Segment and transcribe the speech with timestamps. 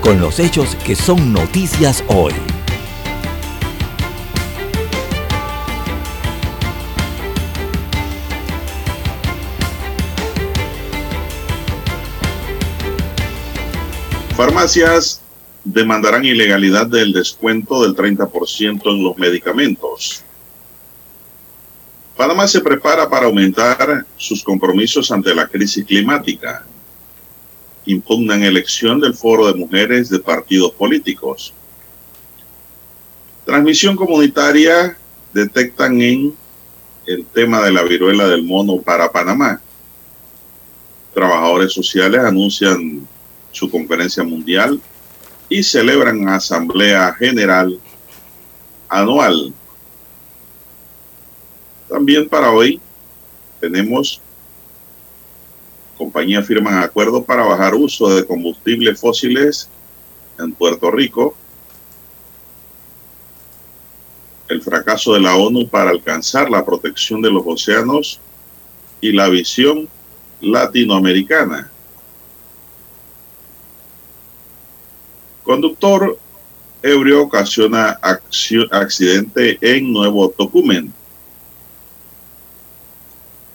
[0.00, 2.32] con los hechos que son noticias hoy.
[14.36, 15.20] Farmacias
[15.64, 20.22] demandarán ilegalidad del descuento del 30% en los medicamentos.
[22.16, 26.64] Panamá se prepara para aumentar sus compromisos ante la crisis climática.
[27.88, 31.54] Impugnan elección del foro de mujeres de partidos políticos.
[33.46, 34.98] Transmisión comunitaria
[35.32, 36.34] detectan en
[37.06, 39.62] el tema de la viruela del mono para Panamá.
[41.14, 43.08] Trabajadores sociales anuncian
[43.52, 44.78] su conferencia mundial
[45.48, 47.80] y celebran asamblea general
[48.86, 49.54] anual.
[51.88, 52.78] También para hoy
[53.60, 54.20] tenemos
[55.98, 59.68] compañías firman acuerdo para bajar uso de combustibles fósiles
[60.38, 61.36] en Puerto Rico.
[64.48, 68.20] El fracaso de la ONU para alcanzar la protección de los océanos
[69.00, 69.88] y la visión
[70.40, 71.70] latinoamericana.
[75.42, 76.18] Conductor
[76.82, 77.98] ebrio ocasiona
[78.70, 80.92] accidente en Nuevo Tocumen.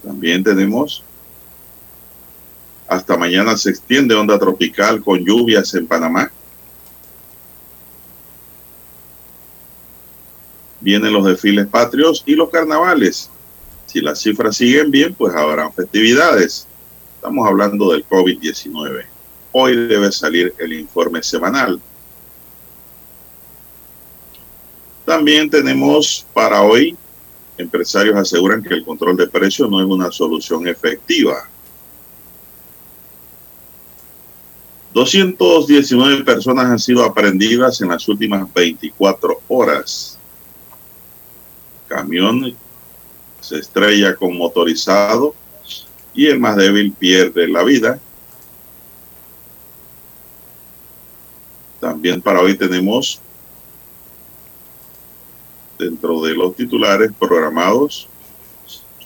[0.04, 1.04] También tenemos
[2.88, 6.32] hasta mañana se extiende onda tropical con lluvias en Panamá.
[10.80, 13.30] Vienen los desfiles patrios y los carnavales.
[13.86, 16.68] Si las cifras siguen bien, pues habrán festividades.
[17.16, 19.06] Estamos hablando del COVID-19.
[19.54, 21.80] Hoy debe salir el informe semanal.
[25.06, 26.98] También tenemos para hoy,
[27.58, 31.48] empresarios aseguran que el control de precios no es una solución efectiva.
[34.94, 40.20] 219 personas han sido aprendidas en las últimas 24 horas.
[41.88, 42.56] Camión
[43.42, 45.34] se estrella con motorizado
[46.14, 48.00] y el más débil pierde la vida.
[51.80, 53.20] También para hoy tenemos
[55.80, 58.08] dentro de los titulares programados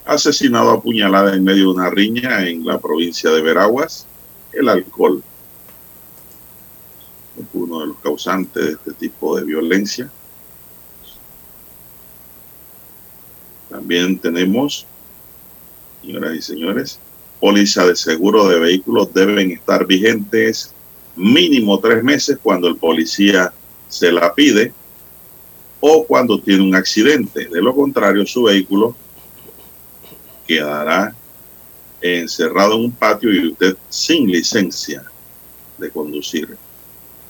[0.05, 4.05] asesinado a puñalada en medio de una riña en la provincia de Veraguas,
[4.53, 5.23] el alcohol
[7.37, 10.11] es uno de los causantes de este tipo de violencia.
[13.69, 14.85] También tenemos,
[16.01, 16.99] señoras y señores,
[17.39, 20.73] póliza de seguro de vehículos deben estar vigentes
[21.15, 23.53] mínimo tres meses cuando el policía
[23.87, 24.73] se la pide
[25.79, 27.47] o cuando tiene un accidente.
[27.47, 28.95] De lo contrario, su vehículo
[30.47, 31.15] quedará
[32.01, 35.03] encerrado en un patio y usted sin licencia
[35.77, 36.57] de conducir.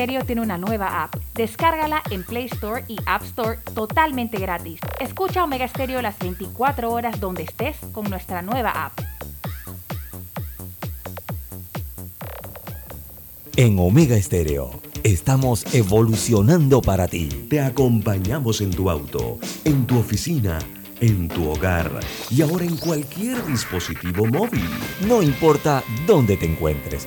[0.00, 1.14] Stereo tiene una nueva app.
[1.34, 4.80] Descárgala en Play Store y App Store totalmente gratis.
[4.98, 8.98] Escucha Omega Stereo las 24 horas donde estés con nuestra nueva app.
[13.56, 17.28] En Omega Stereo estamos evolucionando para ti.
[17.50, 20.60] Te acompañamos en tu auto, en tu oficina,
[21.02, 22.00] en tu hogar
[22.30, 24.64] y ahora en cualquier dispositivo móvil.
[25.06, 27.06] No importa dónde te encuentres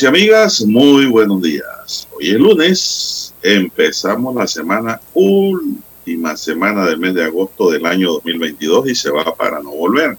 [0.00, 2.08] Amigos y amigas, muy buenos días.
[2.14, 8.88] Hoy es lunes, empezamos la semana, última semana del mes de agosto del año 2022
[8.88, 10.16] y se va para no volver.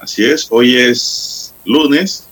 [0.00, 2.26] Así es, hoy es lunes,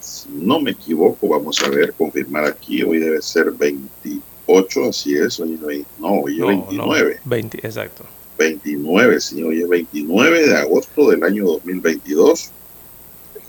[0.00, 5.38] si no me equivoco, vamos a ver, confirmar aquí, hoy debe ser 28, así es,
[5.38, 7.20] hoy es no, hoy es 29.
[7.24, 8.04] 20, exacto.
[8.38, 12.52] 29, sí, hoy es 29 de agosto del año 2022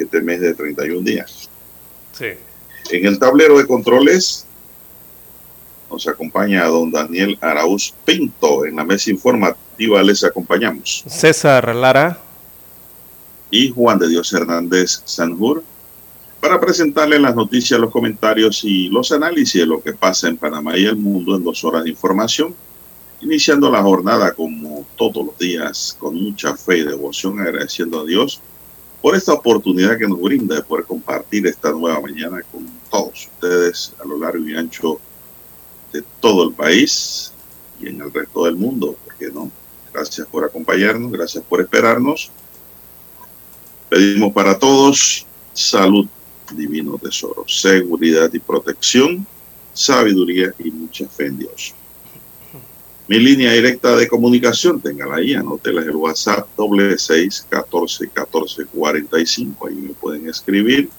[0.04, 1.50] este mes de 31 días.
[2.18, 2.28] Sí.
[2.92, 4.46] En el tablero de controles
[5.90, 8.66] nos acompaña don Daniel Arauz Pinto.
[8.66, 11.04] En la mesa informativa les acompañamos.
[11.08, 12.18] César Lara.
[13.50, 15.64] Y Juan de Dios Hernández Sanjur
[16.40, 20.76] para presentarles las noticias, los comentarios y los análisis de lo que pasa en Panamá
[20.76, 22.56] y el mundo en dos horas de información.
[23.22, 28.42] Iniciando la jornada como todos los días con mucha fe y devoción, agradeciendo a Dios
[29.02, 33.94] por esta oportunidad que nos brinda de poder compartir esta nueva mañana con todos ustedes
[34.00, 35.00] a lo largo y ancho
[35.92, 37.34] de todo el país
[37.80, 39.52] y en el resto del mundo, porque no?
[39.94, 42.32] Gracias por acompañarnos, gracias por esperarnos.
[43.90, 46.08] Pedimos para todos salud,
[46.54, 49.26] divino tesoro, seguridad y protección,
[49.74, 51.74] sabiduría y mucha fe en Dios.
[53.12, 59.20] Mi línea directa de comunicación, téngala ahí, anótela el WhatsApp doble seis catorce catorce cuarenta
[59.20, 59.68] y cinco.
[59.68, 60.90] Ahí me pueden escribir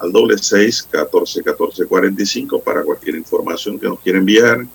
[0.00, 4.66] al doble seis catorce catorce cuarenta y cinco para cualquier información que nos quieran enviar,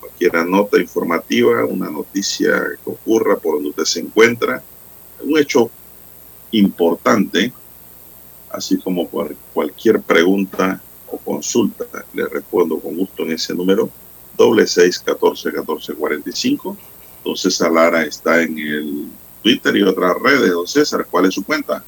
[0.00, 4.62] cualquier nota informativa, una noticia que ocurra por donde usted se encuentra,
[5.20, 5.70] un hecho
[6.52, 7.52] importante,
[8.48, 9.10] así como
[9.52, 11.84] cualquier pregunta o consulta,
[12.14, 13.90] le respondo con gusto en ese número
[14.36, 16.76] doble seis catorce catorce cuarenta y cinco.
[17.24, 19.06] Don César Lara está en el
[19.42, 20.50] Twitter y otras redes.
[20.50, 21.82] Don César, ¿cuál es su cuenta?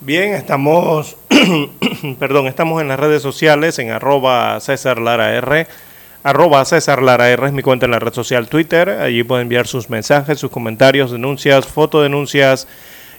[0.00, 1.16] Bien, estamos,
[2.18, 5.66] perdón, estamos en las redes sociales en arroba César Lara R.
[6.22, 8.88] Arroba César Lara R es mi cuenta en la red social Twitter.
[8.88, 12.66] Allí pueden enviar sus mensajes, sus comentarios, denuncias, fotodenuncias,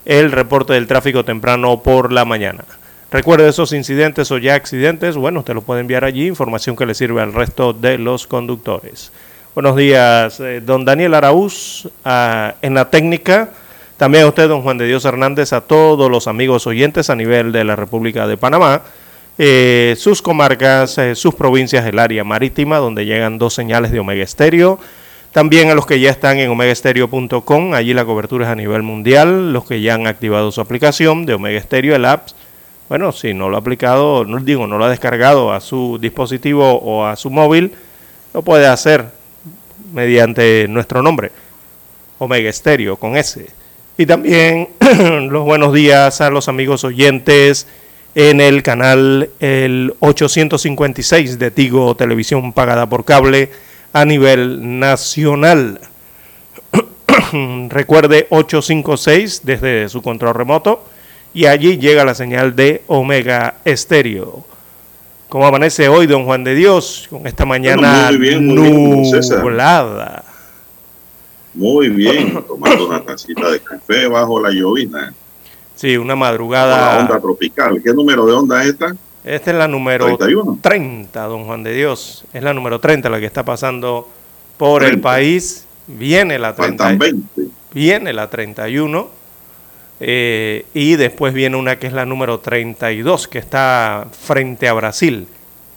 [0.05, 2.65] el reporte del tráfico temprano por la mañana.
[3.11, 6.95] Recuerde esos incidentes o ya accidentes, bueno, usted lo puede enviar allí, información que le
[6.95, 9.11] sirve al resto de los conductores.
[9.53, 13.51] Buenos días, eh, don Daniel Araúz, ah, en la técnica.
[13.95, 17.51] También a usted, don Juan de Dios Hernández, a todos los amigos oyentes a nivel
[17.53, 18.81] de la República de Panamá,
[19.37, 24.23] eh, sus comarcas, eh, sus provincias, el área marítima, donde llegan dos señales de Omega
[24.23, 24.79] Estéreo.
[25.31, 29.53] También a los que ya están en omegaestereo.com, allí la cobertura es a nivel mundial,
[29.53, 32.27] los que ya han activado su aplicación de Omega Estéreo, el app
[32.87, 36.79] bueno, si no lo ha aplicado, no digo, no lo ha descargado a su dispositivo
[36.79, 37.71] o a su móvil,
[38.33, 39.05] lo puede hacer
[39.91, 41.31] mediante nuestro nombre,
[42.19, 43.47] Omega Estéreo con S.
[43.97, 44.69] Y también
[45.29, 47.65] los buenos días a los amigos oyentes
[48.13, 53.49] en el canal el 856 de Tigo Televisión pagada por cable
[53.93, 55.79] a nivel nacional.
[57.69, 60.85] Recuerde 856 desde su control remoto
[61.35, 64.45] y allí llega la señal de Omega Estéreo.
[65.27, 70.23] ¿Cómo amanece hoy, don Juan de Dios, con esta mañana muy bien, nublada?
[71.53, 75.13] Muy bien, tomando una tacita de café bajo la llovina.
[75.75, 76.95] Sí, una madrugada.
[76.95, 77.81] La onda tropical.
[77.83, 78.95] ¿Qué número de onda es esta?
[79.25, 80.17] Esta es la número
[80.61, 82.23] 30, don Juan de Dios.
[82.31, 84.07] Es la número 30 la que está pasando
[84.55, 85.65] por el país.
[85.85, 86.97] Viene la 30.
[87.73, 89.24] Viene la 31
[89.99, 95.27] eh, y después viene una que es la número 32, que está frente a Brasil.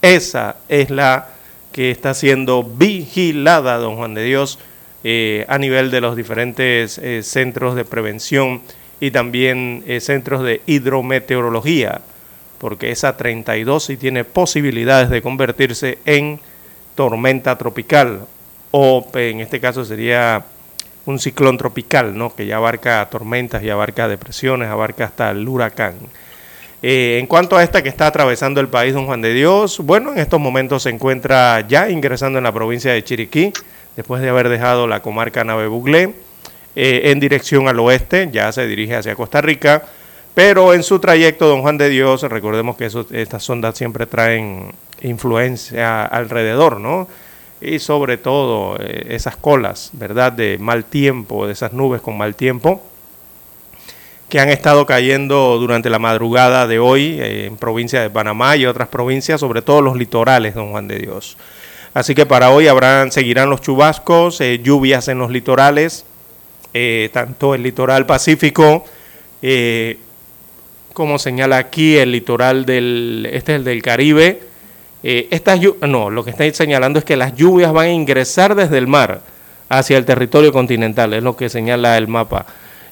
[0.03, 1.29] Esa es la
[1.73, 4.59] que está siendo vigilada, don Juan de Dios,
[5.05, 8.63] eh, a nivel de los diferentes eh, centros de prevención
[9.01, 12.01] y también centros de hidrometeorología,
[12.59, 16.41] porque esa 32 sí tiene posibilidades de convertirse en
[16.97, 18.27] tormenta tropical,
[18.73, 20.45] o en este caso sería
[21.09, 22.35] un ciclón tropical, ¿no?
[22.35, 25.95] que ya abarca tormentas, ya abarca depresiones, abarca hasta el huracán.
[26.83, 30.13] Eh, en cuanto a esta que está atravesando el país, don Juan de Dios, bueno,
[30.13, 33.53] en estos momentos se encuentra ya ingresando en la provincia de Chiriquí,
[33.97, 36.15] después de haber dejado la comarca Nave Buglé,
[36.77, 39.85] eh, en dirección al oeste, ya se dirige hacia Costa Rica,
[40.35, 46.05] pero en su trayecto, don Juan de Dios, recordemos que estas ondas siempre traen influencia
[46.05, 47.09] alrededor, ¿no?
[47.61, 52.35] Y sobre todo eh, esas colas, ¿verdad?, de mal tiempo, de esas nubes con mal
[52.35, 52.83] tiempo,
[54.29, 58.67] que han estado cayendo durante la madrugada de hoy eh, en provincia de Panamá y
[58.67, 61.37] otras provincias, sobre todo los litorales, don Juan de Dios.
[61.95, 66.05] Así que para hoy habrán, seguirán los chubascos, eh, lluvias en los litorales,
[67.13, 68.85] tanto el litoral pacífico
[70.99, 74.41] como señala aquí el litoral del, este es el del Caribe.
[75.03, 78.79] Eh, estas, no, lo que está señalando es que las lluvias van a ingresar desde
[78.79, 79.21] el mar
[79.69, 82.47] hacia el territorio continental, es lo que señala el mapa.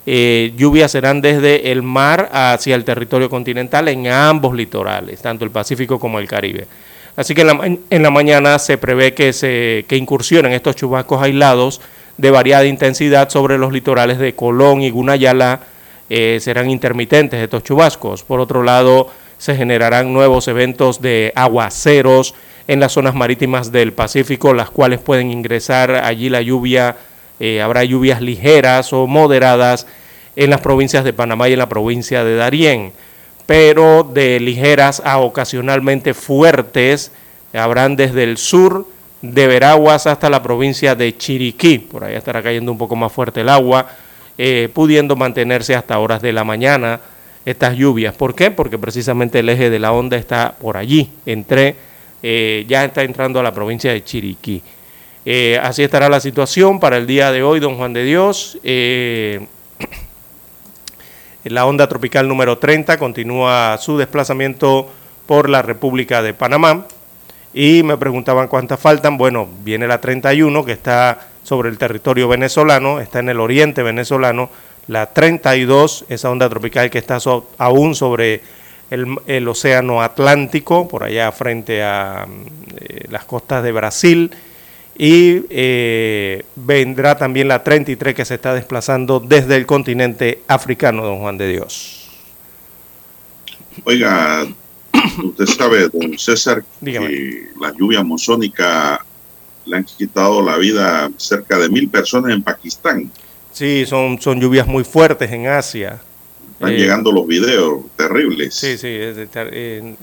[0.09, 5.51] Eh, lluvias serán desde el mar hacia el territorio continental en ambos litorales, tanto el
[5.51, 6.69] Pacífico como el Caribe.
[7.17, 11.81] Así que en la, mañana se prevé que, se, que incursionen estos chubascos aislados
[12.19, 15.61] de variada intensidad sobre los litorales de Colón y Gunayala.
[16.09, 18.23] Eh, serán intermitentes estos chubascos.
[18.23, 19.09] Por otro lado,
[19.39, 22.35] se generarán nuevos eventos de aguaceros
[22.69, 26.97] en las zonas marítimas del Pacífico, las cuales pueden ingresar allí la lluvia
[27.39, 29.87] eh, habrá lluvias ligeras o moderadas
[30.37, 32.93] en las provincias de Panamá y en la provincia de Darién,
[33.45, 37.13] pero de ligeras a ocasionalmente fuertes
[37.53, 38.87] habrán desde el sur
[39.21, 43.43] de Veraguas hasta la provincia de Chiriquí, por ahí estará cayendo un poco más fuerte
[43.43, 43.87] el agua,
[44.39, 47.01] eh, pudiendo mantenerse hasta horas de la mañana
[47.47, 48.15] estas lluvias.
[48.15, 48.51] ¿Por qué?
[48.51, 51.77] Porque precisamente el eje de la onda está por allí, entre,
[52.23, 54.63] eh, ya está entrando a la provincia de Chiriquí.
[55.25, 58.59] Eh, así estará la situación para el día de hoy, don Juan de Dios.
[58.65, 59.47] Eh,
[61.45, 64.91] la onda tropical número 30 continúa su desplazamiento
[65.27, 66.87] por la República de Panamá.
[67.55, 69.17] Y me preguntaban cuántas faltan.
[69.17, 74.51] Bueno, viene la 31 que está sobre el territorio venezolano, está en el oriente venezolano.
[74.89, 77.19] La 32, esa onda tropical que está
[77.59, 78.41] aún sobre
[78.91, 82.27] el, océano Atlántico, por allá frente a
[82.79, 84.31] eh, las costas de Brasil
[84.99, 91.19] y eh, vendrá también la 33 que se está desplazando desde el continente africano, don
[91.19, 92.09] Juan de Dios.
[93.85, 94.47] Oiga,
[95.23, 99.05] usted sabe, don César, que la lluvia monzónica
[99.67, 103.11] le han quitado la vida a cerca de mil personas en Pakistán.
[103.57, 106.01] Sí, son, son lluvias muy fuertes en Asia.
[106.53, 108.55] Están eh, llegando los videos terribles.
[108.55, 109.97] Sí, sí, el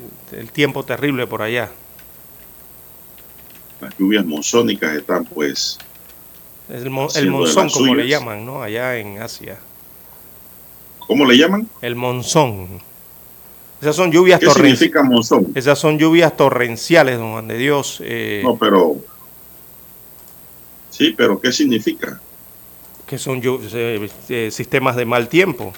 [0.51, 1.69] tiempo terrible por allá
[3.83, 5.77] las lluvias monzónicas están pues...
[6.69, 8.63] El, monzón, como le llaman, ¿no?
[8.63, 9.59] Allá en Asia.
[10.99, 11.67] ¿Cómo le llaman?
[11.81, 12.81] El monzón.
[13.81, 15.51] Esas son lluvias ¿Qué significa monzón?
[15.55, 18.01] Esas son lluvias torrenciales, don Juan de Dios.
[18.01, 18.95] Eh, no, pero...
[20.89, 22.21] Sí, pero ¿qué significa?
[23.13, 25.71] Que son eh, eh, sistemas de mal tiempo.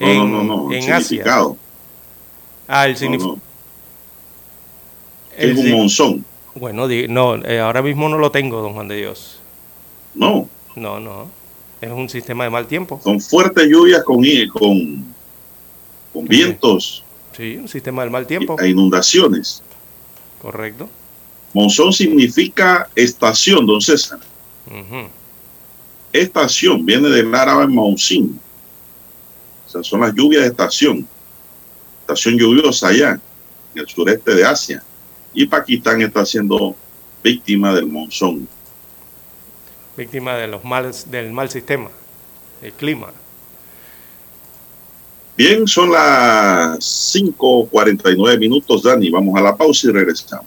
[0.00, 1.50] No, no, no, En significado.
[1.50, 1.58] Asia.
[2.66, 3.38] Ah, el significado.
[5.36, 6.24] Es un monzón.
[6.54, 9.40] Bueno, no, eh, ahora mismo no lo tengo, don Juan de Dios.
[10.14, 10.48] No.
[10.74, 11.28] No, no.
[11.82, 12.98] Es un sistema de mal tiempo.
[13.04, 14.24] Son fuertes lluvias con,
[14.54, 15.04] con,
[16.14, 17.04] con vientos.
[17.36, 18.58] Sí, un sistema del mal tiempo.
[18.58, 19.62] E inundaciones.
[20.40, 20.88] Correcto.
[21.52, 24.18] Monzón significa estación, don César.
[26.14, 28.40] Estación, viene del árabe monzín.
[29.66, 31.06] O sea, son las lluvias de estación.
[32.00, 33.20] Estación lluviosa allá,
[33.74, 34.82] en el sureste de Asia
[35.34, 36.74] y Pakistán está siendo
[37.22, 38.48] víctima del monzón.
[39.96, 41.90] Víctima de los males, del mal sistema,
[42.62, 43.08] el clima.
[45.36, 49.10] Bien, son las 5.49 minutos, Dani.
[49.10, 50.46] Vamos a la pausa y regresamos.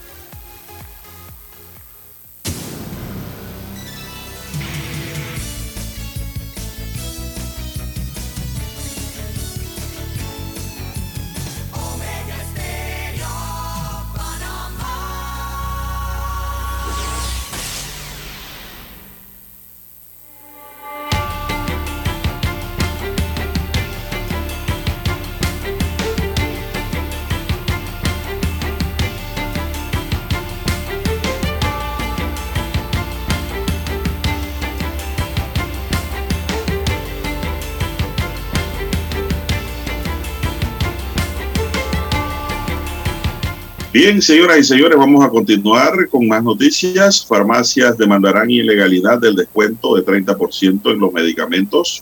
[43.93, 47.25] Bien, señoras y señores, vamos a continuar con más noticias.
[47.25, 52.01] Farmacias demandarán ilegalidad del descuento de 30% en los medicamentos.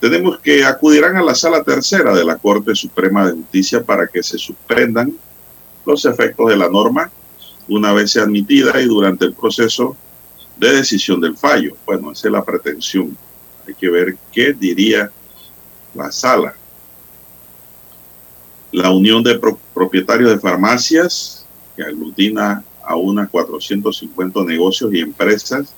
[0.00, 4.20] Tenemos que acudirán a la sala tercera de la Corte Suprema de Justicia para que
[4.20, 5.14] se suspendan
[5.86, 7.08] los efectos de la norma
[7.68, 9.96] una vez sea admitida y durante el proceso
[10.56, 11.76] de decisión del fallo.
[11.86, 13.16] Bueno, esa es la pretensión.
[13.64, 15.08] Hay que ver qué diría
[15.94, 16.56] la sala.
[18.72, 19.40] La Unión de
[19.74, 25.72] Propietarios de Farmacias, que aglutina a unas 450 negocios y empresas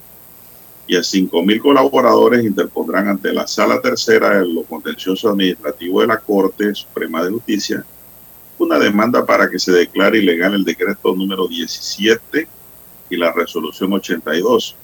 [0.87, 6.19] y a 5.000 colaboradores, interpondrán ante la Sala Tercera de lo contencioso administrativo de la
[6.19, 7.85] Corte Suprema de Justicia
[8.61, 12.47] una demanda para que se declare ilegal el decreto número 17
[13.09, 14.77] y la resolución 82,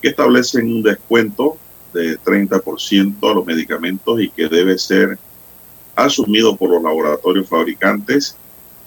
[0.00, 1.58] que establecen un descuento
[1.92, 5.18] de 30% a los medicamentos y que debe ser
[6.04, 8.36] asumido por los laboratorios fabricantes,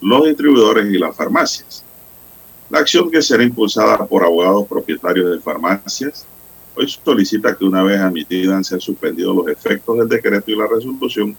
[0.01, 1.83] los distribuidores y las farmacias.
[2.69, 6.25] La acción que será impulsada por abogados propietarios de farmacias
[6.75, 11.35] hoy solicita que una vez admitida sean suspendidos los efectos del decreto y la resolución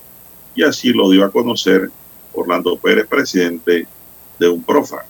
[0.55, 1.91] y así lo dio a conocer
[2.35, 3.87] Orlando Pérez, presidente
[4.39, 5.05] de UNPROFA.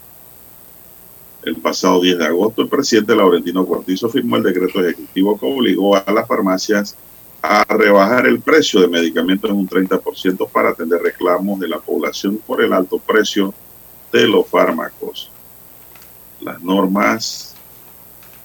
[1.43, 5.97] El pasado 10 de agosto, el presidente Laurentino Cortizo firmó el decreto ejecutivo que obligó
[5.97, 6.97] a las farmacias a
[7.69, 12.63] rebajar el precio de medicamentos en un 30% para atender reclamos de la población por
[12.63, 13.53] el alto precio
[14.13, 15.31] de los fármacos.
[16.41, 17.55] Las normas,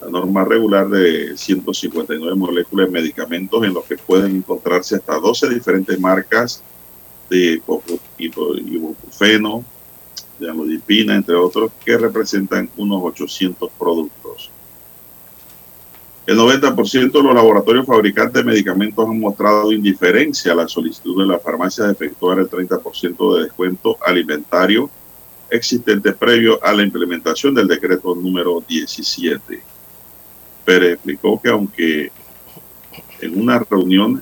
[0.01, 5.49] la norma regular de 159 moléculas de medicamentos en los que pueden encontrarse hasta 12
[5.49, 6.63] diferentes marcas
[7.29, 7.61] de
[8.17, 9.63] ibuprofeno,
[10.39, 14.51] de amlodipina, entre otros, que representan unos 800 productos.
[16.27, 21.25] El 90% de los laboratorios fabricantes de medicamentos han mostrado indiferencia a la solicitud de
[21.25, 24.89] la farmacia de efectuar el 30% de descuento alimentario
[25.49, 29.61] existente previo a la implementación del decreto número 17.
[30.65, 32.11] Pérez explicó que aunque
[33.21, 34.21] en una reunión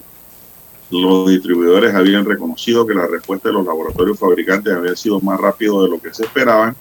[0.92, 5.82] los distribuidores habían reconocido que la respuesta de los laboratorios fabricantes había sido más rápido
[5.82, 6.76] de lo que se esperaban,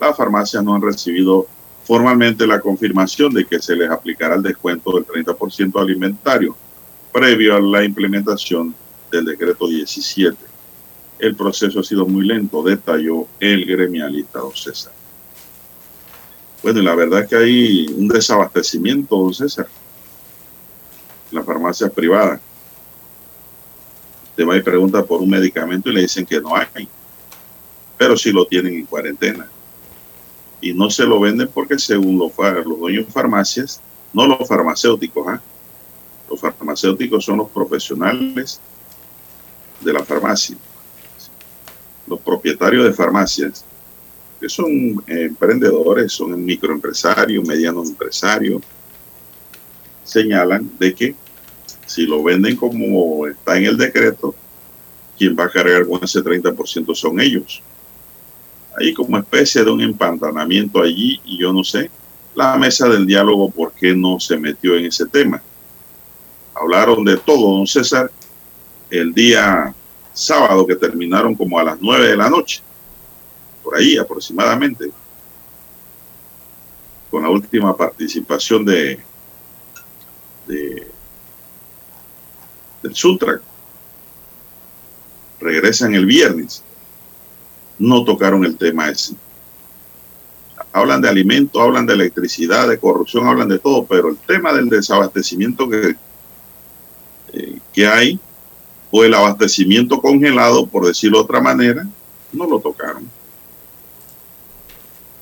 [0.00, 1.46] las farmacias no han recibido
[1.84, 6.56] formalmente la confirmación de que se les aplicará el descuento del 30% alimentario
[7.12, 8.74] previo a la implementación
[9.10, 10.36] del decreto 17.
[11.18, 14.92] El proceso ha sido muy lento, detalló el gremialista don César.
[16.62, 19.66] Bueno, y la verdad es que hay un desabastecimiento, don César,
[21.30, 22.40] las farmacias privadas.
[24.30, 26.88] Usted va y pregunta por un medicamento y le dicen que no hay,
[27.98, 29.48] pero sí lo tienen en cuarentena
[30.62, 32.32] y no se lo venden porque según los,
[32.78, 33.80] dueños de farmacias,
[34.12, 35.42] no los farmacéuticos, ¿ah?
[36.30, 38.60] los farmacéuticos son los profesionales
[39.80, 40.56] de la farmacia,
[42.06, 43.64] los propietarios de farmacias,
[44.40, 48.62] que son emprendedores, son microempresarios, medianos empresarios,
[50.04, 51.14] señalan de que
[51.86, 54.32] si lo venden como está en el decreto,
[55.18, 57.62] quien va a cargar con ese 30% son ellos
[58.78, 61.90] hay como especie de un empantanamiento allí y yo no sé,
[62.34, 65.42] la mesa del diálogo, ¿por qué no se metió en ese tema?
[66.54, 68.10] Hablaron de todo, don César,
[68.90, 69.74] el día
[70.12, 72.62] sábado que terminaron como a las nueve de la noche,
[73.62, 74.90] por ahí aproximadamente,
[77.10, 78.98] con la última participación de,
[80.46, 80.88] de
[82.82, 83.40] del Sutra.
[85.40, 86.64] Regresan el viernes
[87.82, 89.16] no tocaron el tema ese.
[90.72, 94.68] hablan de alimentos, hablan de electricidad, de corrupción, hablan de todo, pero el tema del
[94.68, 95.96] desabastecimiento que,
[97.32, 98.20] eh, que hay,
[98.90, 101.84] o el abastecimiento congelado, por decirlo de otra manera,
[102.32, 103.10] no lo tocaron.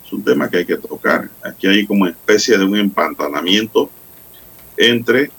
[0.04, 1.30] Es un tema que hay que tocar.
[1.42, 3.88] Aquí hay como especie de un empantanamiento
[4.76, 5.30] entre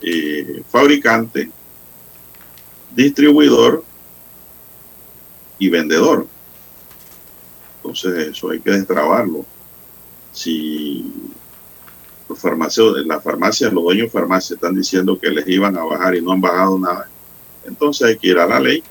[0.00, 1.48] eh, fabricante,
[2.94, 3.84] distribuidor
[5.62, 6.26] y vendedor.
[7.76, 9.46] Entonces eso hay que destrabarlo.
[10.32, 11.04] Si
[12.28, 16.16] los farmacéuticos, las farmacias, los dueños de farmacias están diciendo que les iban a bajar
[16.16, 17.08] y no han bajado nada,
[17.64, 18.82] entonces hay que ir a la ley.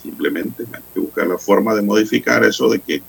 [0.00, 3.02] Simplemente hay que buscar la forma de modificar eso de que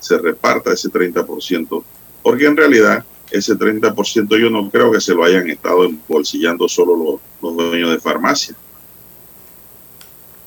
[0.00, 1.84] se reparta ese 30%,
[2.24, 6.96] porque en realidad ese 30% yo no creo que se lo hayan estado embolsillando solo
[6.96, 8.56] los, los dueños de farmacia.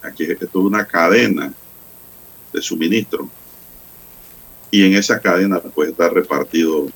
[0.06, 1.54] Aquí esto es una cadena
[2.54, 3.30] de suministro.
[4.72, 6.88] Y en esa cadena puede estar repartido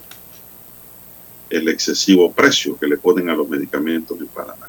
[1.50, 4.68] el excesivo precio que le ponen a los medicamentos en Panamá.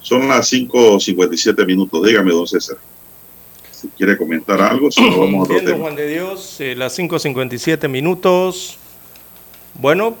[0.00, 2.04] Son las 5.57 minutos.
[2.04, 2.76] Dígame, don César.
[3.70, 7.88] Si quiere comentar algo, si no vamos a otro Juan de Dios, eh, las 5.57
[7.88, 8.78] minutos.
[9.74, 10.16] Bueno,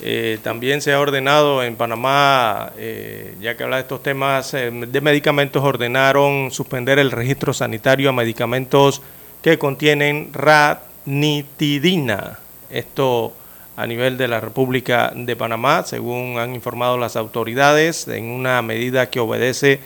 [0.00, 4.70] eh, también se ha ordenado en Panamá, eh, ya que habla de estos temas eh,
[4.70, 9.02] de medicamentos, ordenaron suspender el registro sanitario a medicamentos
[9.42, 12.38] que contienen ranitidina.
[12.70, 13.32] Esto
[13.76, 19.10] a nivel de la República de Panamá, según han informado las autoridades, en una medida
[19.10, 19.80] que obedece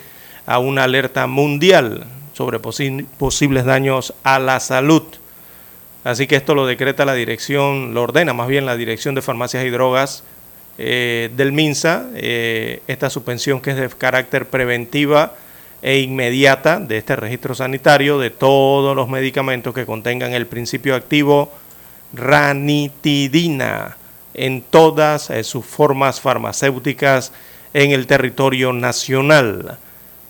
[0.45, 5.03] a una alerta mundial sobre posibles daños a la salud.
[6.03, 9.63] Así que esto lo decreta la dirección, lo ordena más bien la Dirección de Farmacias
[9.65, 10.23] y Drogas
[10.77, 15.33] eh, del MINSA, eh, esta suspensión que es de carácter preventiva
[15.81, 21.51] e inmediata de este registro sanitario de todos los medicamentos que contengan el principio activo
[22.13, 23.97] ranitidina
[24.33, 27.31] en todas eh, sus formas farmacéuticas
[27.73, 29.77] en el territorio nacional.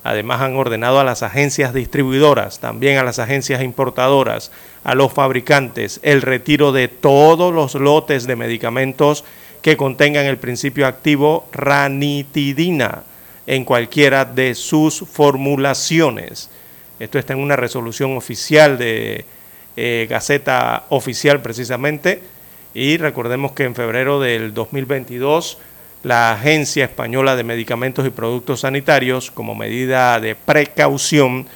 [0.04, 4.52] Además han ordenado a las agencias distribuidoras, también a las agencias importadoras,
[4.84, 9.24] a los fabricantes, el retiro de todos los lotes de medicamentos
[9.62, 13.02] que contengan el principio activo ranitidina
[13.46, 16.50] en cualquiera de sus formulaciones.
[16.98, 19.24] Esto está en una resolución oficial de
[19.76, 22.20] eh, Gaceta Oficial precisamente
[22.74, 25.56] y recordemos que en febrero del 2022
[26.04, 31.46] la Agencia Española de Medicamentos y Productos Sanitarios, como medida de precaución,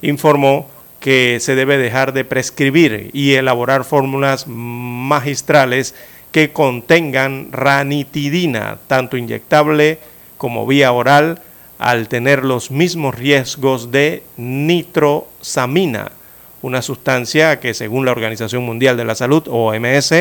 [0.00, 0.68] informó
[1.00, 5.94] que se debe dejar de prescribir y elaborar fórmulas magistrales
[6.32, 9.98] que contengan ranitidina, tanto inyectable
[10.38, 11.42] como vía oral,
[11.78, 16.12] al tener los mismos riesgos de nitrosamina,
[16.62, 20.14] una sustancia que según la Organización Mundial de la Salud, OMS,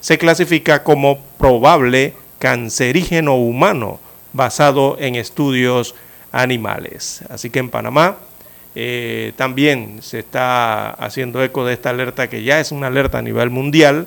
[0.00, 2.14] se clasifica como probable
[2.46, 3.98] cancerígeno humano
[4.32, 5.96] basado en estudios
[6.30, 7.22] animales.
[7.28, 8.18] Así que en Panamá
[8.76, 13.22] eh, también se está haciendo eco de esta alerta que ya es una alerta a
[13.22, 14.06] nivel mundial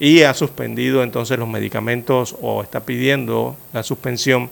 [0.00, 4.48] y ha suspendido entonces los medicamentos o está pidiendo la suspensión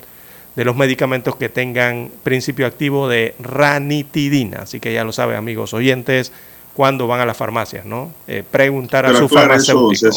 [0.54, 4.58] de los medicamentos que tengan principio activo de ranitidina.
[4.64, 6.32] Así que ya lo saben amigos oyentes
[6.74, 8.12] cuando van a las farmacias, ¿no?
[8.28, 10.10] Eh, preguntar a su farmacéutico.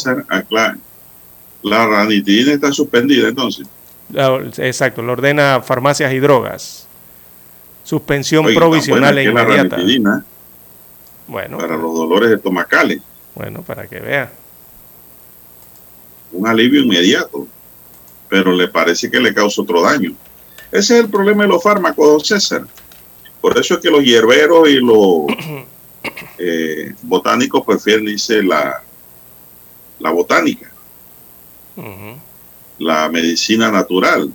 [1.66, 3.66] La ranitidina está suspendida entonces.
[4.58, 6.86] Exacto, lo ordena farmacias y drogas.
[7.82, 9.76] Suspensión provisional e inmediata.
[11.26, 11.58] bueno.
[11.58, 13.00] Para los dolores estomacales.
[13.34, 14.30] Bueno, para que vea.
[16.30, 17.48] Un alivio inmediato.
[18.28, 20.14] Pero le parece que le causa otro daño.
[20.70, 22.64] Ese es el problema de los fármacos, don César.
[23.40, 25.26] Por eso es que los hierberos y los
[26.38, 28.82] eh, botánicos prefieren, dice, la,
[29.98, 30.75] la botánica
[32.78, 34.32] la medicina natural.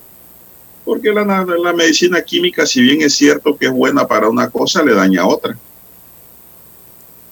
[0.83, 4.83] Porque la, la, medicina química, si bien es cierto que es buena para una cosa,
[4.83, 5.55] le daña a otra.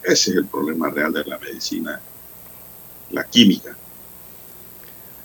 [0.04, 2.00] Ese es el problema real de la medicina,
[3.12, 3.76] la química.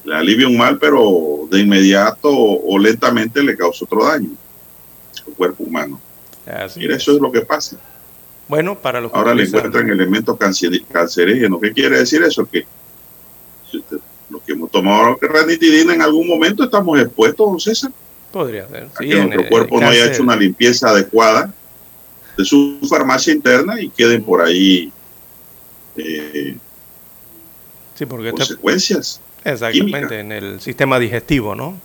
[0.04, 4.30] Le alivia un mal, pero de inmediato o, lentamente le causa otro daño
[5.26, 6.00] al cuerpo humano.
[6.76, 7.78] Mira, eso es lo que pasa.
[8.48, 11.60] Bueno, para los Ahora le encuentran elementos cancerígenos.
[11.60, 12.44] ¿Qué quiere decir eso?
[12.46, 12.66] Que
[13.70, 13.98] si usted
[14.34, 17.92] los que hemos tomado ranitidina en algún momento estamos expuestos, don César.
[18.32, 18.88] Podría ser.
[18.94, 21.52] a que nuestro cuerpo no haya hecho una limpieza adecuada
[22.36, 24.92] de su farmacia interna y queden por ahí
[25.96, 26.56] eh,
[27.94, 29.20] sí, porque consecuencias.
[29.44, 31.78] exactamente, en el sistema digestivo, ¿no?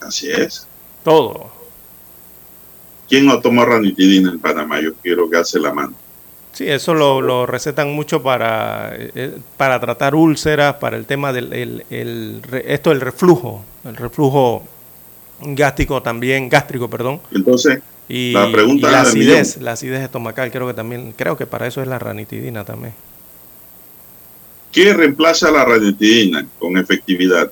[0.00, 0.66] Así es.
[1.02, 1.50] Todo.
[3.08, 4.80] ¿Quién no toma ranitidina en Panamá?
[4.80, 5.94] Yo quiero que hace la mano.
[6.52, 12.42] Sí, eso lo, recetan mucho para, eh, para tratar úlceras, para el tema del el,
[12.66, 14.62] esto del reflujo, el reflujo
[15.40, 17.20] gástrico también, gástrico, perdón.
[17.32, 21.66] Entonces, y la pregunta la acidez, la acidez estomacal, creo que también, creo que para
[21.66, 22.92] eso es la ranitidina también.
[24.70, 27.50] ¿Qué reemplaza la ranitidina con efectividad?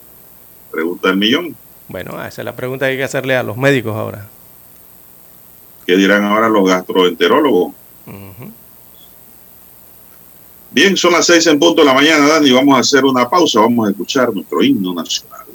[0.71, 1.57] Pregunta el millón.
[1.89, 4.27] Bueno, esa es la pregunta que hay que hacerle a los médicos ahora.
[5.87, 7.75] ¿Qué dirán ahora los gastroenterólogos?
[10.73, 12.53] Bien, son las seis en punto de la mañana, Dani.
[12.53, 13.61] Vamos a hacer una pausa.
[13.61, 15.47] Vamos a escuchar nuestro himno nacional.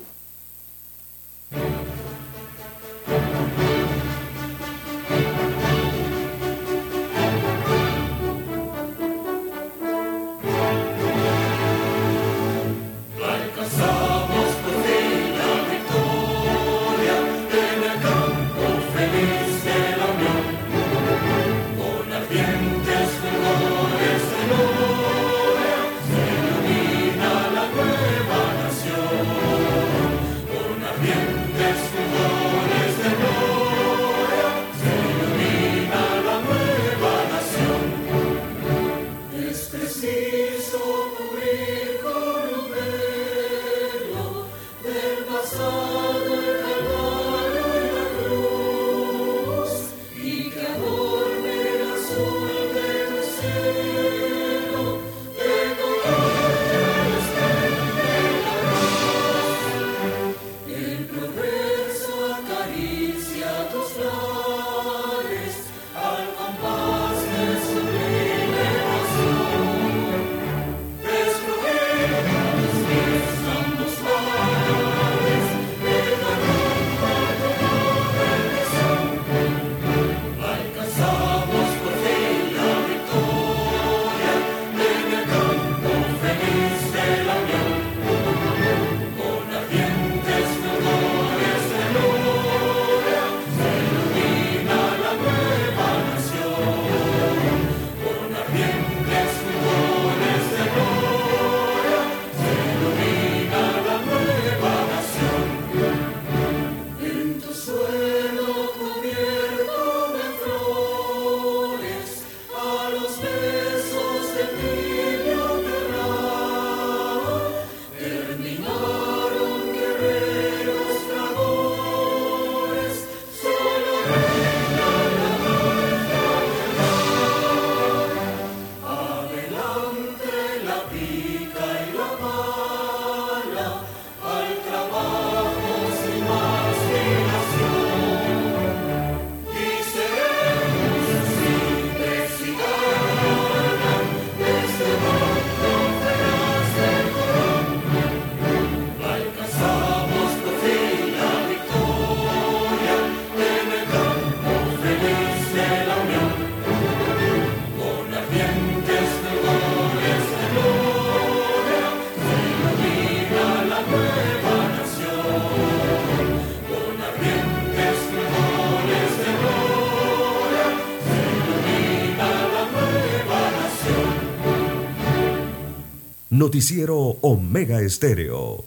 [176.45, 178.65] Noticiero Omega Estéreo.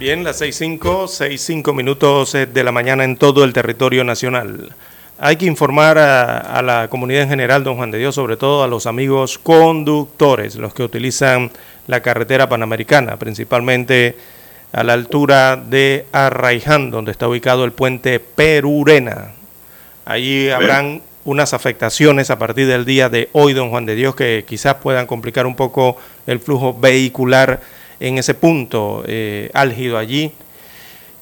[0.00, 4.74] Bien, las 6.5, 6.5 minutos de la mañana en todo el territorio nacional.
[5.18, 8.68] Hay que informar a, la comunidad en general, don Juan de Dios, sobre todo a
[8.68, 11.50] los amigos conductores, los que utilizan
[11.86, 14.14] la carretera panamericana, principalmente
[14.72, 19.32] a la altura de Arraiján, donde está ubicado el puente Perurena.
[20.04, 24.44] Allí habrán unas afectaciones a partir del día de hoy, don Juan de Dios, que
[24.46, 27.60] quizás puedan complicar un poco el flujo vehicular
[28.00, 30.32] en ese punto eh, álgido allí.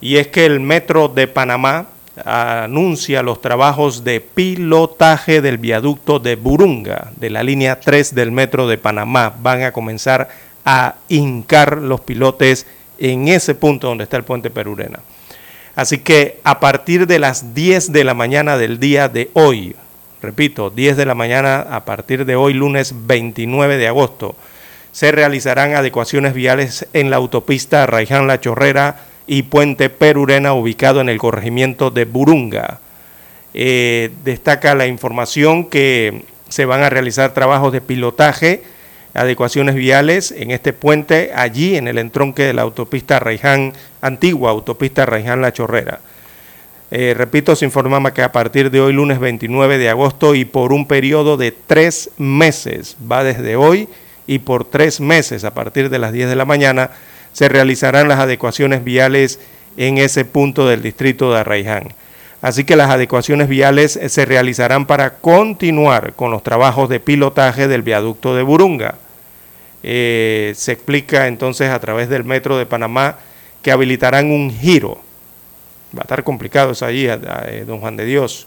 [0.01, 1.87] Y es que el metro de Panamá
[2.25, 8.69] anuncia los trabajos de pilotaje del viaducto de Burunga, de la línea 3 del metro
[8.69, 9.35] de Panamá.
[9.41, 10.29] Van a comenzar
[10.65, 12.67] a hincar los pilotes
[12.99, 15.01] en ese punto donde está el puente Perurena.
[15.75, 19.75] Así que a partir de las 10 de la mañana del día de hoy,
[20.23, 24.37] repito, 10 de la mañana a partir de hoy, lunes 29 de agosto,
[24.93, 31.09] se realizarán adecuaciones viales en la autopista Raiján La Chorrera y Puente Perurena ubicado en
[31.09, 32.81] el corregimiento de Burunga.
[33.55, 38.63] Eh, destaca la información que se van a realizar trabajos de pilotaje,
[39.15, 45.07] adecuaciones viales en este puente, allí en el entronque de la autopista Raiján, antigua autopista
[45.07, 46.01] Raiján La Chorrera.
[46.91, 50.73] Eh, repito, se informa que a partir de hoy, lunes 29 de agosto, y por
[50.73, 53.89] un periodo de tres meses, va desde hoy
[54.27, 56.91] y por tres meses, a partir de las 10 de la mañana,
[57.35, 59.41] se realizarán las adecuaciones viales
[59.77, 61.89] en ese punto del distrito de Arraiján.
[62.41, 67.83] Así que las adecuaciones viales se realizarán para continuar con los trabajos de pilotaje del
[67.83, 68.97] viaducto de Burunga.
[69.83, 73.17] Eh, se explica entonces a través del Metro de Panamá
[73.63, 75.01] que habilitarán un giro.
[75.97, 78.47] Va a estar complicado eso allí, eh, don Juan de Dios.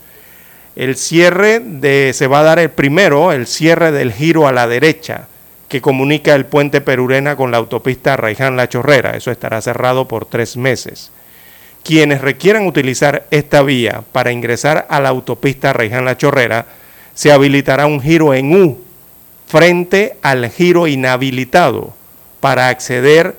[0.76, 4.68] El cierre de, se va a dar el primero, el cierre del giro a la
[4.68, 5.28] derecha
[5.68, 9.18] que comunica el puente Perurena con la autopista Raiján-La Chorrera.
[9.18, 11.12] Eso estará cerrado por tres meses.
[11.84, 16.66] Quienes requieran utilizar esta vía para ingresar a la autopista Raiján-La Chorrera,
[17.14, 18.82] se habilitará un giro en U
[19.48, 21.94] frente al giro inhabilitado
[22.40, 23.36] para acceder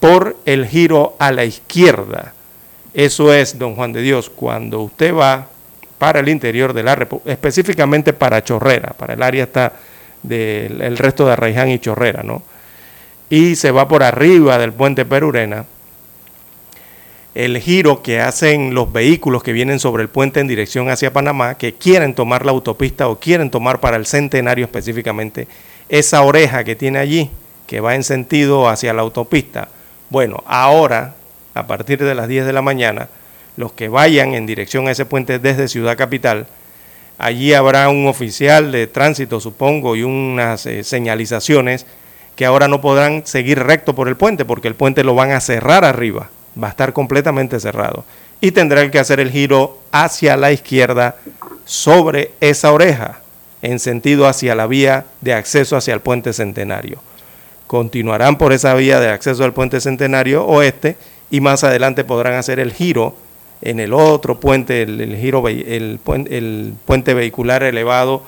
[0.00, 2.34] por el giro a la izquierda.
[2.94, 5.48] Eso es, don Juan de Dios, cuando usted va
[5.98, 9.72] para el interior de la República, específicamente para Chorrera, para el área está
[10.22, 12.42] del resto de Arraiján y Chorrera, ¿no?
[13.30, 15.64] Y se va por arriba del puente Perurena.
[17.34, 21.54] El giro que hacen los vehículos que vienen sobre el puente en dirección hacia Panamá,
[21.54, 25.48] que quieren tomar la autopista o quieren tomar para el centenario específicamente,
[25.88, 27.30] esa oreja que tiene allí,
[27.66, 29.68] que va en sentido hacia la autopista.
[30.10, 31.14] Bueno, ahora,
[31.54, 33.08] a partir de las 10 de la mañana,
[33.56, 36.46] los que vayan en dirección a ese puente desde Ciudad Capital,
[37.22, 41.86] Allí habrá un oficial de tránsito, supongo, y unas eh, señalizaciones
[42.34, 45.40] que ahora no podrán seguir recto por el puente porque el puente lo van a
[45.40, 46.30] cerrar arriba,
[46.60, 48.04] va a estar completamente cerrado.
[48.40, 51.14] Y tendrán que hacer el giro hacia la izquierda
[51.64, 53.20] sobre esa oreja,
[53.62, 56.98] en sentido hacia la vía de acceso hacia el puente centenario.
[57.68, 60.96] Continuarán por esa vía de acceso al puente centenario oeste
[61.30, 63.14] y más adelante podrán hacer el giro
[63.62, 65.98] en el otro puente, el, giro, el,
[66.84, 68.24] puente vehicular elevado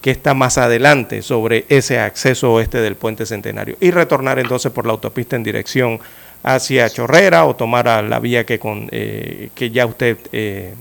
[0.00, 4.84] que está más adelante sobre ese acceso oeste del puente centenario y retornar entonces por
[4.84, 6.00] la autopista en dirección
[6.42, 10.74] hacia Chorrera o tomar la vía que, con, eh, que ya usted eh,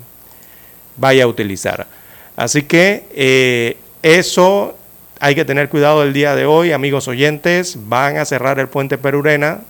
[0.97, 1.85] vaya a utilizar.
[2.35, 4.75] Así que eh, eso
[5.19, 8.97] hay que tener cuidado el día de hoy, amigos oyentes, van a cerrar el puente
[8.97, 9.61] Perurena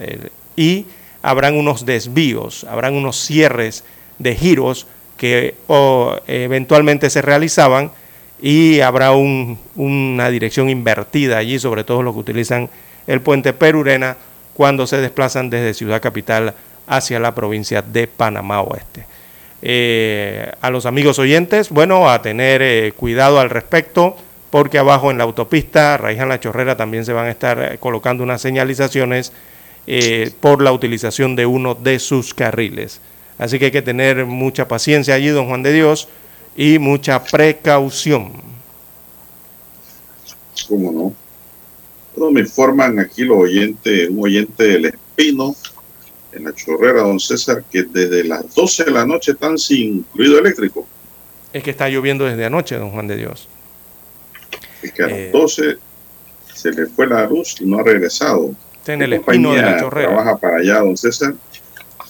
[0.56, 0.86] y
[1.22, 3.84] habrán unos desvíos, habrán unos cierres
[4.22, 5.56] de giros que
[6.28, 7.92] eventualmente se realizaban
[8.42, 12.70] y habrá una dirección invertida allí, sobre todo los que utilizan
[13.06, 14.18] el puente Perurena
[14.54, 16.54] cuando se desplazan desde Ciudad Capital
[16.88, 19.06] hacia la provincia de Panamá Oeste.
[19.62, 24.18] Eh, a los amigos oyentes, bueno, a tener eh, cuidado al respecto,
[24.50, 28.24] porque abajo en la autopista Raiján La Chorrera también se van a estar eh, colocando
[28.24, 29.32] unas señalizaciones
[30.40, 33.02] por la utilización de uno de sus carriles.
[33.42, 36.08] Así que hay que tener mucha paciencia allí, don Juan de Dios,
[36.56, 38.34] y mucha precaución.
[40.70, 41.16] ¿Cómo no?
[42.16, 45.56] Bueno, me informan aquí los oyentes, un oyente del Espino,
[46.34, 50.38] en la chorrera, don César, que desde las 12 de la noche están sin ruido
[50.38, 50.88] eléctrico.
[51.52, 53.48] Es que está lloviendo desde anoche, don Juan de Dios.
[54.84, 55.78] Es que a las 12 eh,
[56.54, 58.52] se le fue la luz y no ha regresado.
[58.76, 60.10] Está en el Espino de la chorrera.
[60.10, 61.34] Trabaja para allá, don César.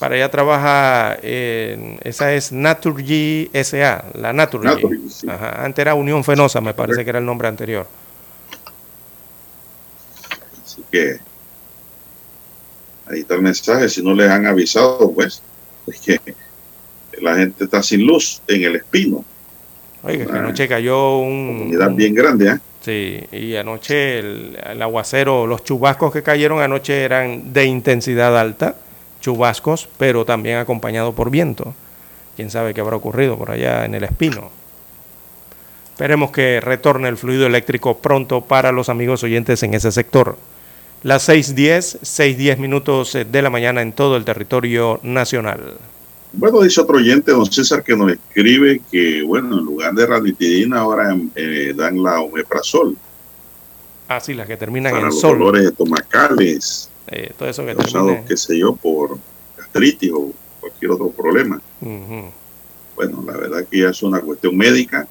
[0.02, 4.68] Para allá trabaja, esa es Naturgy SA, la Naturgy.
[5.30, 7.86] Antes era Unión Fenosa, me parece que era el nombre anterior.
[10.66, 11.20] Así que
[13.06, 15.43] ahí está el mensaje, si no les han avisado, pues,
[15.86, 16.20] es que
[17.22, 19.24] la gente está sin luz en el espino.
[20.02, 21.58] Oiga, que anoche cayó un...
[21.60, 22.58] Comunidad bien grande, ¿eh?
[22.84, 28.78] Sí, y anoche el aguacero, los chubascos que cayeron anoche eran de intensidad alta
[29.22, 31.74] chubascos, pero también acompañado por viento.
[32.36, 34.49] Quién sabe qué habrá ocurrido por allá en el Espino.
[35.91, 40.38] Esperemos que retorne el fluido eléctrico pronto para los amigos oyentes en ese sector.
[41.03, 45.76] Las 6.10, 6.10 minutos de la mañana en todo el territorio nacional.
[46.34, 50.80] Bueno, dice otro oyente, don César, que nos escribe que, bueno, en lugar de ranitidina
[50.80, 52.95] ahora eh, dan la omeprazol.
[54.07, 55.39] Ah, sí, las que terminan en los sol.
[55.39, 56.91] dolores estomacales.
[57.12, 58.24] Eh, todo eso que termine...
[58.26, 59.18] qué sé yo, por
[59.57, 61.62] gastritis o cualquier otro problema.
[62.95, 65.07] Bueno, la verdad que ya es una cuestión médica.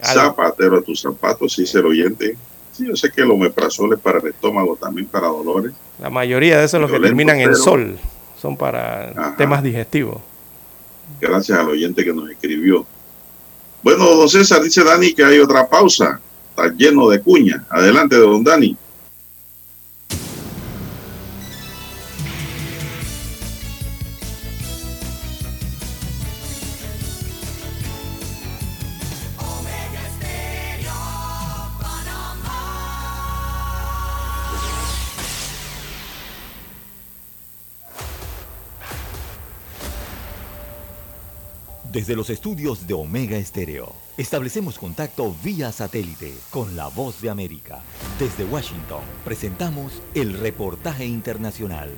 [0.00, 2.36] Zapatero a tus zapatos, sí, ser oyente.
[2.72, 5.72] Sí, yo sé que el omeprazol es para el estómago, también para dolores.
[6.00, 7.98] La mayoría de esos los que terminan en sol
[8.40, 10.18] son para temas digestivos.
[11.20, 12.86] Gracias al oyente que nos escribió.
[13.82, 16.20] Bueno, don César, dice Dani que hay otra pausa.
[16.50, 17.64] Está lleno de cuña.
[17.70, 18.76] Adelante, don Dani.
[41.92, 47.82] Desde los estudios de Omega Estéreo, establecemos contacto vía satélite con la voz de América.
[48.18, 51.90] Desde Washington, presentamos el reportaje internacional.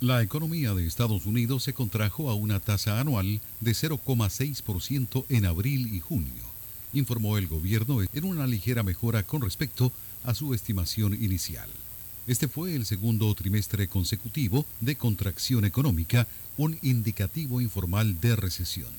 [0.00, 5.92] La economía de Estados Unidos se contrajo a una tasa anual de 0,6% en abril
[5.92, 6.44] y junio,
[6.92, 9.90] informó el gobierno en una ligera mejora con respecto
[10.22, 11.68] a su estimación inicial.
[12.26, 18.90] Este fue el segundo trimestre consecutivo de contracción económica, un indicativo informal de recesión.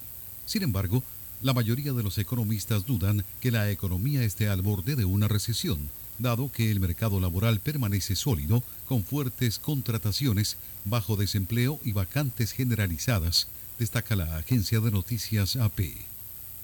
[0.45, 1.03] Sin embargo,
[1.41, 5.89] la mayoría de los economistas dudan que la economía esté al borde de una recesión,
[6.19, 10.55] dado que el mercado laboral permanece sólido, con fuertes contrataciones,
[10.85, 13.47] bajo desempleo y vacantes generalizadas,
[13.77, 16.06] destaca la agencia de noticias AP.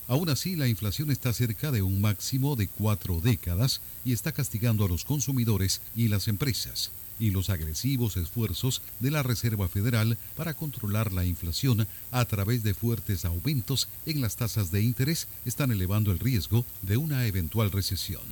[0.08, 4.84] Aún así, la inflación está cerca de un máximo de cuatro décadas y está castigando
[4.84, 10.56] a los consumidores y las empresas, y los agresivos esfuerzos de la Reserva Federal para
[10.56, 16.12] controlar la inflación a través de fuertes aumentos en las tasas de interés están elevando
[16.12, 18.24] el riesgo de una eventual recesión.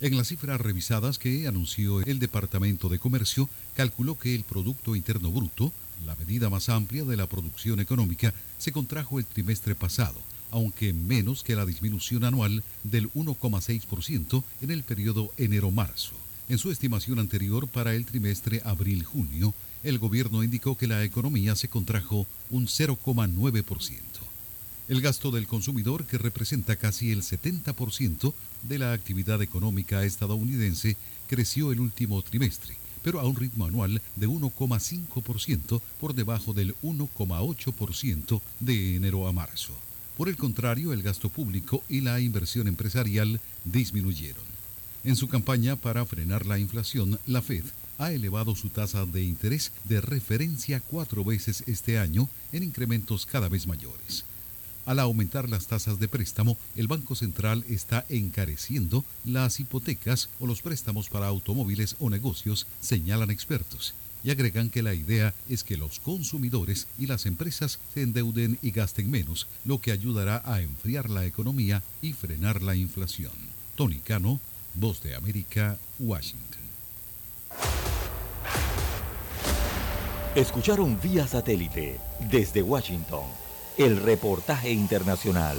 [0.00, 5.32] En las cifras revisadas que anunció el Departamento de Comercio, calculó que el Producto Interno
[5.32, 5.72] Bruto,
[6.06, 10.20] la medida más amplia de la producción económica, se contrajo el trimestre pasado
[10.50, 16.14] aunque menos que la disminución anual del 1,6% en el periodo enero-marzo.
[16.48, 21.68] En su estimación anterior para el trimestre abril-junio, el gobierno indicó que la economía se
[21.68, 23.98] contrajo un 0,9%.
[24.88, 28.32] El gasto del consumidor, que representa casi el 70%
[28.62, 30.96] de la actividad económica estadounidense,
[31.26, 38.40] creció el último trimestre, pero a un ritmo anual de 1,5% por debajo del 1,8%
[38.60, 39.74] de enero a marzo.
[40.18, 44.42] Por el contrario, el gasto público y la inversión empresarial disminuyeron.
[45.04, 47.62] En su campaña para frenar la inflación, la Fed
[47.98, 53.48] ha elevado su tasa de interés de referencia cuatro veces este año en incrementos cada
[53.48, 54.24] vez mayores.
[54.86, 60.62] Al aumentar las tasas de préstamo, el Banco Central está encareciendo las hipotecas o los
[60.62, 66.00] préstamos para automóviles o negocios, señalan expertos y agregan que la idea es que los
[66.00, 71.24] consumidores y las empresas se endeuden y gasten menos, lo que ayudará a enfriar la
[71.24, 73.32] economía y frenar la inflación.
[73.76, 74.40] Tony Cano,
[74.74, 76.62] Voz de América, Washington.
[80.34, 81.98] Escucharon vía satélite
[82.30, 83.24] desde Washington
[83.76, 85.58] el reportaje internacional.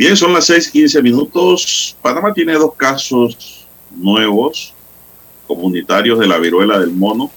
[0.00, 1.94] Bien, son las 6:15 minutos.
[2.00, 4.72] Panamá tiene dos casos nuevos
[5.46, 7.30] comunitarios de la viruela del mono.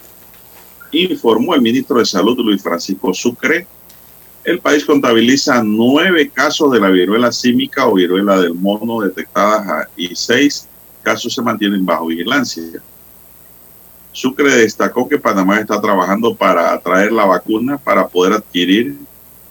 [0.93, 3.67] Informó el ministro de Salud, Luis Francisco Sucre.
[4.45, 10.15] El país contabiliza nueve casos de la viruela símica o viruela del mono detectadas y
[10.15, 10.65] seis
[11.01, 12.81] casos se mantienen bajo vigilancia.
[14.13, 18.95] Sucre destacó que Panamá está trabajando para atraer la vacuna para poder adquirir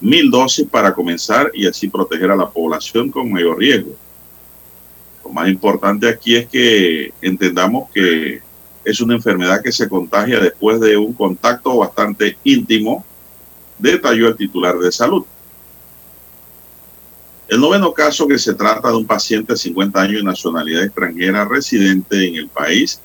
[0.02, 3.96] mil dosis para comenzar y así proteger a la población con mayor riesgo.
[5.32, 8.42] más importante aquí es que entendamos que
[8.84, 13.04] es una enfermedad que se contagia después de un contacto bastante íntimo,
[13.78, 15.24] detalló el titular de salud.
[17.48, 21.44] El noveno caso que se trata de un paciente de 50 años de nacionalidad extranjera
[21.44, 23.00] residente en el país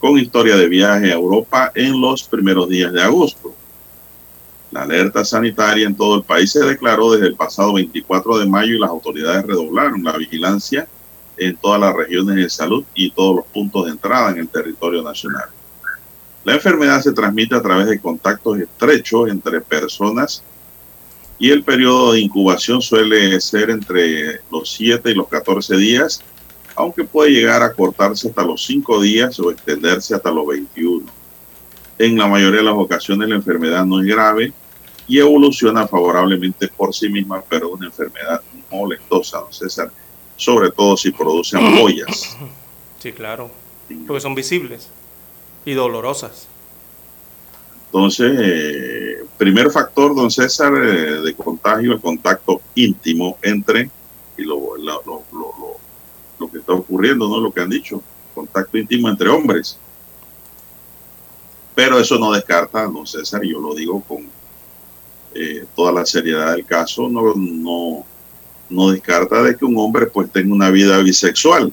[0.00, 3.54] con historia de viaje a Europa en los primeros días de agosto.
[4.72, 8.74] La alerta sanitaria en todo el país se declaró desde el pasado 24 de mayo
[8.74, 10.88] y las autoridades redoblaron la vigilancia
[11.36, 15.02] en todas las regiones de salud y todos los puntos de entrada en el territorio
[15.02, 15.44] nacional.
[16.44, 20.42] La enfermedad se transmite a través de contactos estrechos entre personas
[21.38, 26.22] y el periodo de incubación suele ser entre los 7 y los 14 días,
[26.76, 31.04] aunque puede llegar a cortarse hasta los 5 días o extenderse hasta los 21.
[31.98, 34.52] En la mayoría de las ocasiones la enfermedad no es grave
[35.08, 38.40] y evoluciona favorablemente por sí misma, pero es una enfermedad
[38.70, 39.90] molestosa, don César,
[40.36, 42.36] sobre todo si produce ampollas.
[42.98, 43.50] Sí, claro,
[44.06, 44.88] porque son visibles
[45.64, 46.48] y dolorosas.
[47.86, 53.90] Entonces, eh, primer factor, don César, eh, de contagio, el contacto íntimo entre,
[54.38, 55.78] y lo, lo, lo,
[56.40, 57.38] lo, que está ocurriendo, ¿no?
[57.38, 58.02] Lo que han dicho,
[58.34, 59.78] contacto íntimo entre hombres.
[61.74, 64.26] Pero eso no descarta, don César, y yo lo digo con
[65.34, 68.04] eh, toda la seriedad del caso, no, no,
[68.68, 71.72] no descarta de que un hombre pues tenga una vida bisexual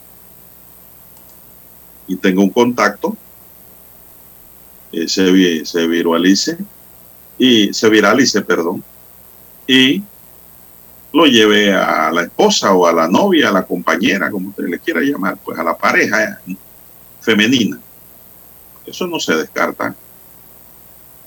[2.07, 3.15] y tenga un contacto,
[4.91, 6.57] eh, se, se viralice
[7.37, 8.83] y se viralice, perdón,
[9.67, 10.03] y
[11.13, 14.79] lo lleve a la esposa o a la novia, a la compañera, como usted le
[14.79, 16.39] quiera llamar, pues a la pareja
[17.21, 17.79] femenina.
[18.85, 19.95] Eso no se descarta.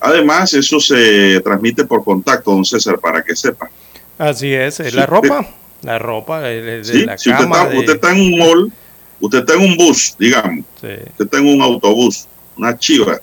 [0.05, 3.69] Además, eso se transmite por contacto, don César, para que sepa.
[4.17, 5.47] Así es, es la ropa.
[5.81, 6.83] La ropa de, la
[7.17, 7.39] si usted,
[7.87, 8.73] está, en un mall,
[9.21, 12.27] usted está en un bus, digamos, usted está en un autobús,
[12.57, 13.19] una chiva,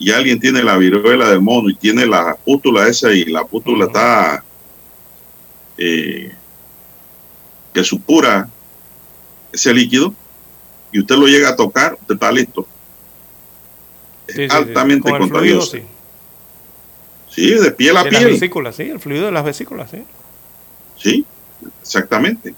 [0.00, 3.86] y alguien tiene la viruela del mono y tiene la pútula esa y la pútula
[3.86, 4.44] está
[5.78, 6.32] eh,
[7.72, 8.48] que supura
[9.52, 10.12] ese líquido
[10.90, 12.66] y usted lo llega a tocar, usted está listo.
[14.26, 15.78] Es altamente contagioso.
[17.36, 17.50] Sí.
[17.54, 18.14] de piel a piel.
[18.14, 20.02] Las vesículas, sí, el fluido de las vesículas, sí.
[20.96, 21.26] Sí,
[21.80, 22.54] Exactamente.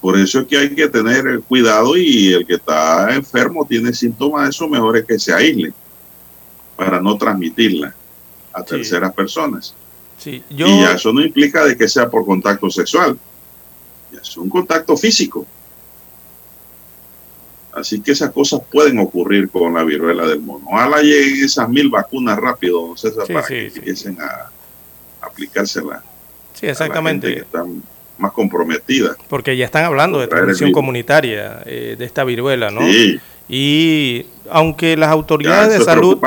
[0.00, 4.48] Por eso es que hay que tener cuidado y el que está enfermo tiene síntomas,
[4.48, 5.72] eso mejor es que se aísle
[6.76, 7.94] para no transmitirla
[8.52, 9.74] a terceras personas.
[10.24, 13.18] Y ya eso no implica de que sea por contacto sexual,
[14.20, 15.46] es un contacto físico.
[17.72, 20.64] Así que esas cosas pueden ocurrir con la viruela del mono.
[20.68, 24.50] Ojalá lleguen esas mil vacunas rápido, César, para que empiecen a
[25.26, 26.02] aplicársela.
[26.54, 27.44] Sí, exactamente
[28.20, 29.16] más comprometida.
[29.28, 32.82] Porque ya están hablando de transmisión comunitaria eh, de esta viruela, ¿no?
[32.82, 33.18] Sí.
[33.48, 36.18] Y aunque las autoridades de salud,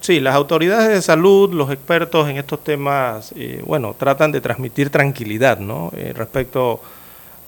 [0.00, 4.90] sí, las autoridades de salud, los expertos en estos temas, eh, bueno, tratan de transmitir
[4.90, 5.90] tranquilidad, ¿no?
[5.96, 6.82] Eh, respecto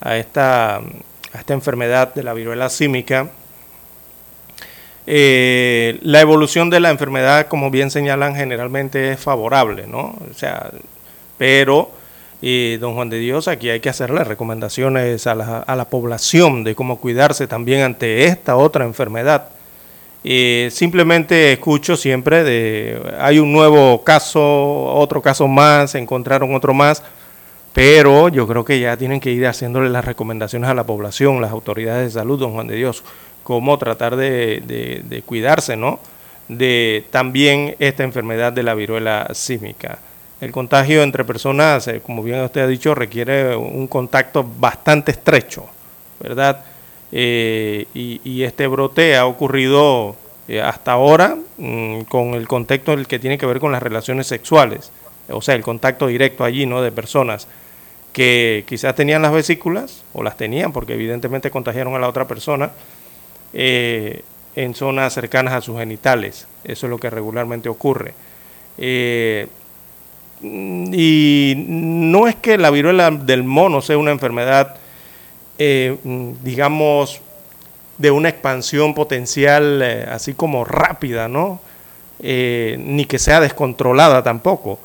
[0.00, 0.80] a esta,
[1.32, 3.30] a esta enfermedad de la viruela símica.
[5.06, 10.16] la evolución de la enfermedad, como bien señalan, generalmente es favorable, ¿no?
[10.30, 10.70] O sea,
[11.38, 11.92] pero
[12.40, 16.62] y don Juan de Dios, aquí hay que hacerle recomendaciones a la, a la población
[16.62, 19.48] de cómo cuidarse también ante esta otra enfermedad.
[20.22, 24.40] Y simplemente escucho siempre de, hay un nuevo caso,
[24.94, 27.02] otro caso más, encontraron otro más,
[27.72, 31.50] pero yo creo que ya tienen que ir haciéndole las recomendaciones a la población, las
[31.50, 33.04] autoridades de salud, don Juan de Dios,
[33.44, 36.00] cómo tratar de, cuidarse, ¿no?
[36.48, 39.98] De también esta enfermedad de la viruela símica.
[40.40, 45.66] El contagio entre personas, eh, como bien usted ha dicho, requiere un contacto bastante estrecho,
[46.20, 46.64] ¿verdad?
[47.10, 50.14] Eh, y, este brote ha ocurrido
[50.46, 54.26] eh, hasta ahora mm, con el contexto el que tiene que ver con las relaciones
[54.26, 54.92] sexuales,
[55.28, 56.82] o sea, el contacto directo allí, ¿no?
[56.82, 57.48] De personas
[58.12, 62.72] que quizás tenían las vesículas, o las tenían, porque evidentemente contagiaron a la otra persona,
[63.52, 66.46] en zonas cercanas a sus genitales.
[66.64, 68.14] Eso es lo que regularmente ocurre.
[70.42, 74.76] Y no es que la viruela del mono sea una enfermedad,
[75.58, 75.96] eh,
[76.42, 77.20] digamos,
[77.96, 81.60] de una expansión potencial eh, así como rápida, ¿no?
[82.20, 84.78] Eh, ni que sea descontrolada tampoco.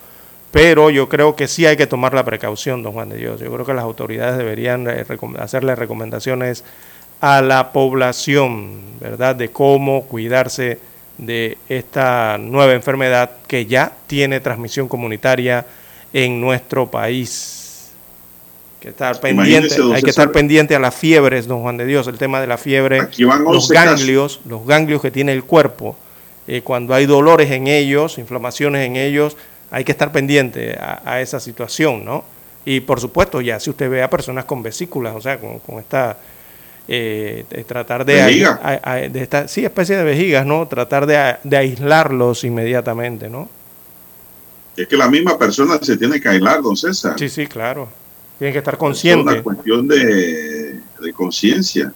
[0.54, 3.40] Pero yo creo que sí hay que tomar la precaución, don Juan de Dios.
[3.42, 4.88] Yo creo que las autoridades deberían
[5.40, 6.64] hacerle recomendaciones
[7.22, 10.78] a la población, ¿verdad?, de cómo cuidarse
[11.18, 15.66] de esta nueva enfermedad que ya tiene transmisión comunitaria
[16.14, 17.92] en nuestro país.
[18.80, 22.20] que estar pendiente, hay que estar pendiente a las fiebres, don Juan de Dios, el
[22.20, 25.98] tema de la fiebre, los ganglios, los ganglios que tiene el cuerpo.
[26.46, 29.36] Eh, cuando hay dolores en ellos, inflamaciones en ellos,
[29.74, 32.24] hay que estar pendiente a, esa situación, ¿no?
[32.64, 36.16] Y por supuesto, ya si usted ve a personas con vesículas, o sea, con, esta,
[36.88, 38.14] eh, tratar de,
[39.12, 40.68] de esta, sí, especie de vejigas, ¿no?
[40.68, 43.50] Tratar de, de aislarlos inmediatamente, ¿no?
[44.78, 47.18] Es que la misma persona se tiene que aislar, don César.
[47.18, 47.90] Sí, sí, claro.
[48.38, 49.32] Tiene que estar consciente.
[49.32, 50.82] Es una cuestión de,
[51.16, 51.92] conciencia.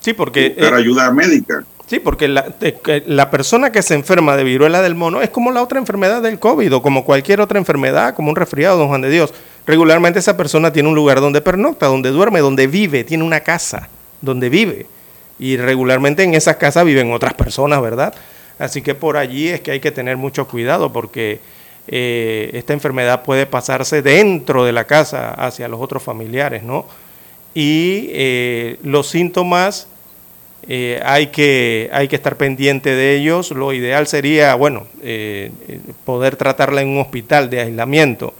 [0.00, 0.48] Sí, porque...
[0.48, 1.62] Buscar eh, ayuda médica.
[1.86, 2.52] Sí, porque la,
[3.06, 6.40] la, persona que se enferma de viruela del mono es como la otra enfermedad del
[6.40, 9.32] COVID o como cualquier otra enfermedad, como un resfriado, don Juan de Dios.
[9.66, 13.88] Regularmente esa persona tiene un lugar donde pernocta, donde duerme, donde vive, tiene una casa
[14.20, 14.86] donde vive.
[15.38, 18.14] Y regularmente en esa casa viven otras personas, ¿verdad?
[18.58, 21.40] Así que por allí es que hay que tener mucho cuidado porque
[21.86, 26.86] eh, esta enfermedad puede pasarse dentro de la casa hacia los otros familiares, ¿no?
[27.54, 29.88] Y eh, los síntomas
[30.68, 33.50] eh, hay, que, hay que estar pendiente de ellos.
[33.50, 34.86] Lo ideal sería, bueno,
[36.04, 38.34] poder tratarla en un hospital de aislamiento,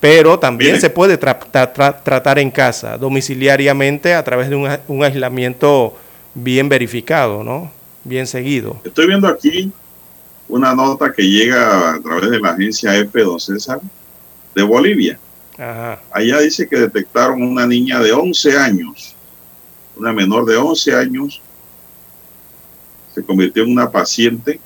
[0.00, 5.96] pero también se puede tratar en casa, domiciliariamente, a través de un, un aislamiento
[6.34, 7.70] bien verificado, ¿no?
[8.06, 8.80] bien seguido.
[8.84, 9.70] Estoy viendo aquí
[10.48, 13.80] una nota que llega a través de la agencia F, don César,
[14.54, 15.18] de Bolivia.
[16.12, 19.14] Allá dice que detectaron una niña de 11 años,
[19.96, 21.40] una menor de 11 años,
[23.16, 24.60] se convirtió en una paciente,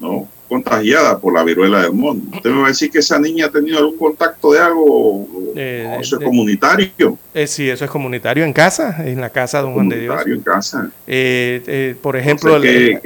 [0.00, 0.28] ¿no?
[0.48, 2.20] contagiada por la viruela del mono.
[2.32, 5.26] Usted me va a decir que esa niña ha tenido algún contacto de algo,
[5.56, 7.16] eh, eso es comunitario.
[7.32, 10.26] Eh, sí, eso es comunitario en casa, en la casa de un Juan de Dios.
[10.26, 10.90] en casa.
[11.06, 13.00] Eh, eh, por ejemplo, ¿qué,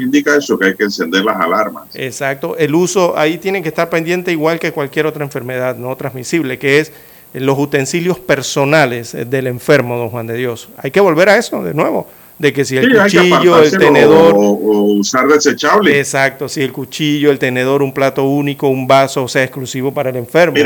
[0.00, 0.58] indica eso?
[0.58, 1.84] Que hay que encender las alarmas.
[1.94, 6.58] Exacto, el uso, ahí tienen que estar pendiente igual que cualquier otra enfermedad no transmisible,
[6.58, 6.92] que es
[7.34, 10.70] los utensilios personales del enfermo, don Juan de Dios.
[10.78, 12.08] Hay que volver a eso de nuevo
[12.38, 14.34] de que si el cuchillo, el tenedor...
[14.36, 15.98] O, usar desechable.
[15.98, 20.16] Exacto, si el cuchillo, el tenedor, un plato único, un vaso, sea exclusivo para el
[20.16, 20.58] enfermo.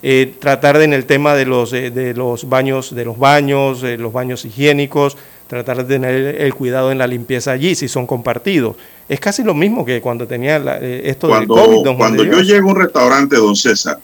[0.00, 3.82] Eh, tratar de, en el tema de los, eh, de los baños, de los baños,
[3.82, 5.16] eh, los baños higiénicos,
[5.48, 8.76] tratar de tener el cuidado en la limpieza allí, si son compartidos.
[9.08, 11.96] Es casi lo mismo que cuando tenía esto cuando, del COVID.
[11.96, 13.98] cuando yo llego a un restaurante, don César,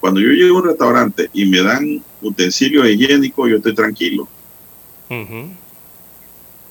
[0.00, 4.28] cuando yo llego a un restaurante y me dan utensilios higiénicos, yo estoy tranquilo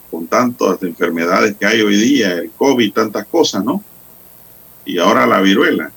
[0.09, 3.83] con tantas enfermedades que hay hoy día, el COVID, tantas cosas, ¿no?
[4.85, 5.91] Y ahora la viruela.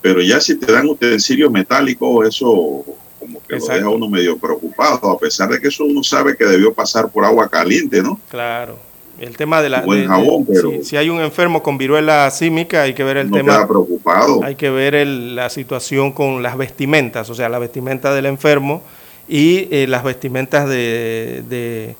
[0.00, 2.84] Pero ya si te dan utensilios metálicos, eso
[3.18, 6.44] como que lo deja uno medio preocupado, a pesar de que eso uno sabe que
[6.44, 8.18] debió pasar por agua caliente, ¿no?
[8.28, 8.78] Claro.
[9.18, 9.82] El tema de la.
[9.82, 10.82] Buen jabón, pero.
[10.82, 13.68] Si, hay un enfermo con viruela símica, hay que ver el no tema.
[13.68, 14.42] preocupado.
[14.42, 18.82] Hay que ver la situación con las vestimentas, o sea, la vestimenta del enfermo
[19.28, 21.94] y eh, las vestimentas de de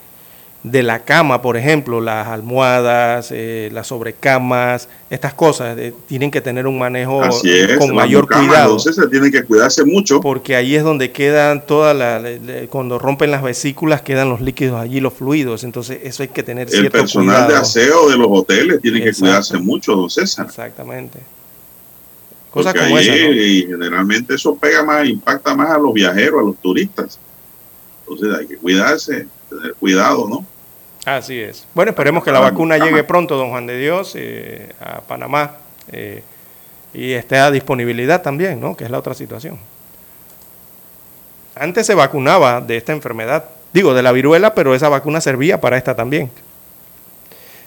[0.64, 6.68] la cama, por ejemplo, las almohadas, eh, las sobrecamas, estas cosas eh, tienen que tener
[6.68, 7.20] un manejo
[7.78, 8.76] con mayor cuidado.
[8.76, 10.20] Entonces se tiene que cuidarse mucho.
[10.20, 12.22] Porque ahí es donde quedan todas las,
[12.68, 15.64] cuando rompen las vesículas quedan los líquidos allí, los fluidos.
[15.64, 19.58] Entonces eso hay que tener El personal de aseo de los hoteles tiene que cuidarse
[19.58, 20.46] mucho, don César.
[20.46, 21.18] Exactamente.
[22.52, 26.56] Cosas como esa, Y generalmente eso pega más, impacta más a los viajeros, a los
[26.58, 27.18] turistas.
[28.06, 30.51] Entonces hay que cuidarse, tener cuidado, ¿no?
[31.04, 31.66] Así es.
[31.74, 35.56] Bueno, esperemos que la vacuna llegue pronto, don Juan de Dios, eh, a Panamá
[35.90, 36.22] eh,
[36.94, 38.76] y esté a disponibilidad también, ¿no?
[38.76, 39.58] Que es la otra situación.
[41.56, 45.76] Antes se vacunaba de esta enfermedad, digo, de la viruela, pero esa vacuna servía para
[45.76, 46.30] esta también.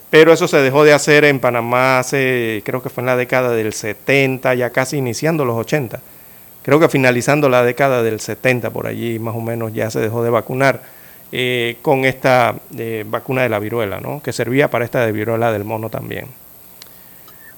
[0.09, 3.51] Pero eso se dejó de hacer en Panamá hace, creo que fue en la década
[3.51, 5.99] del 70, ya casi iniciando los 80.
[6.63, 10.23] Creo que finalizando la década del 70, por allí más o menos ya se dejó
[10.23, 10.94] de vacunar
[11.37, 14.23] eh, con esta eh, vacuna de la viruela, ¿no?
[14.23, 16.27] que servía para esta de viruela del mono también.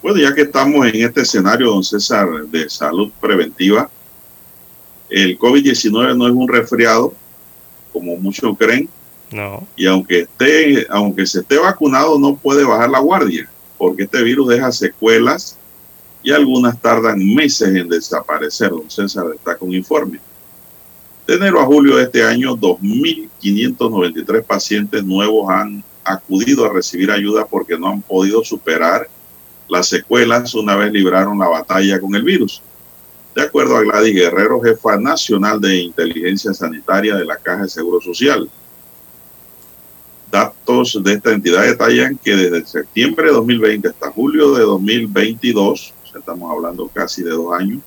[0.02, 3.88] Bueno, ya que estamos en este escenario, don César, de salud preventiva,
[5.12, 7.14] el COVID-19 no es un resfriado,
[7.94, 8.90] como muchos creen.
[9.32, 9.68] No.
[9.76, 13.48] Y aunque, esté, aunque se esté vacunado, no puede bajar la guardia,
[13.78, 15.56] porque este virus deja secuelas
[16.24, 18.72] y algunas tardan meses en desaparecer.
[18.72, 20.20] Don César está con informe.
[21.28, 27.46] De enero a julio de este año, 2.593 pacientes nuevos han acudido a recibir ayuda
[27.46, 29.10] porque no han podido superar
[29.68, 32.62] las secuelas una vez libraron la batalla con el virus.
[33.36, 38.00] De acuerdo a Gladys Guerrero, jefa nacional de inteligencia sanitaria de la Caja de Seguro
[38.00, 38.50] Social.
[40.32, 46.50] Datos de esta entidad detallan que desde septiembre de 2020 hasta julio de 2022, estamos
[46.50, 47.82] hablando casi de dos años,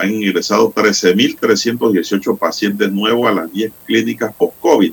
[0.00, 4.92] han ingresado 13.318 pacientes nuevos a las 10 clínicas post-COVID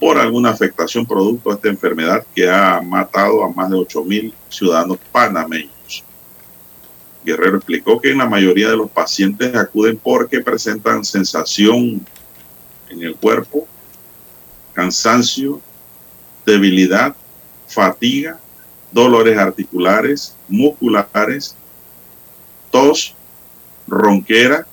[0.00, 4.98] por alguna afectación producto de esta enfermedad que ha matado a más de 8.000 ciudadanos
[5.12, 6.04] panameños.
[7.22, 12.04] Guerrero explicó que en la mayoría de los pacientes acuden porque presentan sensación
[12.88, 13.66] en el cuerpo,
[14.72, 15.60] cansancio,
[16.46, 17.14] debilidad,
[17.66, 18.38] fatiga,
[18.90, 21.56] dolores articulares, musculares,
[22.70, 23.14] tos,
[23.86, 24.66] ronquera,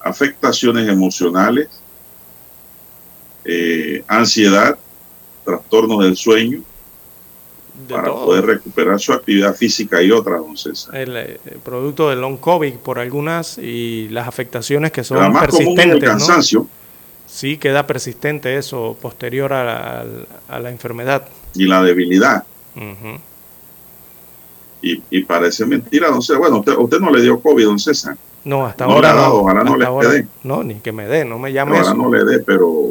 [0.00, 1.68] afectaciones emocionales,
[3.44, 4.78] eh, ansiedad,
[5.44, 6.62] trastornos del sueño,
[7.88, 10.94] para poder recuperar su actividad física y otras, don César.
[10.94, 15.86] El, eh, producto del long COVID por algunas y las afectaciones que son persistentes.
[15.86, 16.66] el cansancio.
[17.26, 20.04] Sí, queda persistente eso posterior a
[20.48, 21.28] la, enfermedad.
[21.54, 22.44] Y la debilidad.
[24.82, 26.38] Y, parece mentira, don César.
[26.38, 28.16] Bueno, usted, no le dio COVID, don César.
[28.44, 29.34] No, hasta ahora no.
[29.34, 30.26] Ojalá no le dé.
[30.42, 32.90] No, ni que me dé, no me llame Ojalá no le dé, pero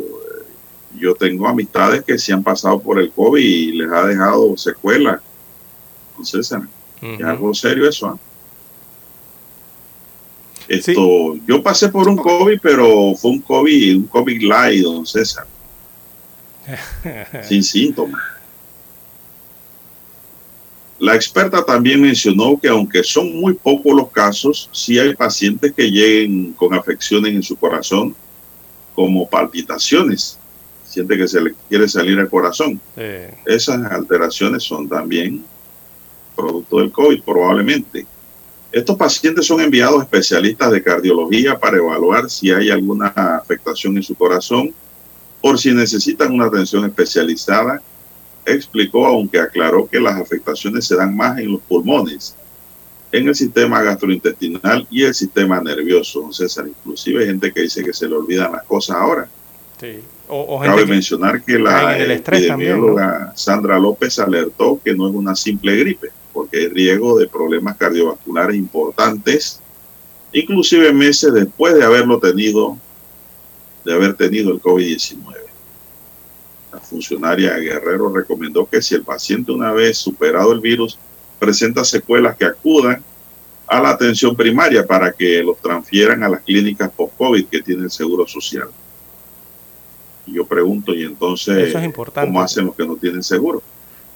[0.96, 5.22] yo tengo amistades que se han pasado por el COVID y les ha dejado secuelas.
[6.12, 6.58] Entonces,
[7.02, 8.08] es algo serio eso.
[8.08, 8.18] ¿ah?
[10.68, 15.48] Esto, yo pasé por un COVID, pero fue un COVID, un COVID light, don César.
[17.44, 18.22] sin síntomas.
[21.00, 25.90] La experta también mencionó que aunque son muy pocos los casos, sí hay pacientes que
[25.90, 28.14] lleguen con afecciones en su corazón,
[28.94, 30.38] como palpitaciones,
[30.86, 32.82] siente que se le quiere salir el corazón.
[33.46, 35.46] Esas alteraciones son también
[36.36, 38.06] producto del COVID, probablemente.
[38.72, 44.04] Estos pacientes son enviados a especialistas de cardiología para evaluar si hay alguna afectación en
[44.04, 44.74] su corazón
[45.42, 47.82] por si necesitan una atención especializada.
[48.52, 52.36] Explicó, aunque aclaró que las afectaciones se dan más en los pulmones,
[53.12, 56.68] en el sistema gastrointestinal y el sistema nervioso, César.
[56.68, 59.30] Inclusive hay gente que dice que se le olvidan las cosas ahora.
[59.80, 60.00] Sí.
[60.64, 66.58] Cabe mencionar que la epidemióloga Sandra López alertó que no es una simple gripe, porque
[66.58, 69.60] hay riesgo de problemas cardiovasculares importantes,
[70.32, 72.78] inclusive meses después de haberlo tenido,
[73.84, 75.49] de haber tenido el COVID-19.
[76.72, 80.98] La funcionaria Guerrero recomendó que si el paciente una vez superado el virus
[81.40, 83.04] presenta secuelas que acudan
[83.68, 87.92] a la atención primaria para que los transfieran a las clínicas post-COVID que tiene el
[87.92, 88.70] Seguro Social
[90.34, 91.76] yo pregunto, y entonces,
[92.14, 93.62] ¿cómo hacen los que no tienen seguro?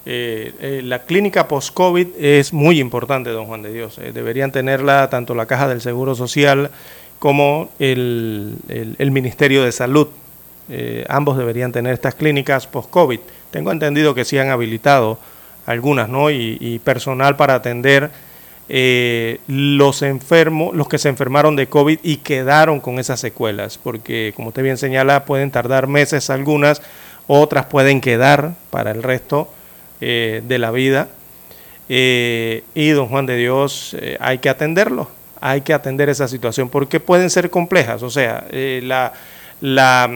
[0.06, 3.98] Eh, eh, la clínica post-COVID es muy importante, don Juan de Dios.
[3.98, 6.70] Eh, deberían tenerla tanto la Caja del Seguro Social
[7.18, 8.58] como el,
[8.98, 10.08] Ministerio de Salud.
[11.08, 13.20] Ambos deberían tener estas clínicas post-COVID.
[13.50, 15.18] Tengo entendido que sí han habilitado
[15.66, 16.30] algunas, ¿no?
[16.30, 18.10] y personal para atender
[18.70, 24.32] eh, los enfermos, los que se enfermaron de COVID y quedaron con esas secuelas, porque
[24.34, 26.80] como usted bien señala, pueden tardar meses algunas,
[27.26, 29.52] otras pueden quedar para el resto
[30.00, 31.08] eh, de la vida.
[31.90, 35.10] Eh, y don Juan de Dios, hay que atenderlo,
[35.42, 39.12] hay que atender esa situación, porque pueden ser complejas, o sea, la,
[39.60, 40.10] la,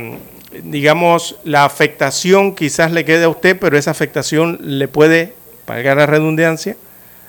[0.62, 5.34] digamos, la afectación quizás le quede a usted, pero esa afectación le puede,
[5.64, 6.76] para la redundancia,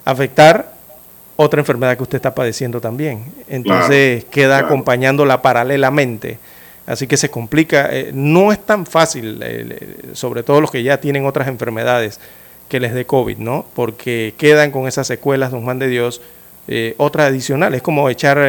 [0.05, 0.73] afectar
[1.35, 3.23] otra enfermedad que usted está padeciendo también.
[3.47, 6.37] Entonces queda acompañándola paralelamente.
[6.85, 7.87] Así que se complica.
[7.91, 12.19] Eh, no es tan fácil, eh, sobre todo los que ya tienen otras enfermedades,
[12.67, 13.65] que les dé COVID, ¿no?
[13.75, 16.19] Porque quedan con esas secuelas, don Juan de Dios,
[16.67, 17.77] eh, otras adicionales.
[17.77, 18.39] Es como echar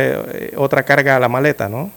[0.57, 1.91] otra carga a la maleta, ¿no?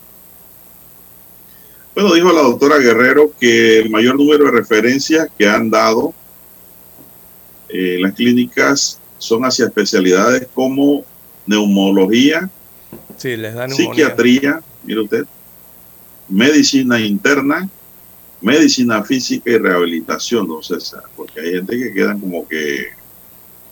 [1.95, 6.13] Bueno, dijo la doctora Guerrero que el mayor número de referencias que han dado
[7.73, 11.03] las clínicas son hacia especialidades como
[11.45, 12.49] neumología,
[13.17, 15.25] psiquiatría, mire usted,
[16.29, 17.67] medicina interna,
[18.41, 22.87] medicina física y rehabilitación, don César, porque hay gente que quedan como que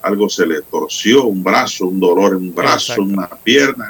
[0.02, 3.88] algo se le torció, un brazo, un dolor en un brazo, una pierna.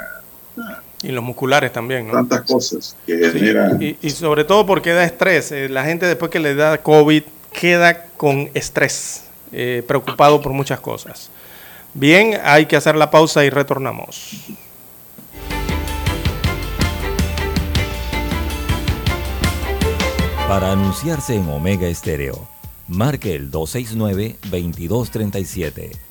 [1.03, 2.13] Y los musculares también, ¿no?
[2.13, 3.79] Tantas cosas que generan.
[3.81, 5.51] Y, sobre todo porque da estrés.
[5.51, 10.79] Eh, la gente después que le da COVID queda con estrés, eh, preocupado por muchas
[10.79, 11.31] cosas.
[11.93, 14.35] Bien, hay que hacer la pausa y retornamos.
[20.47, 22.47] Para anunciarse en Omega Estéreo,
[22.87, 26.10] marque el 269-2237.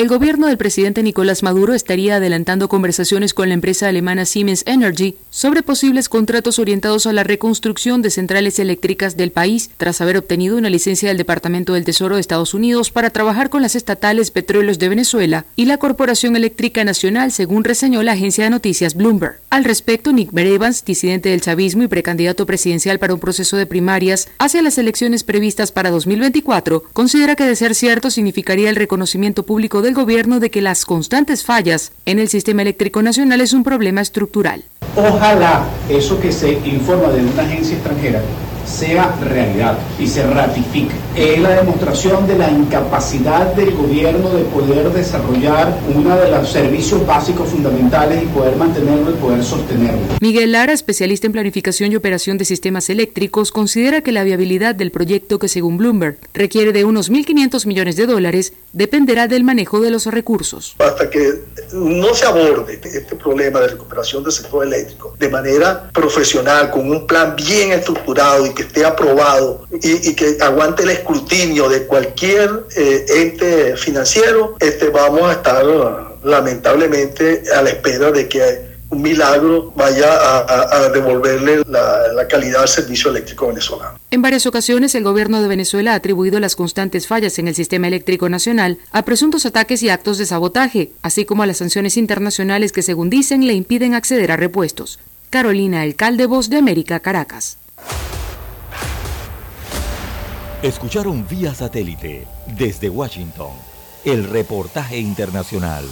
[0.00, 5.16] El gobierno del presidente Nicolás Maduro estaría adelantando conversaciones con la empresa alemana Siemens Energy
[5.28, 10.56] sobre posibles contratos orientados a la reconstrucción de centrales eléctricas del país, tras haber obtenido
[10.56, 14.78] una licencia del Departamento del Tesoro de Estados Unidos para trabajar con las estatales Petróleos
[14.78, 19.40] de Venezuela y la Corporación Eléctrica Nacional, según reseñó la agencia de noticias Bloomberg.
[19.50, 24.28] Al respecto, Nick Evans, disidente del chavismo y precandidato presidencial para un proceso de primarias
[24.38, 29.82] hacia las elecciones previstas para 2024, considera que de ser cierto significaría el reconocimiento público
[29.82, 34.00] de gobierno de que las constantes fallas en el sistema eléctrico nacional es un problema
[34.00, 34.64] estructural.
[34.96, 38.22] Ojalá eso que se informa de una agencia extranjera
[38.70, 40.94] sea realidad y se ratifique.
[41.16, 47.04] Es la demostración de la incapacidad del gobierno de poder desarrollar uno de los servicios
[47.06, 50.00] básicos fundamentales y poder mantenerlo y poder sostenerlo.
[50.20, 54.92] Miguel Lara, especialista en planificación y operación de sistemas eléctricos, considera que la viabilidad del
[54.92, 59.90] proyecto, que según Bloomberg requiere de unos 1.500 millones de dólares, dependerá del manejo de
[59.90, 60.76] los recursos.
[60.78, 61.40] Hasta que
[61.72, 67.06] no se aborde este problema de recuperación del sector eléctrico de manera profesional, con un
[67.06, 73.76] plan bien estructurado y esté aprobado y, que aguante el escrutinio de cualquier eh, ente
[73.76, 75.64] financiero, este, vamos a estar
[76.22, 82.68] lamentablemente a la espera de que un milagro vaya a, devolverle la, la, calidad al
[82.68, 83.98] servicio eléctrico venezolano.
[84.10, 87.86] En varias ocasiones, el gobierno de Venezuela ha atribuido las constantes fallas en el sistema
[87.86, 92.72] eléctrico nacional a presuntos ataques y actos de sabotaje, así como a las sanciones internacionales
[92.72, 94.98] que, según dicen, le impiden acceder a repuestos.
[95.30, 97.56] Carolina Alcalde, Voz de América, Caracas.
[100.62, 102.26] Escucharon vía satélite
[102.58, 103.52] desde Washington
[104.04, 105.86] el reportaje internacional.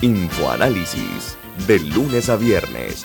[0.00, 1.36] Infoanálisis,
[1.66, 3.04] de lunes a viernes,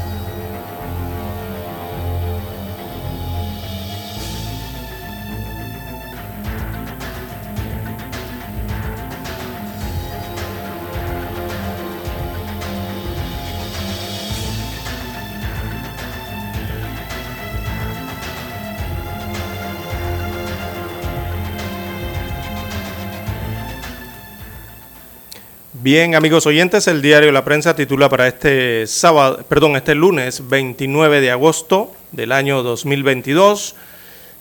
[25.83, 31.21] Bien, amigos oyentes, el diario La Prensa titula para este sábado, perdón, este lunes 29
[31.21, 33.73] de agosto del año 2022,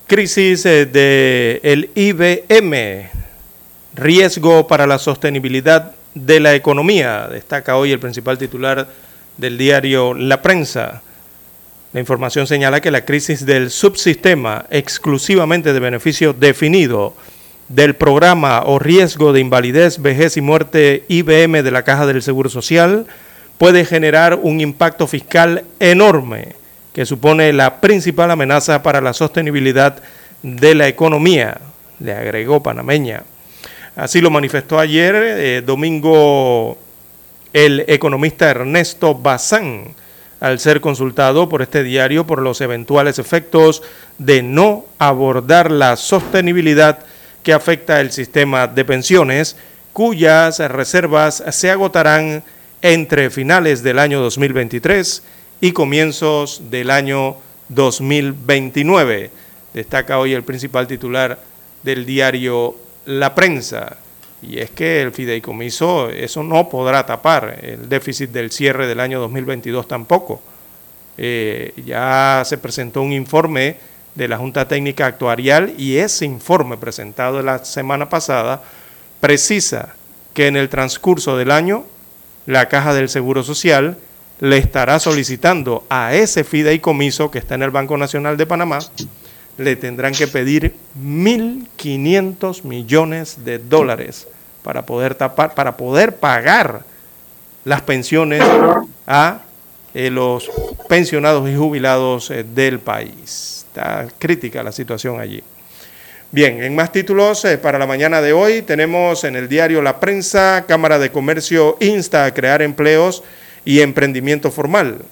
[0.06, 3.08] crisis eh, de el IBM,
[3.94, 8.86] riesgo para la sostenibilidad de la economía, destaca hoy el principal titular
[9.38, 11.00] del diario La Prensa.
[11.94, 17.16] La información señala que la crisis del subsistema exclusivamente de beneficio definido
[17.70, 22.50] del programa o riesgo de invalidez, vejez y muerte IBM de la Caja del Seguro
[22.50, 23.06] Social
[23.58, 26.56] puede generar un impacto fiscal enorme
[26.92, 30.02] que supone la principal amenaza para la sostenibilidad
[30.42, 31.58] de la economía,
[32.00, 33.22] le agregó Panameña.
[33.94, 36.76] Así lo manifestó ayer, eh, domingo,
[37.52, 39.94] el economista Ernesto Bazán,
[40.40, 43.84] al ser consultado por este diario por los eventuales efectos
[44.18, 47.04] de no abordar la sostenibilidad
[47.42, 49.56] que afecta el sistema de pensiones,
[49.92, 52.42] cuyas reservas se agotarán
[52.82, 55.22] entre finales del año 2023
[55.60, 57.36] y comienzos del año
[57.68, 59.30] 2029.
[59.74, 61.38] Destaca hoy el principal titular
[61.82, 62.76] del diario
[63.06, 63.96] La Prensa.
[64.42, 69.20] Y es que el fideicomiso, eso no podrá tapar el déficit del cierre del año
[69.20, 70.40] 2022 tampoco
[71.22, 73.76] Eh, ya se presentó un informe
[74.14, 78.62] de la Junta Técnica Actuarial y ese informe presentado la semana pasada
[79.20, 79.94] precisa
[80.34, 81.84] que en el transcurso del año
[82.46, 83.96] la Caja del Seguro Social
[84.40, 88.78] le estará solicitando a ese fideicomiso que está en el Banco Nacional de Panamá,
[89.58, 94.26] le tendrán que pedir 1.500 millones de dólares
[94.62, 96.82] para poder tapar, para poder pagar
[97.64, 98.42] las pensiones
[99.06, 99.40] a
[99.92, 100.50] eh, los
[100.88, 103.59] pensionados y jubilados eh, del país.
[103.70, 105.44] Está crítica la situación allí.
[106.32, 110.00] Bien, en más títulos eh, para la mañana de hoy tenemos en el diario La
[110.00, 113.22] Prensa, Cámara de Comercio insta a crear empleos
[113.64, 115.02] y emprendimiento formal.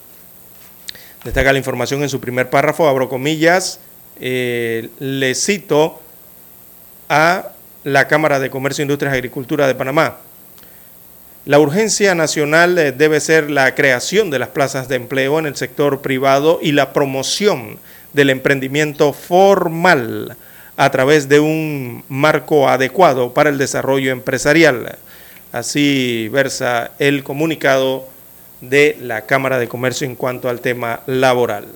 [1.23, 3.79] Destaca la información en su primer párrafo, abro comillas,
[4.21, 6.01] eh, le cito
[7.09, 7.53] a
[7.85, 10.17] la Cámara de Comercio, Industrias y Agricultura de Panamá.
[11.45, 15.55] La urgencia nacional eh, debe ser la creación de las plazas de empleo en el
[15.55, 17.79] sector privado y la promoción
[18.13, 20.37] del emprendimiento formal
[20.77, 24.97] a través de un marco adecuado para el desarrollo empresarial.
[25.51, 28.07] Así versa el comunicado
[28.61, 31.67] de la Cámara de Comercio en cuanto al tema laboral.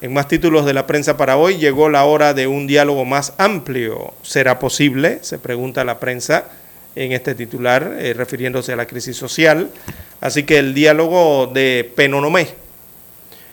[0.00, 3.32] En más títulos de la prensa para hoy, llegó la hora de un diálogo más
[3.38, 4.12] amplio.
[4.22, 5.20] ¿Será posible?
[5.22, 6.44] Se pregunta la prensa
[6.94, 9.70] en este titular, eh, refiriéndose a la crisis social.
[10.20, 12.48] Así que el diálogo de Penonomé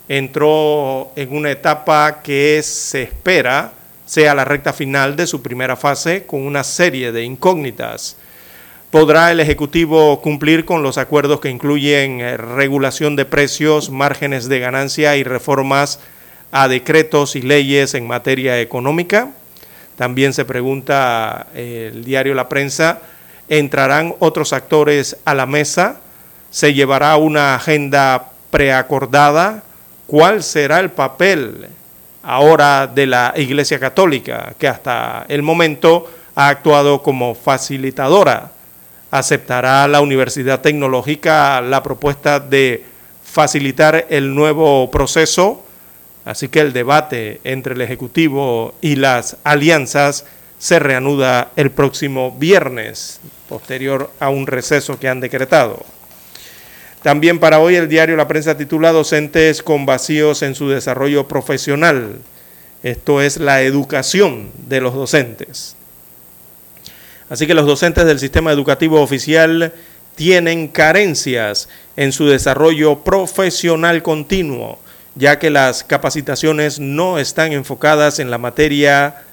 [0.08, 3.74] entró en una etapa que se espera
[4.06, 8.18] sea la recta final de su primera fase con una serie de incógnitas.
[8.92, 14.60] ¿Podrá el Ejecutivo cumplir con los acuerdos que incluyen eh, regulación de precios, márgenes de
[14.60, 16.00] ganancia y reformas
[16.52, 19.32] a decretos y leyes en materia económica?
[19.96, 23.00] También se pregunta eh, el diario La Prensa,
[23.50, 26.02] ¿entrarán otros actores a la mesa?
[26.52, 29.64] ¿Se llevará una agenda preacordada?
[30.14, 31.66] ¿Cuál será el papel
[32.22, 38.52] ahora de la Iglesia Católica, que hasta el momento ha actuado como facilitadora.
[39.10, 42.86] ¿Aceptará la Universidad Tecnológica la propuesta de
[43.24, 45.66] facilitar el nuevo proceso?
[46.26, 50.26] Así que el debate entre el Ejecutivo y las alianzas
[50.60, 55.84] se reanuda el próximo viernes, posterior a un receso que han decretado.
[57.04, 62.20] También para hoy el diario La Prensa titula Docentes con vacíos en su desarrollo profesional.
[62.82, 65.76] Esto es la educación de los docentes.
[67.30, 69.74] Así que los docentes del sistema educativo oficial
[70.16, 74.80] tienen carencias en su desarrollo profesional continuo,
[75.16, 79.24] ya que las capacitaciones no están enfocadas en la materia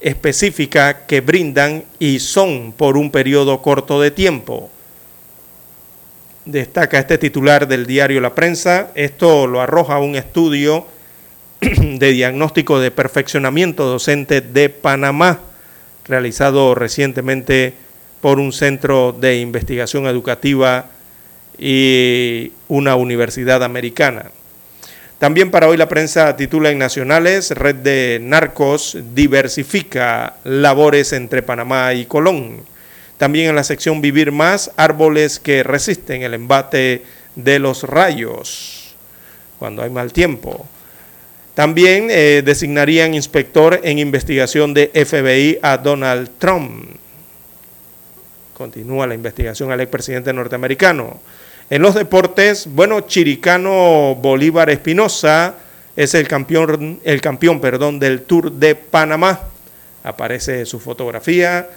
[0.00, 4.70] específica que brindan y son por un periodo corto de tiempo
[6.44, 8.90] destaca este titular del diario La Prensa.
[8.94, 10.86] Esto lo arroja un estudio
[11.60, 15.40] de diagnóstico de perfeccionamiento docente de Panamá,
[16.06, 17.74] realizado recientemente
[18.20, 20.86] por un centro de investigación educativa
[21.58, 24.30] y una universidad americana.
[25.18, 31.94] También para hoy la prensa titula en Nacionales, Red de Narcos diversifica labores entre Panamá
[31.94, 32.73] y Colón.
[33.18, 37.04] También en la sección Vivir Más, árboles que resisten el embate
[37.36, 38.94] de los rayos
[39.58, 40.66] cuando hay mal tiempo.
[41.54, 46.96] También eh, designarían inspector en investigación de FBI a Donald Trump.
[48.52, 51.20] Continúa la investigación al expresidente norteamericano.
[51.70, 55.54] En los deportes, bueno, Chiricano Bolívar Espinosa
[55.96, 59.40] es el campeón, el campeón perdón, del Tour de Panamá.
[60.02, 61.68] Aparece su fotografía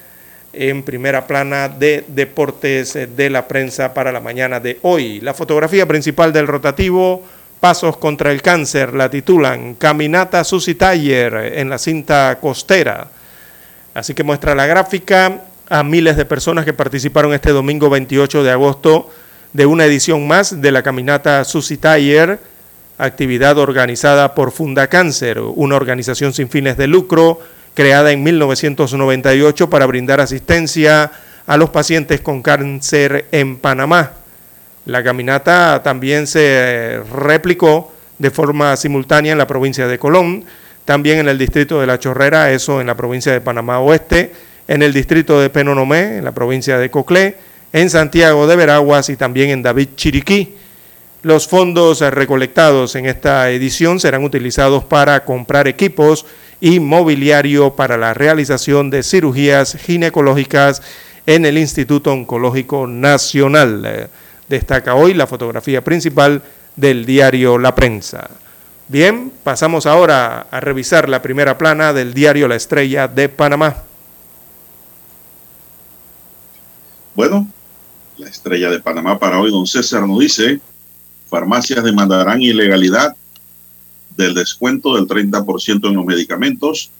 [0.58, 5.20] en primera plana de deportes de la prensa para la mañana de hoy.
[5.22, 7.24] La fotografía principal del rotativo,
[7.60, 13.08] Pasos contra el cáncer, la titulan Caminata Susi Taller en la cinta costera.
[13.96, 18.52] Así que muestra la gráfica a miles de personas que participaron este domingo 28 de
[18.52, 19.10] agosto
[19.54, 22.40] de una edición más de la Caminata Susi Taller,
[23.00, 27.40] actividad organizada por Funda Cáncer, una organización sin fines de lucro
[27.78, 31.12] creada en 1998 para brindar asistencia
[31.46, 34.14] a los pacientes con cáncer en Panamá.
[34.88, 40.44] La caminata también se replicó de forma simultánea en la provincia de Colón,
[40.86, 44.32] también en el distrito de La Chorrera, eso en la provincia de Panamá Oeste,
[44.68, 47.36] en el distrito de Penonomé, en la provincia de Coclé,
[47.74, 50.56] en Santiago de Veraguas y también en David Chiriquí.
[51.22, 56.26] Los fondos recolectados en esta edición serán utilizados para comprar equipos
[56.60, 60.82] y mobiliario para la realización de cirugías ginecológicas
[61.26, 64.10] en el Instituto Oncológico Nacional.
[64.48, 66.42] Destaca hoy la fotografía principal
[66.76, 68.30] del diario La Prensa.
[68.88, 73.76] Bien, pasamos ahora a revisar la primera plana del diario La Estrella de Panamá.
[77.14, 77.48] Bueno,
[78.18, 80.62] la Estrella de Panamá para hoy, don César nos dice,
[81.30, 83.16] farmacias demandarán ilegalidad
[84.18, 86.92] del descuento del 30% en los medicamentos,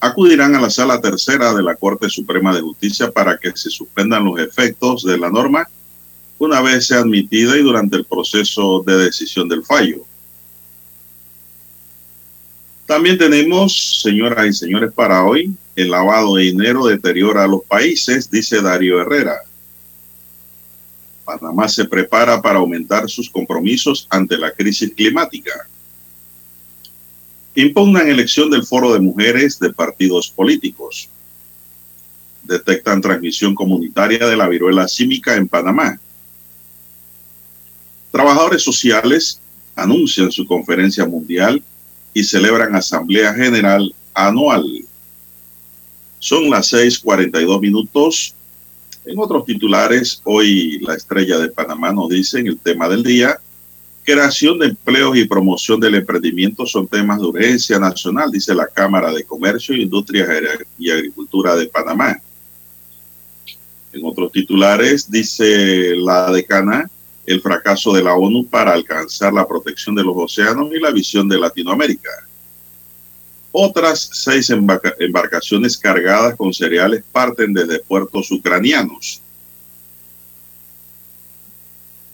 [0.00, 4.24] acudirán a la sala tercera de la Corte Suprema de Justicia para que se suspendan
[4.24, 5.68] los efectos de la norma
[6.38, 10.04] una vez sea admitida y durante el proceso de decisión del fallo.
[12.86, 18.30] También tenemos, señoras y señores, para hoy, el lavado de dinero deteriora a los países,
[18.30, 19.38] dice Darío Herrera.
[21.24, 25.66] Panamá se prepara para aumentar sus compromisos ante la crisis climática.
[27.56, 31.08] Impugnan elección del foro de mujeres de partidos políticos.
[32.42, 35.98] Detectan transmisión comunitaria de la viruela símica en Panamá.
[38.10, 39.40] Trabajadores sociales
[39.76, 41.62] anuncian su conferencia mundial
[42.12, 44.84] y celebran Asamblea General Anual.
[46.18, 48.34] Son las 6:42 minutos.
[49.04, 53.38] En otros titulares, hoy la estrella de Panamá nos dice en el tema del día,
[54.04, 59.12] creación de empleos y promoción del emprendimiento son temas de urgencia nacional, dice la Cámara
[59.12, 60.26] de Comercio, Industria
[60.78, 62.20] y Agricultura de Panamá.
[63.92, 66.90] En otros titulares, dice la decana,
[67.24, 71.28] el fracaso de la ONU para alcanzar la protección de los océanos y la visión
[71.28, 72.10] de Latinoamérica.
[73.52, 79.22] Otras seis embarcaciones cargadas con cereales parten desde puertos ucranianos.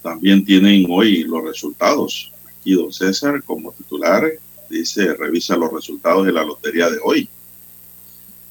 [0.03, 2.33] También tienen hoy los resultados.
[2.47, 4.31] Aquí don César como titular
[4.69, 7.29] dice, revisa los resultados de la lotería de hoy.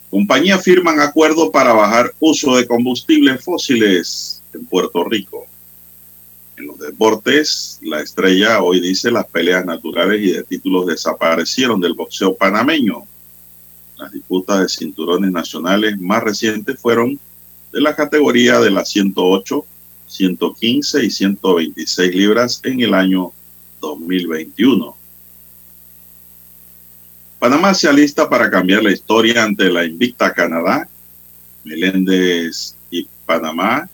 [0.10, 5.46] Compañías firman acuerdo para bajar uso de combustibles fósiles en Puerto Rico.
[6.58, 11.94] En los deportes, la estrella hoy dice las peleas naturales y de títulos desaparecieron del
[11.94, 13.04] boxeo panameño.
[13.98, 17.20] Las disputas de cinturones nacionales más recientes fueron
[17.72, 19.64] de la categoría de las 108,
[20.10, 23.32] 115 y 126 libras en el año
[23.80, 24.98] 2021.
[27.38, 30.90] Panamá se alista para cambiar la historia ante la invicta Canadá.
[31.64, 33.88] Meléndez y Panamá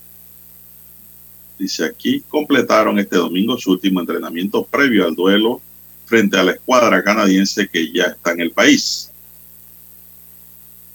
[1.60, 5.62] dice aquí, completaron este domingo su último entrenamiento previo al duelo
[6.06, 9.12] frente a la escuadra canadiense que ya está en el país.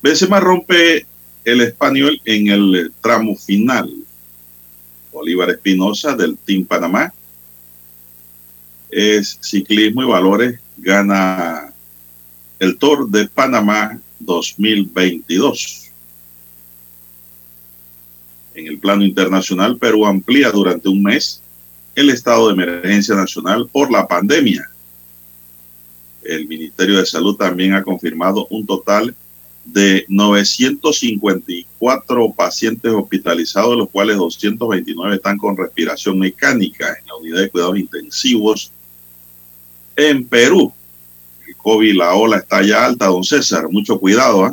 [0.03, 1.07] Benzema rompe
[1.45, 3.93] el español en el tramo final.
[5.13, 7.13] Bolívar Espinosa del Team Panamá
[8.91, 11.73] es ciclismo y valores, gana
[12.59, 15.91] el Tour de Panamá 2022.
[18.55, 21.41] En el plano internacional, Perú amplía durante un mes
[21.95, 24.71] el estado de emergencia nacional por la pandemia.
[26.23, 29.15] El Ministerio de Salud también ha confirmado un total de
[29.65, 37.51] 954 pacientes hospitalizados, de los cuales 229 están con respiración mecánica en la unidad de
[37.51, 38.73] cuidados intensivos
[39.97, 40.73] en Perú.
[41.47, 44.47] El COVID, la ola está ya alta, don César, mucho cuidado.
[44.47, 44.53] ¿eh?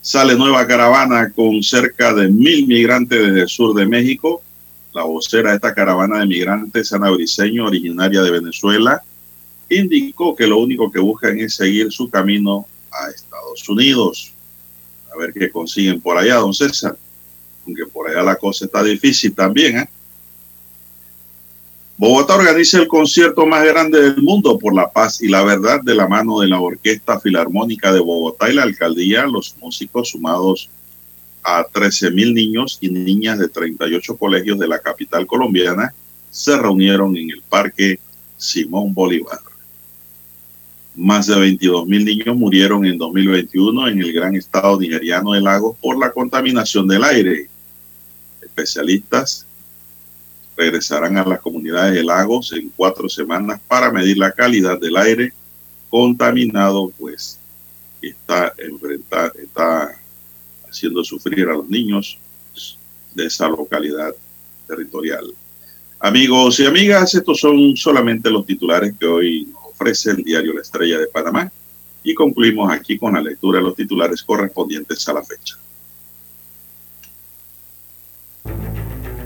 [0.00, 4.42] Sale nueva caravana con cerca de mil migrantes desde el sur de México.
[4.92, 9.02] La vocera de esta caravana de migrantes, Ana Briceño, originaria de Venezuela,
[9.68, 14.32] indicó que lo único que buscan es seguir su camino a Estados Unidos.
[15.12, 16.96] A ver qué consiguen por allá, don César.
[17.66, 19.88] Aunque por allá la cosa está difícil también, ¿eh?
[21.96, 25.94] Bogotá organiza el concierto más grande del mundo por la paz y la verdad de
[25.94, 29.26] la mano de la Orquesta Filarmónica de Bogotá y la alcaldía.
[29.26, 30.68] Los músicos sumados
[31.44, 35.94] a 13 mil niños y niñas de 38 colegios de la capital colombiana
[36.30, 38.00] se reunieron en el Parque
[38.36, 39.38] Simón Bolívar.
[40.96, 45.76] Más de 22 mil niños murieron en 2021 en el gran estado nigeriano de Lagos
[45.80, 47.48] por la contaminación del aire.
[48.40, 49.46] Especialistas
[50.56, 55.32] regresarán a las comunidades de lagos en cuatro semanas para medir la calidad del aire
[55.90, 57.38] contaminado, pues
[58.00, 59.96] está, enfrenta, está
[60.68, 62.18] haciendo sufrir a los niños
[63.14, 64.12] de esa localidad
[64.66, 65.32] territorial.
[66.00, 70.62] Amigos y amigas, estos son solamente los titulares que hoy nos ofrece el diario La
[70.62, 71.50] Estrella de Panamá
[72.02, 75.56] y concluimos aquí con la lectura de los titulares correspondientes a la fecha.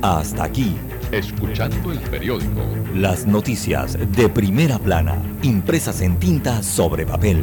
[0.01, 0.77] Hasta aquí
[1.13, 2.61] Escuchando el periódico.
[2.95, 7.43] Las noticias de primera plana, impresas en tinta sobre papel.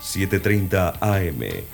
[0.00, 1.73] 7.30 AM.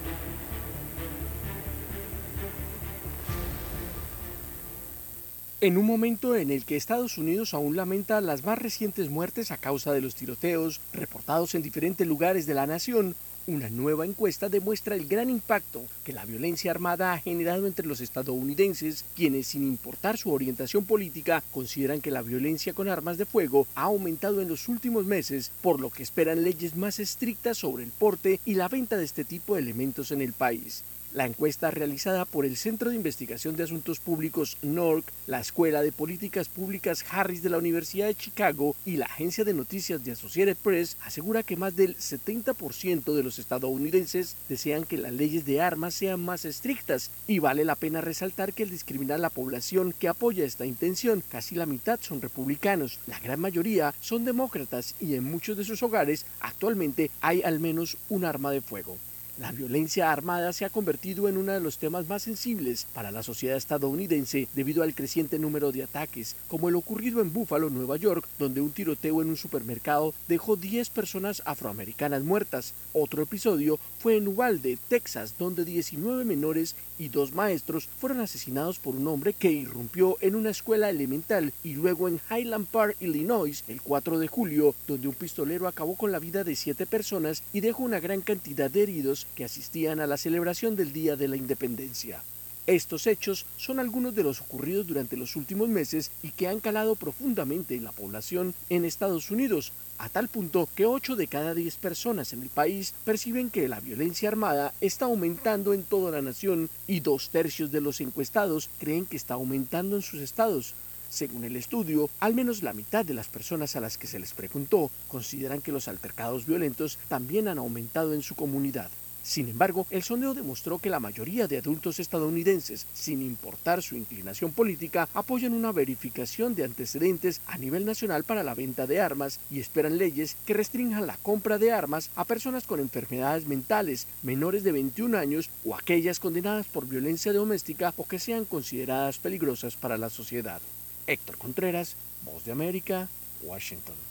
[5.63, 9.57] En un momento en el que Estados Unidos aún lamenta las más recientes muertes a
[9.57, 13.15] causa de los tiroteos reportados en diferentes lugares de la nación,
[13.45, 18.01] una nueva encuesta demuestra el gran impacto que la violencia armada ha generado entre los
[18.01, 23.67] estadounidenses, quienes sin importar su orientación política consideran que la violencia con armas de fuego
[23.75, 27.91] ha aumentado en los últimos meses, por lo que esperan leyes más estrictas sobre el
[27.91, 30.83] porte y la venta de este tipo de elementos en el país.
[31.13, 35.91] La encuesta realizada por el Centro de Investigación de Asuntos Públicos NORC, la Escuela de
[35.91, 40.55] Políticas Públicas Harris de la Universidad de Chicago y la agencia de noticias de Associated
[40.55, 45.95] Press asegura que más del 70% de los estadounidenses desean que las leyes de armas
[45.95, 50.45] sean más estrictas y vale la pena resaltar que al discriminar la población que apoya
[50.45, 55.57] esta intención, casi la mitad son republicanos, la gran mayoría son demócratas y en muchos
[55.57, 58.97] de sus hogares actualmente hay al menos un arma de fuego.
[59.41, 63.23] La violencia armada se ha convertido en uno de los temas más sensibles para la
[63.23, 68.27] sociedad estadounidense debido al creciente número de ataques, como el ocurrido en Buffalo, Nueva York,
[68.37, 72.75] donde un tiroteo en un supermercado dejó 10 personas afroamericanas muertas.
[72.93, 78.95] Otro episodio fue en Uvalde, Texas, donde 19 menores y dos maestros fueron asesinados por
[78.95, 83.81] un hombre que irrumpió en una escuela elemental y luego en Highland Park, Illinois, el
[83.81, 87.81] 4 de julio, donde un pistolero acabó con la vida de siete personas y dejó
[87.81, 92.21] una gran cantidad de heridos que asistían a la celebración del Día de la Independencia.
[92.67, 96.95] Estos hechos son algunos de los ocurridos durante los últimos meses y que han calado
[96.95, 101.77] profundamente en la población en Estados Unidos, a tal punto que 8 de cada 10
[101.77, 106.69] personas en el país perciben que la violencia armada está aumentando en toda la nación
[106.87, 110.75] y dos tercios de los encuestados creen que está aumentando en sus estados.
[111.09, 114.33] Según el estudio, al menos la mitad de las personas a las que se les
[114.33, 118.89] preguntó consideran que los altercados violentos también han aumentado en su comunidad.
[119.23, 124.51] Sin embargo, el sondeo demostró que la mayoría de adultos estadounidenses, sin importar su inclinación
[124.51, 129.59] política, apoyan una verificación de antecedentes a nivel nacional para la venta de armas y
[129.59, 134.71] esperan leyes que restrinjan la compra de armas a personas con enfermedades mentales, menores de
[134.71, 140.09] 21 años o aquellas condenadas por violencia doméstica o que sean consideradas peligrosas para la
[140.09, 140.61] sociedad.
[141.07, 141.95] Héctor Contreras,
[142.25, 143.07] Voz de América,
[143.43, 144.10] Washington.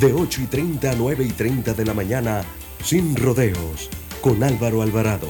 [0.00, 2.42] de 8 y 30 a 9 y 30 de la mañana,
[2.82, 3.88] sin rodeos,
[4.20, 5.28] con Álvaro Alvarado,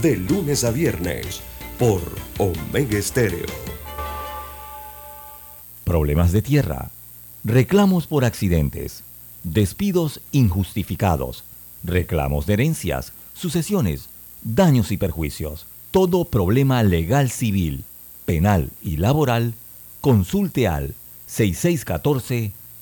[0.00, 1.40] de lunes a viernes,
[1.78, 2.00] por
[2.38, 3.46] Omega Estéreo.
[5.84, 6.90] Problemas de tierra,
[7.42, 9.02] reclamos por accidentes,
[9.42, 11.44] despidos injustificados,
[11.82, 14.08] reclamos de herencias, sucesiones,
[14.42, 15.66] daños y perjuicios.
[15.90, 17.84] Todo problema legal civil,
[18.24, 19.54] penal y laboral,
[20.00, 20.94] consulte al
[21.26, 22.52] 6614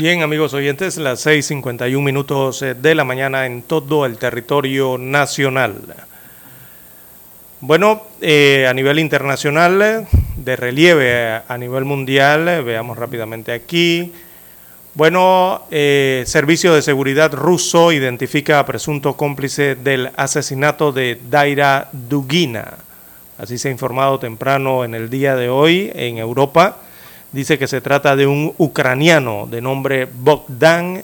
[0.00, 5.74] Bien, amigos oyentes, las 6:51 minutos eh, de la mañana en todo el territorio nacional.
[7.60, 14.10] Bueno, eh, a nivel internacional, de relieve a nivel mundial, veamos rápidamente aquí.
[14.94, 22.78] Bueno, eh, Servicio de Seguridad ruso identifica a presunto cómplice del asesinato de Daira Dugina.
[23.36, 26.78] Así se ha informado temprano en el día de hoy en Europa
[27.32, 31.02] dice que se trata de un ucraniano de nombre Bogdan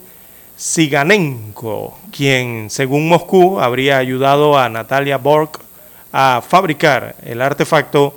[0.56, 5.50] Siganenko, quien, según Moscú, habría ayudado a Natalia Borg
[6.12, 8.14] a fabricar el artefacto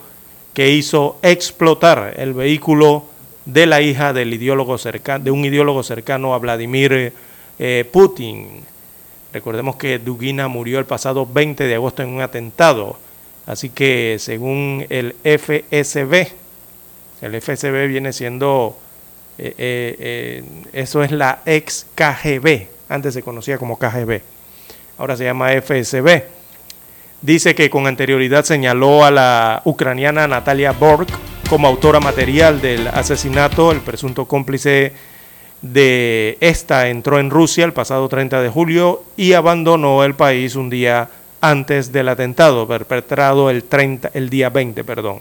[0.53, 3.03] que hizo explotar el vehículo
[3.45, 7.13] de la hija del ideólogo cercano, de un ideólogo cercano a Vladimir
[7.57, 8.63] eh, Putin.
[9.33, 12.97] Recordemos que Dugina murió el pasado 20 de agosto en un atentado,
[13.45, 16.29] así que según el FSB,
[17.21, 18.77] el FSB viene siendo,
[19.37, 20.43] eh, eh, eh,
[20.73, 24.21] eso es la ex KGB, antes se conocía como KGB,
[24.97, 26.23] ahora se llama FSB.
[27.21, 31.07] Dice que con anterioridad señaló a la ucraniana Natalia Borg
[31.49, 34.93] como autora material del asesinato, el presunto cómplice
[35.61, 40.69] de esta entró en Rusia el pasado 30 de julio y abandonó el país un
[40.69, 41.09] día
[41.41, 44.83] antes del atentado perpetrado el, 30, el día 20.
[44.85, 45.19] Perdón.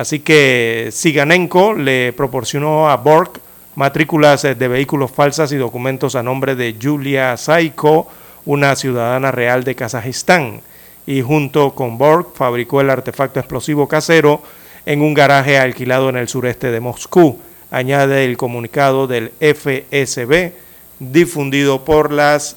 [0.00, 3.32] Así que Siganenko le proporcionó a Borg
[3.74, 8.08] matrículas de vehículos falsas y documentos a nombre de Julia Saiko,
[8.46, 10.62] una ciudadana real de Kazajistán,
[11.06, 14.42] y junto con Borg fabricó el artefacto explosivo casero
[14.86, 17.38] en un garaje alquilado en el sureste de Moscú,
[17.70, 20.52] añade el comunicado del FSB
[20.98, 22.56] difundido por las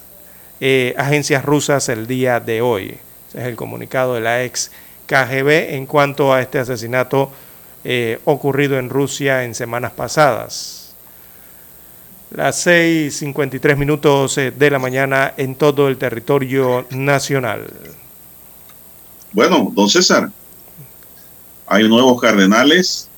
[0.62, 2.96] eh, agencias rusas el día de hoy.
[3.28, 4.70] Ese es el comunicado de la ex
[5.06, 7.30] KGB en cuanto a este asesinato
[7.84, 10.94] eh, ocurrido en Rusia en semanas pasadas.
[12.30, 17.66] Las 6.53 minutos eh, de la mañana en todo el territorio nacional.
[19.32, 20.30] Bueno, don César,
[21.66, 23.08] hay nuevos cardenales.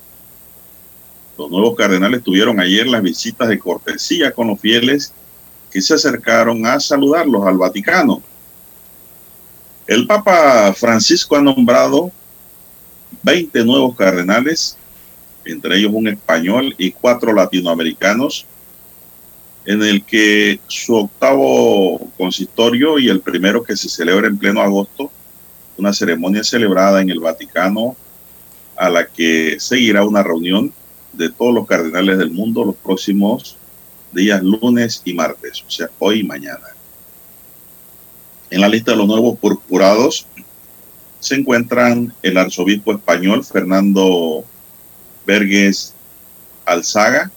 [1.38, 5.12] Los nuevos cardenales tuvieron ayer las visitas de cortesía con los fieles
[5.70, 8.22] que se acercaron a saludarlos al Vaticano.
[9.86, 12.10] El Papa Francisco ha nombrado
[13.22, 14.76] 20 nuevos cardenales,
[15.44, 18.46] entre ellos un español y cuatro latinoamericanos,
[19.64, 25.10] en el que su octavo consistorio y el primero que se celebra en pleno agosto,
[25.76, 27.94] una ceremonia celebrada en el Vaticano
[28.76, 30.72] a la que seguirá una reunión
[31.12, 33.56] de todos los cardenales del mundo los próximos
[34.12, 36.75] días lunes y martes, o sea, hoy y mañana.
[38.48, 40.26] En la lista de los nuevos purpurados
[41.18, 44.44] se encuentran el arzobispo español Fernando
[45.26, 45.94] Verges
[46.64, 47.30] Alzaga,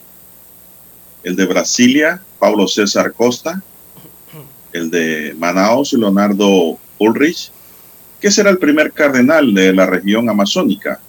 [1.23, 3.63] el de Brasilia Pablo César Costa,
[4.71, 7.51] el de Manaos Leonardo Ulrich,
[8.21, 10.99] que será el primer cardenal de la región amazónica,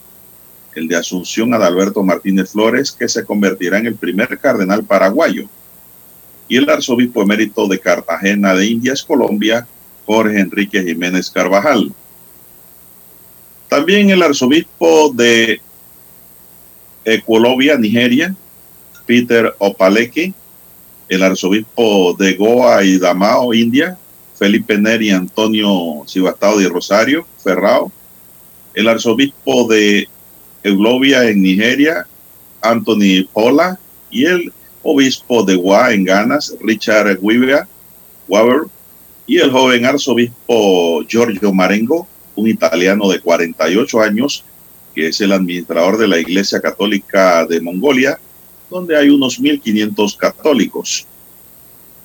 [0.74, 5.48] el de Asunción Adalberto Martínez Flores, que se convertirá en el primer cardenal paraguayo,
[6.48, 9.66] y el arzobispo emérito de Cartagena de Indias, Colombia,
[10.10, 11.92] Jorge Enrique Jiménez Carvajal.
[13.68, 15.60] También el arzobispo de
[17.04, 18.34] Ecuolovia, Nigeria,
[19.06, 20.34] Peter Opaleki,
[21.08, 23.96] el arzobispo de Goa y Damao, India,
[24.36, 27.92] Felipe Neri Antonio Sibastado de Rosario, Ferrao,
[28.74, 30.08] el arzobispo de
[30.64, 32.04] Eulovia en Nigeria,
[32.60, 33.78] Anthony Pola,
[34.10, 37.64] y el obispo de Gua en Ganas, Richard Weaver,
[38.26, 38.62] Weber,
[39.30, 44.42] y el joven arzobispo Giorgio Marengo, un italiano de 48 años,
[44.92, 48.18] que es el administrador de la Iglesia Católica de Mongolia,
[48.68, 51.06] donde hay unos 1.500 católicos.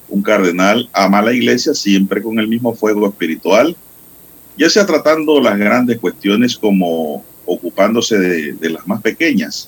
[0.07, 3.75] Un cardenal ama la iglesia siempre con el mismo fuego espiritual,
[4.55, 9.67] ya sea tratando las grandes cuestiones como ocupándose de, las más pequeñas,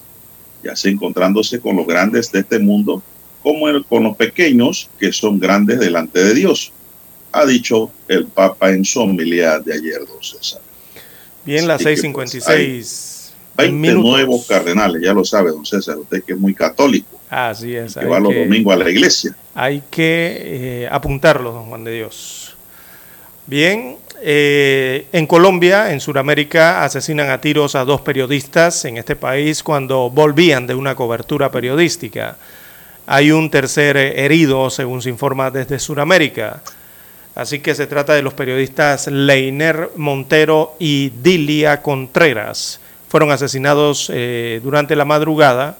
[0.63, 3.01] ya sea encontrándose con los grandes de este mundo,
[3.41, 6.71] como con los pequeños que son grandes delante de Dios
[7.31, 10.61] ha dicho el Papa en su homilía de ayer, don César.
[11.45, 12.43] Bien, las 6.56.
[12.45, 17.19] Pues, 20 nuevos cardenales, ya lo sabe, don César, usted que es muy católico.
[17.29, 17.95] Así es.
[17.95, 19.35] Que va los domingos a la iglesia.
[19.55, 22.55] Hay que eh, apuntarlos, don Juan de Dios.
[23.47, 29.63] Bien, eh, en Colombia, en Sudamérica, asesinan a tiros a dos periodistas en este país
[29.63, 32.37] cuando volvían de una cobertura periodística.
[33.05, 36.61] Hay un tercer herido, según se informa desde Sudamérica.
[37.37, 42.81] Así que se trata de los periodistas Leiner Montero y Dilia Contreras.
[43.07, 45.77] Fueron asesinados eh, durante la madrugada,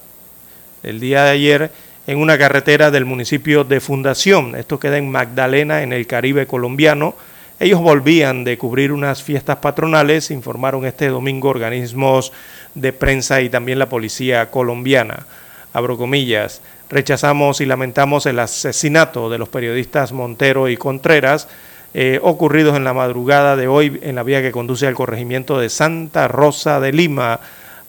[0.82, 1.70] el día de ayer,
[2.06, 4.54] en una carretera del municipio de Fundación.
[4.54, 7.16] Esto queda en Magdalena, en el Caribe colombiano
[7.60, 12.32] ellos volvían de cubrir unas fiestas patronales, informaron este domingo organismos
[12.74, 15.26] de prensa y también la policía colombiana.
[15.72, 21.48] Abro comillas, rechazamos y lamentamos el asesinato de los periodistas Montero y Contreras,
[21.94, 25.68] eh, ocurridos en la madrugada de hoy en la vía que conduce al corregimiento de
[25.68, 27.40] Santa Rosa de Lima,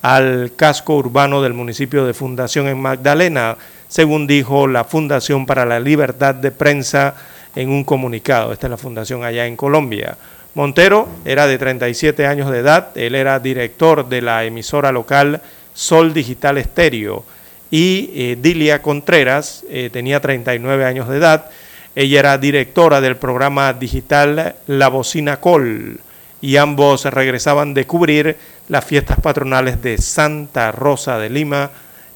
[0.01, 3.57] al casco urbano del municipio de Fundación en Magdalena,
[3.87, 7.15] según dijo la Fundación para la Libertad de Prensa
[7.55, 8.53] en un comunicado.
[8.53, 10.17] Esta es la fundación allá en Colombia.
[10.55, 15.41] Montero era de 37 años de edad, él era director de la emisora local
[15.73, 17.23] Sol Digital Estéreo
[17.71, 21.49] y eh, Dilia Contreras eh, tenía 39 años de edad,
[21.95, 25.99] ella era directora del programa digital La Bocina Col
[26.41, 28.37] y ambos regresaban de cubrir
[28.69, 31.71] las fiestas patronales de Santa Rosa de Lima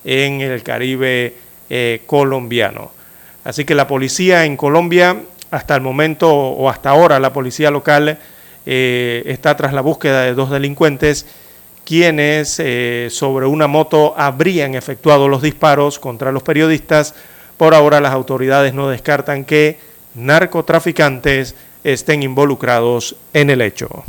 [0.05, 1.34] en el Caribe
[1.69, 2.91] eh, colombiano.
[3.43, 5.17] Así que la policía en Colombia,
[5.51, 8.17] hasta el momento o hasta ahora, la policía local
[8.65, 11.25] está tras la búsqueda de dos delincuentes
[11.85, 17.15] quienes eh, sobre una moto habrían efectuado los disparos contra los periodistas.
[17.57, 19.77] Por ahora las autoridades no descartan que
[20.15, 24.03] narcotraficantes estén involucrados en el hecho.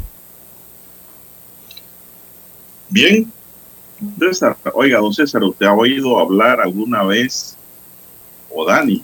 [2.89, 3.33] Bien,
[4.19, 7.57] César, oiga, don César, ¿usted ha oído hablar alguna vez,
[8.51, 9.03] o Dani,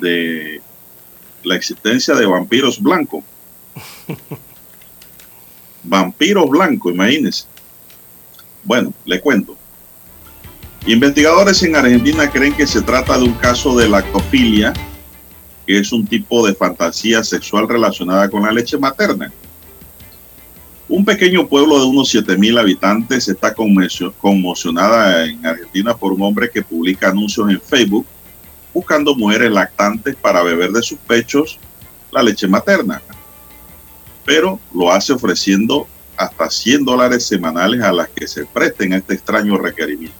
[0.00, 0.60] de
[1.42, 3.24] la existencia de vampiros blancos.
[5.82, 7.44] vampiros blancos, imagínense.
[8.68, 9.56] Bueno, le cuento.
[10.86, 14.74] Investigadores en Argentina creen que se trata de un caso de lactofilia,
[15.66, 19.32] que es un tipo de fantasía sexual relacionada con la leche materna.
[20.86, 26.60] Un pequeño pueblo de unos 7.000 habitantes está conmocionada en Argentina por un hombre que
[26.60, 28.04] publica anuncios en Facebook
[28.74, 31.58] buscando mujeres lactantes para beber de sus pechos
[32.12, 33.00] la leche materna.
[34.26, 35.88] Pero lo hace ofreciendo
[36.18, 40.16] hasta 100 dólares semanales a las que se presten este extraño requerimiento.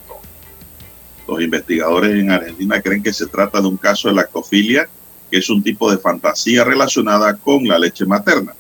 [1.26, 4.88] Los investigadores en Argentina creen que se trata de un caso de lactofilia,
[5.30, 8.54] que es un tipo de fantasía relacionada con la leche materna.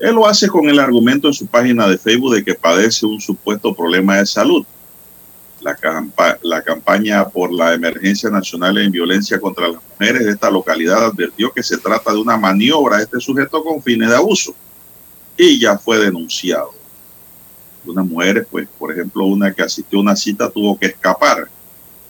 [0.00, 3.20] Él lo hace con el argumento en su página de Facebook de que padece un
[3.20, 4.64] supuesto problema de salud
[5.60, 5.76] la,
[6.42, 11.52] la campaña por la emergencia nacional en violencia contra las mujeres de esta localidad advirtió
[11.52, 14.54] que se trata de una maniobra de este sujeto con fines de abuso
[15.38, 16.74] y ya fue denunciado.
[17.86, 21.48] Unas mujeres, pues, por ejemplo, una que asistió a una cita tuvo que escapar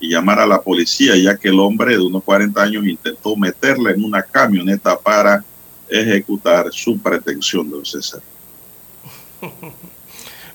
[0.01, 3.91] y llamar a la policía ya que el hombre de unos 40 años intentó meterla
[3.91, 5.45] en una camioneta para
[5.89, 8.21] ejecutar su pretensión, don César.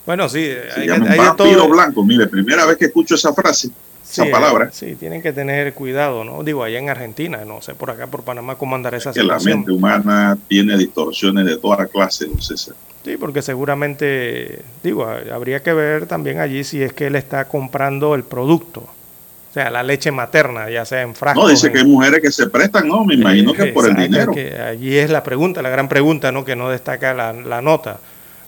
[0.06, 2.04] Bueno, sí, hay, vampiro blanco.
[2.04, 3.70] Mire, primera vez que escucho esa frase,
[4.04, 4.70] esa palabra.
[4.72, 6.44] Sí, tienen que tener cuidado, ¿no?
[6.44, 9.40] Digo, allá en Argentina, no sé por acá, por Panamá, cómo andar esa que la
[9.40, 12.74] mente humana tiene distorsiones de toda clase, no sé.
[13.04, 18.16] Sí, porque seguramente, digo, habría que ver también allí si es que él está comprando
[18.16, 18.82] el producto.
[18.82, 21.44] O sea, la leche materna, ya sea en frascos.
[21.44, 23.06] No, dice que hay mujeres que se prestan, ¿no?
[23.06, 24.34] Me imagino que por el dinero.
[24.34, 26.44] Que allí es la pregunta, la gran pregunta, ¿no?
[26.44, 28.00] Que no destaca la, la nota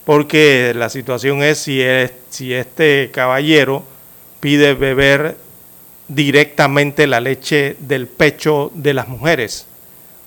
[0.05, 3.83] porque la situación es si, es, si este caballero
[4.39, 5.35] pide beber
[6.07, 9.67] directamente la leche del pecho de las mujeres.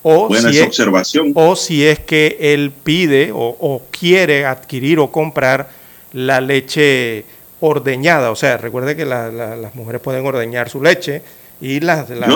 [0.02, 1.32] O Buena si es, observación.
[1.34, 5.70] O si es que él pide o, quiere adquirir o comprar
[6.12, 7.24] la leche
[7.60, 8.30] ordeñada.
[8.30, 11.22] O sea, recuerde que las mujeres pueden ordeñar su leche
[11.60, 12.28] y las la,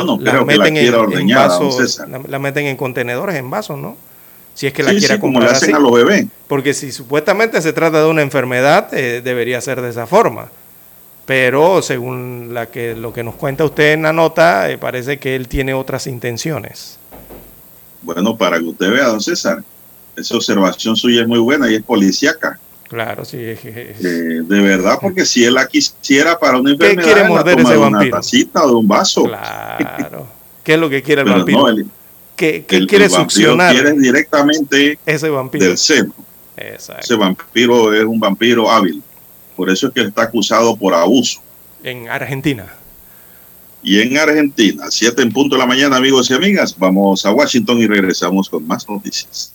[0.44, 3.96] meten en, vasos, la meten en contenedores, en vasos, ¿no?
[4.54, 6.26] si es que la quiera comprar a los bebés.
[6.46, 10.48] Porque si supuestamente se trata de una enfermedad, eh, debería ser de esa forma.
[11.26, 15.36] Pero según la que, lo que nos cuenta usted en la nota, eh, parece que
[15.36, 16.98] él tiene otras intenciones.
[18.02, 19.62] Bueno, para que usted vea, don César,
[20.16, 22.58] esa observación suya es muy buena y es policíaca.
[22.88, 23.38] Claro, sí.
[23.38, 27.76] Eh, de verdad, porque si él la quisiera para una enfermedad, ¿Qué quiere morder ese
[27.76, 28.00] vampiro?
[28.00, 29.22] una tacita o de un vaso.
[29.24, 30.26] Claro.
[30.62, 31.66] ¿Qué es lo que quiere el vampiro?
[32.36, 33.72] que, quiere succionar.
[33.72, 35.66] Quiere directamente ese vampiro.
[35.66, 36.12] del seno.
[36.56, 39.02] Ese vampiro es un vampiro hábil.
[39.62, 41.40] Por eso es que está acusado por abuso.
[41.84, 42.66] En Argentina.
[43.80, 47.78] Y en Argentina, 7 en punto de la mañana, amigos y amigas, vamos a Washington
[47.78, 49.54] y regresamos con más noticias.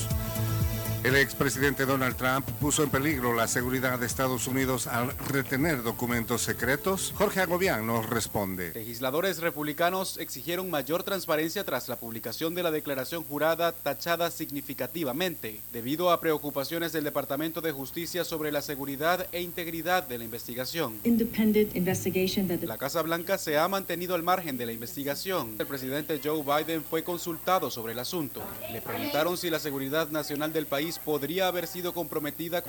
[1.03, 6.43] El expresidente Donald Trump puso en peligro la seguridad de Estados Unidos al retener documentos
[6.43, 7.11] secretos.
[7.17, 8.71] Jorge Agobián nos responde.
[8.75, 16.11] Legisladores republicanos exigieron mayor transparencia tras la publicación de la declaración jurada tachada significativamente, debido
[16.11, 20.99] a preocupaciones del Departamento de Justicia sobre la seguridad e integridad de la investigación.
[22.61, 25.55] La Casa Blanca se ha mantenido al margen de la investigación.
[25.57, 28.43] El presidente Joe Biden fue consultado sobre el asunto.
[28.71, 32.63] Le preguntaron si la seguridad nacional del país podría haber sido comprometida.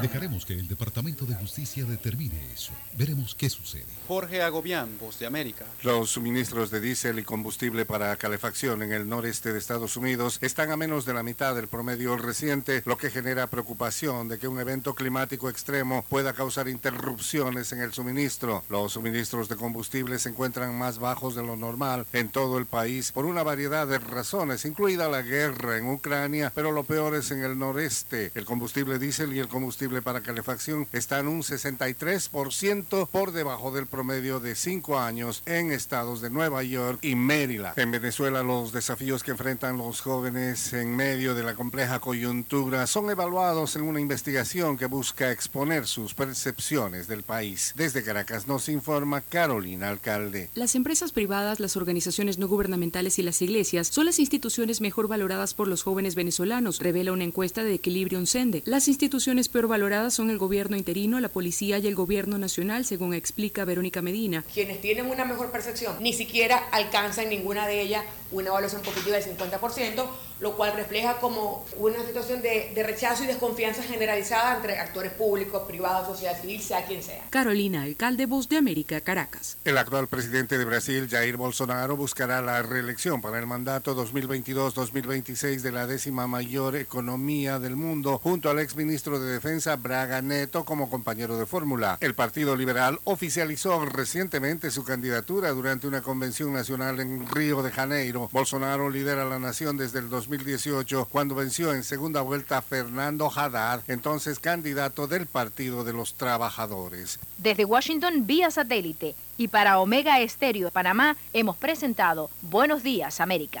[0.00, 2.72] Dejaremos que el Departamento de Justicia determine eso.
[2.96, 3.86] Veremos qué sucede.
[4.06, 5.64] Jorge Agobián, Voz de América.
[5.82, 10.70] Los suministros de diésel y combustible para calefacción en el noreste de Estados Unidos están
[10.70, 14.60] a menos de la mitad del promedio reciente, lo que genera preocupación de que un
[14.60, 18.64] evento climático extremo pueda causar interrupciones en el suministro.
[18.68, 23.12] Los suministros de combustible se encuentran más bajos de lo normal en todo el país
[23.12, 27.30] por una variedad de razones, incluida la guerra en un Ucrania, pero lo peor es
[27.32, 28.30] en el noreste.
[28.34, 34.38] El combustible diésel y el combustible para calefacción están un 63% por debajo del promedio
[34.38, 37.78] de cinco años en estados de Nueva York y Maryland.
[37.78, 43.10] En Venezuela, los desafíos que enfrentan los jóvenes en medio de la compleja coyuntura son
[43.10, 47.74] evaluados en una investigación que busca exponer sus percepciones del país.
[47.76, 50.50] Desde Caracas nos informa Carolina Alcalde.
[50.54, 55.54] Las empresas privadas, las organizaciones no gubernamentales y las iglesias son las instituciones mejor valoradas
[55.54, 58.62] por los jóvenes venezolanos, revela una encuesta de Equilibrio Sende.
[58.64, 63.14] Las instituciones peor valoradas son el gobierno interino, la policía y el gobierno nacional, según
[63.14, 64.44] explica Verónica Medina.
[64.52, 69.24] Quienes tienen una mejor percepción ni siquiera alcanzan ninguna de ellas una evaluación positiva del
[69.36, 70.06] 50%,
[70.40, 75.62] lo cual refleja como una situación de, de, rechazo y desconfianza generalizada entre actores públicos,
[75.66, 77.24] privados, sociedad civil, sea quien sea.
[77.30, 79.56] Carolina, alcalde Voz de América, Caracas.
[79.64, 85.72] El actual presidente de Brasil, Jair Bolsonaro, buscará la reelección para el mandato 2022-2026 de
[85.78, 91.38] la décima mayor economía del mundo, junto al exministro de Defensa Braga Neto como compañero
[91.38, 91.98] de fórmula.
[92.00, 98.28] El Partido Liberal oficializó recientemente su candidatura durante una convención nacional en Río de Janeiro.
[98.32, 103.82] Bolsonaro lidera la nación desde el 2018, cuando venció en segunda vuelta a Fernando Haddad,
[103.86, 107.20] entonces candidato del Partido de los Trabajadores.
[107.36, 113.60] Desde Washington, vía satélite, y para Omega Estéreo de Panamá, hemos presentado Buenos Días, América.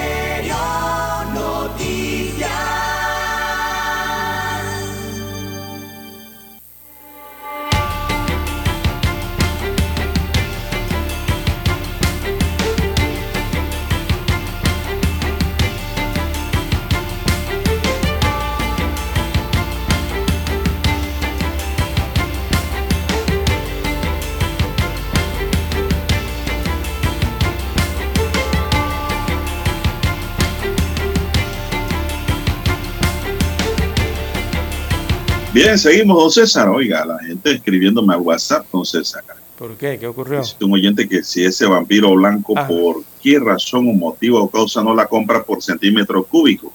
[35.53, 36.69] Bien, seguimos, don César.
[36.69, 39.21] Oiga, la gente escribiéndome a WhatsApp, don César.
[39.57, 39.99] ¿Por qué?
[39.99, 40.39] ¿Qué ocurrió?
[40.39, 42.65] Es un oyente que si ese vampiro blanco, ah.
[42.65, 46.71] ¿por qué razón o motivo o causa no la compra por centímetro cúbico?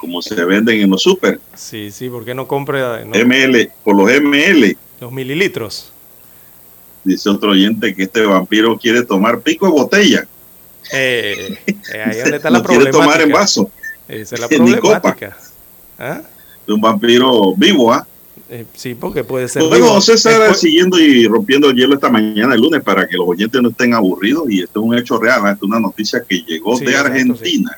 [0.00, 1.40] Como se venden en los super.
[1.54, 3.04] Sí, sí, ¿por qué no compra?
[3.04, 4.76] ML, por los ML.
[5.00, 5.92] Los mililitros.
[7.04, 10.26] Dice otro oyente que este vampiro quiere tomar pico de botella.
[10.92, 13.70] Eh, eh ahí donde está la quiere tomar en vaso.
[14.08, 15.36] Esa es la problemática.
[15.96, 16.22] ¿Ah?
[16.68, 18.06] De un vampiro vivo, ¿ah?
[18.50, 19.62] Eh, sí, porque puede ser.
[19.64, 23.60] Bueno, César, siguiendo y rompiendo el hielo esta mañana, el lunes, para que los oyentes
[23.60, 25.52] no estén aburridos, y esto es un hecho real, ¿ah?
[25.52, 27.76] esto es una noticia que llegó de Argentina.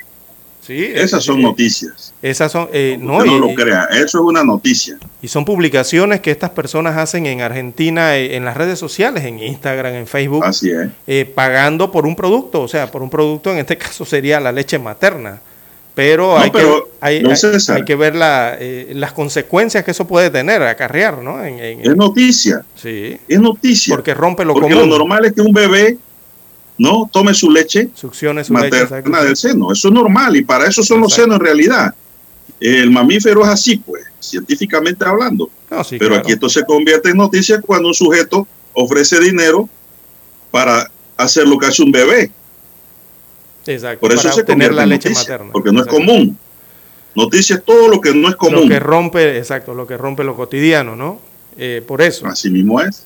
[0.61, 0.85] Sí.
[0.95, 2.13] Esas son noticias.
[2.23, 4.99] Esas son, eh, no, no lo crea, eso es una noticia.
[5.23, 9.39] Y son publicaciones que estas personas hacen en Argentina, eh, en las redes sociales, en
[9.39, 10.45] Instagram, en Facebook.
[10.45, 10.89] Así es.
[11.07, 14.53] Eh, pagando por un producto, o sea, por un producto, en este caso sería la
[14.53, 15.41] leche materna.
[16.01, 18.57] Pero, hay, que, hay, que ver la,
[18.93, 21.45] las consecuencias que eso puede tener, acarrear, ¿no?
[21.45, 22.65] es noticia.
[22.75, 23.19] Sí.
[23.29, 23.95] Es noticia.
[23.95, 25.99] Porque rompe lo Porque lo normal es que un bebé
[26.79, 29.71] no tome su leche Succione su materna del seno.
[29.71, 31.95] Eso es normal y para eso son los senos en realidad.
[32.59, 35.51] El mamífero es así, pues, científicamente hablando.
[35.99, 39.69] Pero aquí esto se convierte en noticia cuando un sujeto ofrece dinero
[40.51, 42.33] para hacer lo que hace un bebé.
[43.67, 44.01] Exacto.
[44.01, 45.53] Por eso se convierte la leche materna.
[45.53, 46.37] Porque no es común.
[47.15, 48.63] Noticia es todo lo que no es común.
[48.63, 51.21] Lo que rompe, exacto, lo que rompe lo cotidiano, ¿no?
[51.59, 52.27] Eh, por eso.
[52.27, 53.05] Así mismo es.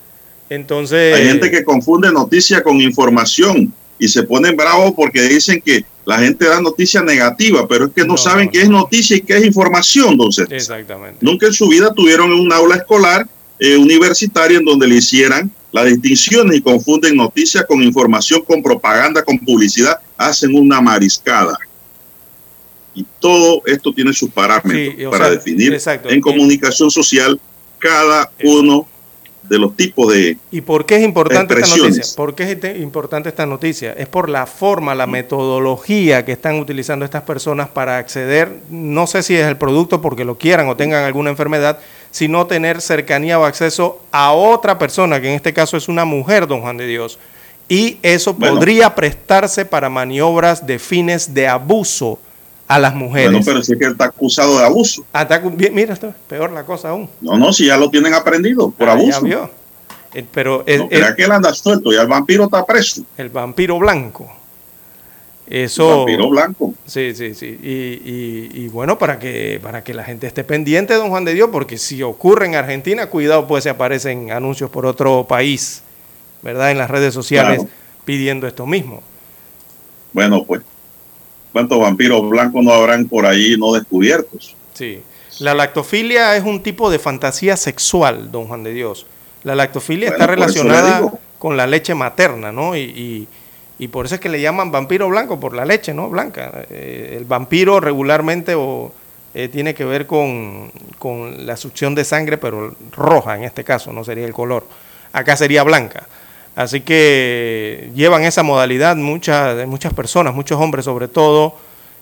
[0.51, 1.14] Entonces.
[1.14, 6.18] Hay gente que confunde noticia con información y se ponen bravos porque dicen que la
[6.18, 9.44] gente da noticia negativa, pero es que no, saben qué es noticia y qué es
[9.44, 10.47] información, entonces.
[10.51, 11.18] Exactamente.
[11.22, 13.26] Nunca en su vida tuvieron un aula escolar
[13.59, 19.24] eh, universitaria en donde le hicieran las distinciones y confunden noticia con información, con propaganda,
[19.24, 21.59] con publicidad, hacen una mariscada.
[22.94, 27.40] Y todo esto tiene sus parámetros para definir en comunicación social
[27.80, 28.86] cada uno
[29.42, 32.05] de los tipos de ¿Y por qué es importante esta noticia?
[32.16, 33.94] ¿Por qué es importante esta noticia?
[33.94, 39.24] Es por la forma, la metodología que están utilizando estas personas para acceder, no sé
[39.24, 41.80] si es el producto porque lo quieran o tengan alguna enfermedad,
[42.15, 46.47] sino tener cercanía o acceso a otra persona, que en este caso es una mujer,
[46.47, 47.19] don Juan de Dios.
[47.69, 52.20] Y eso podría prestarse para maniobras de fines de abuso
[52.69, 53.32] a las mujeres.
[53.32, 55.05] Bueno, pero si es que está acusado de abuso.
[55.12, 55.27] Ah,
[55.73, 57.11] mira, esto es peor la cosa aún.
[57.20, 59.11] No, no, si ya lo tienen aprendido por ah, abuso.
[59.11, 59.51] Ya vio.
[60.15, 63.03] Eh, pero no, que él anda suelto y el vampiro está preso.
[63.16, 64.32] El vampiro blanco.
[65.47, 65.99] Eso.
[65.99, 66.75] Vampiro blanco.
[66.87, 67.59] Sí, sí, sí.
[67.62, 71.51] Y, y, bueno, para que, para que la gente esté pendiente, don Juan de Dios,
[71.53, 75.83] porque si ocurre en Argentina, cuidado, pues se aparecen anuncios por otro país,
[76.43, 76.71] ¿verdad?
[76.71, 77.62] En las redes sociales
[78.05, 79.03] pidiendo esto mismo.
[80.12, 80.62] Bueno, pues
[81.55, 84.57] ¿Cuántos vampiros blancos no habrán por ahí no descubiertos?
[84.73, 85.01] Sí.
[85.39, 89.07] La lactofilia es un tipo de fantasía sexual, don Juan de Dios.
[89.45, 92.77] La lactofilia está relacionada con la leche materna, ¿no?
[92.77, 93.29] Y,
[93.88, 96.09] por eso es que le llaman vampiro blanco, por la leche, ¿no?
[96.09, 96.64] Blanca.
[96.70, 98.55] Eh, el vampiro regularmente
[99.34, 100.70] eh, tiene que ver con,
[101.38, 104.66] la succión de sangre, pero roja en este caso, no sería el color.
[105.12, 106.06] Acá sería blanca.
[106.56, 111.56] Así que llevan esa modalidad muchas, muchas personas, muchos hombres sobre todo,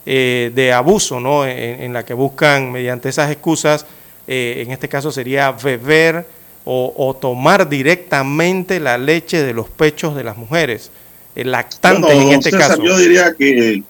[0.04, 1.46] eh, de abuso, ¿no?
[1.46, 3.86] En, la que buscan mediante esas excusas,
[4.26, 6.26] en este caso sería beber
[6.64, 10.90] o, tomar directamente la leche de los pechos de las mujeres,
[11.34, 12.82] el lactante en este caso.
[12.82, 13.82] Yo diría que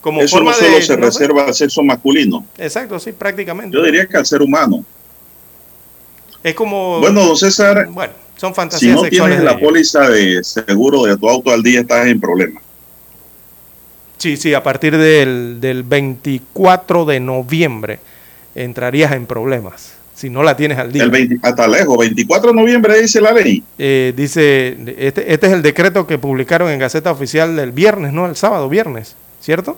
[0.00, 2.44] como eso no solo se reserva al sexo masculino.
[2.58, 3.76] Exacto, sí, prácticamente.
[3.76, 4.84] Yo diría que al ser humano.
[6.42, 6.98] Es como...
[6.98, 11.28] Bueno, don César, bueno son fantasías si no tienes la póliza de seguro de tu
[11.28, 12.60] auto al día, estás en problemas.
[14.18, 18.00] Sí, sí, a partir del, del 24 de noviembre
[18.56, 19.92] entrarías en problemas
[20.22, 21.02] si no la tienes al día.
[21.02, 23.60] El hasta lejos, 24 de noviembre dice la ley.
[23.76, 28.26] Eh, dice, este, este es el decreto que publicaron en Gaceta Oficial del viernes, ¿no?
[28.26, 29.76] El sábado, viernes, ¿cierto?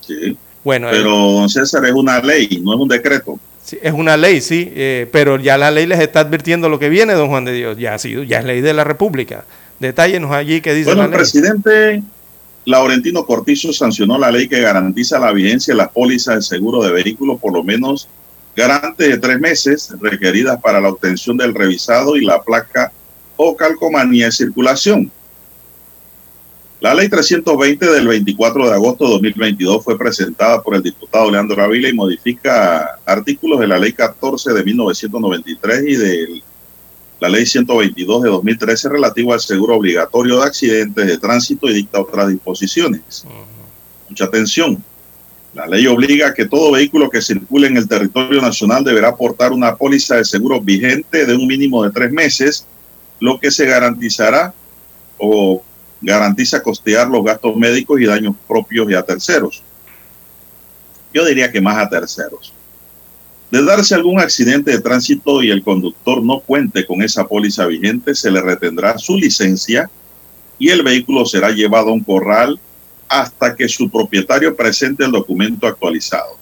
[0.00, 0.36] Sí.
[0.64, 3.38] Bueno, pero don César es una ley, no es un decreto
[3.80, 7.14] es una ley, sí, eh, pero ya la ley les está advirtiendo lo que viene,
[7.14, 7.78] don Juan de Dios.
[7.78, 9.44] Ya ha sido, ya es ley de la República.
[9.78, 11.14] Detállenos allí qué dice bueno, la ley.
[11.14, 12.02] el presidente
[12.66, 16.92] Laurentino Cortizo sancionó la ley que garantiza la vigencia de la póliza de seguro de
[16.92, 18.08] vehículos por lo menos
[18.56, 22.92] garante de tres meses requeridas para la obtención del revisado y la placa
[23.36, 25.10] o calcomanía de circulación.
[26.80, 31.62] La ley 320 del 24 de agosto de 2022 fue presentada por el diputado Leandro
[31.62, 36.42] Ávila y modifica artículos de la ley 14 de 1993 y de
[37.20, 42.00] la ley 122 de 2013 relativo al seguro obligatorio de accidentes de tránsito y dicta
[42.00, 43.24] otras disposiciones.
[44.10, 44.84] Mucha atención.
[45.54, 49.52] La ley obliga a que todo vehículo que circule en el territorio nacional deberá aportar
[49.52, 52.66] una póliza de seguro vigente de un mínimo de tres meses,
[53.20, 54.52] lo que se garantizará
[55.16, 55.62] o
[56.00, 59.62] garantiza costear los gastos médicos y daños propios y a terceros.
[61.12, 62.52] Yo diría que más a terceros.
[63.52, 68.16] De darse algún accidente de tránsito y el conductor no cuente con esa póliza vigente,
[68.16, 69.88] se le retendrá su licencia
[70.58, 72.58] y el vehículo será llevado a un corral
[73.08, 76.38] hasta que su propietario presente el documento actualizado.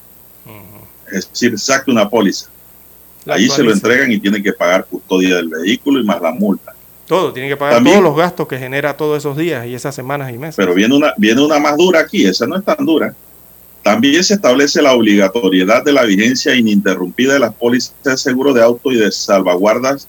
[1.10, 2.48] Es decir, saque una póliza.
[3.26, 6.74] Ahí se lo entregan y tiene que pagar custodia del vehículo y más la multa.
[7.06, 10.32] Todo, tiene que pagar todos los gastos que genera todos esos días y esas semanas
[10.32, 10.56] y meses.
[10.56, 13.14] Pero viene una, viene una más dura aquí, esa no es tan dura.
[13.82, 18.62] También se establece la obligatoriedad de la vigencia ininterrumpida de las pólizas de seguro de
[18.62, 20.08] auto y de salvaguardas,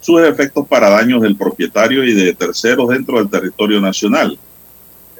[0.00, 4.38] sus efectos para daños del propietario y de terceros dentro del territorio nacional.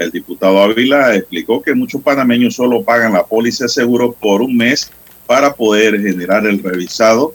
[0.01, 4.56] El diputado Ávila explicó que muchos panameños solo pagan la póliza de seguro por un
[4.56, 4.90] mes
[5.27, 7.35] para poder generar el revisado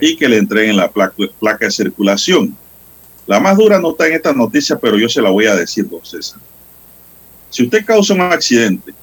[0.00, 2.56] y que le entreguen la placa, placa, de circulación.
[3.26, 5.86] La más dura no está en esta noticia, pero yo se la voy a decir,
[5.90, 6.40] don César.
[7.50, 8.94] Si usted causa un accidente,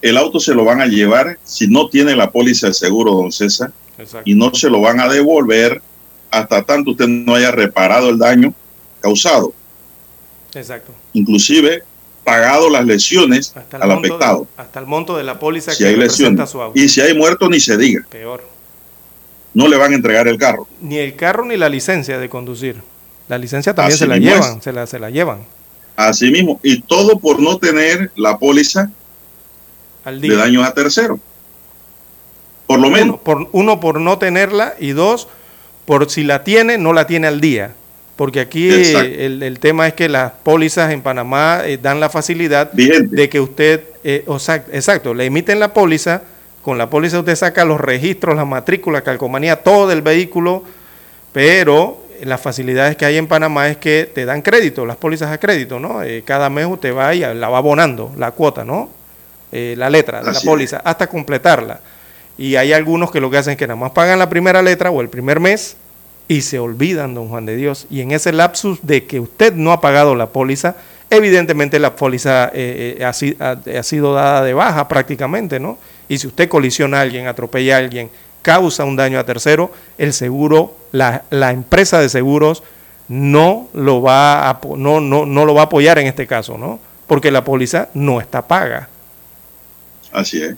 [0.00, 3.30] el auto se lo van a llevar si no tiene la póliza de seguro, don
[3.30, 3.72] César,
[4.24, 5.82] y no se lo van a devolver
[6.30, 8.54] hasta tanto usted no haya reparado el daño
[9.02, 9.52] causado.
[10.54, 10.92] Exacto.
[11.12, 11.82] Inclusive
[12.24, 14.46] pagado las lesiones al afectado.
[14.56, 16.50] hasta el monto de la póliza si que hay lesiones.
[16.50, 16.78] su auto.
[16.78, 18.04] Y si hay muerto, ni se diga.
[18.08, 18.44] Peor.
[19.54, 20.68] No le van a entregar el carro.
[20.80, 22.76] Ni el carro ni la licencia de conducir.
[23.28, 25.40] La licencia también se la llevan, se la, se la llevan.
[25.96, 26.60] Así mismo.
[26.62, 28.90] Y todo por no tener la póliza
[30.04, 31.18] de daños a terceros.
[32.66, 33.18] Por lo menos.
[33.20, 35.28] por, uno, por no tenerla y dos,
[35.86, 37.74] por si la tiene, no la tiene al día
[38.18, 42.72] porque aquí el, el, tema es que las pólizas en Panamá eh, dan la facilidad
[42.72, 44.24] de que usted, eh,
[44.72, 46.22] exacto, le emiten la póliza,
[46.62, 50.64] con la póliza usted saca los registros, la matrícula, calcomanía, todo del vehículo,
[51.32, 55.38] pero las facilidades que hay en Panamá es que te dan crédito, las pólizas a
[55.38, 56.02] crédito, ¿no?
[56.02, 58.90] Eh, cada mes usted va y la va abonando, la cuota, ¿no?
[59.52, 61.78] la letra de la póliza, hasta completarla.
[62.36, 64.90] Y hay algunos que lo que hacen es que nada más pagan la primera letra
[64.90, 65.76] o el primer mes
[66.28, 67.86] y se olvidan, don Juan de Dios.
[67.90, 70.76] Y en ese lapsus de que usted no ha pagado la póliza,
[71.08, 75.78] evidentemente la póliza eh, eh, ha, sido dada de baja prácticamente, ¿no?
[76.06, 78.10] Y si usted colisiona a alguien, atropella a alguien,
[78.42, 82.62] causa un daño a tercero, el seguro, la, empresa de seguros
[83.08, 86.78] no lo, va a, no, no, no lo va a apoyar en este caso, ¿no?
[87.06, 88.90] Porque la póliza no está paga.
[90.12, 90.54] Así es.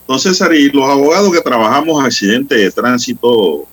[0.00, 3.66] Entonces, Ari, los abogados que trabajamos accidentes de tránsito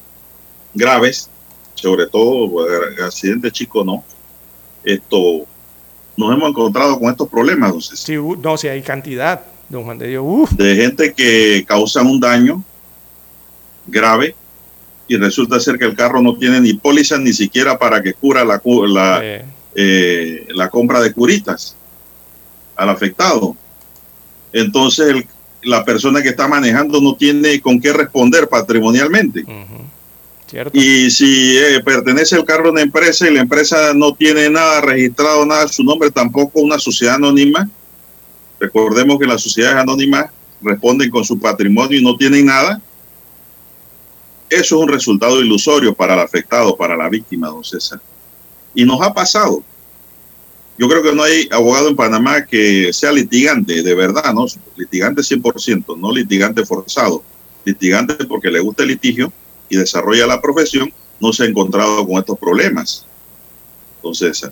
[0.74, 1.30] graves,
[1.76, 4.04] sobre todo pues, accidentes chicos, no.
[4.84, 5.46] Esto,
[6.18, 8.00] nos hemos encontrado con estos problemas, entonces.
[8.00, 10.56] Sí, no, si hay cantidad, don Juan de Dios.
[10.58, 12.64] De gente que causan un daño
[13.88, 14.36] grave
[15.08, 18.46] y resulta ser que el carro no tiene ni póliza ni siquiera para que cura
[18.46, 19.44] la, la,
[19.76, 21.76] eh, la compra de curitas
[22.76, 23.56] al afectado.
[24.52, 25.26] Entonces
[25.64, 29.46] la persona que está manejando no tiene con qué responder patrimonialmente.
[30.74, 34.82] Y si eh, pertenece el carro a una empresa y la empresa no tiene nada
[34.82, 37.70] registrado, nada su nombre, tampoco una sociedad anónima,
[38.60, 40.28] recordemos que las sociedades anónimas
[40.62, 42.80] responden con su patrimonio y no tienen nada,
[44.50, 48.00] eso es un resultado ilusorio para el afectado, para la víctima, don César.
[48.76, 49.64] Y nos ha pasado.
[50.78, 54.46] Yo creo que no hay abogado en Panamá que sea litigante, de verdad, ¿no?
[54.76, 57.24] Litigante 100%, no litigante forzado.
[57.66, 59.32] Litigante porque le gusta el litigio
[59.74, 63.06] y desarrolla la profesión, no se ha encontrado con estos problemas.
[63.98, 64.50] Entonces.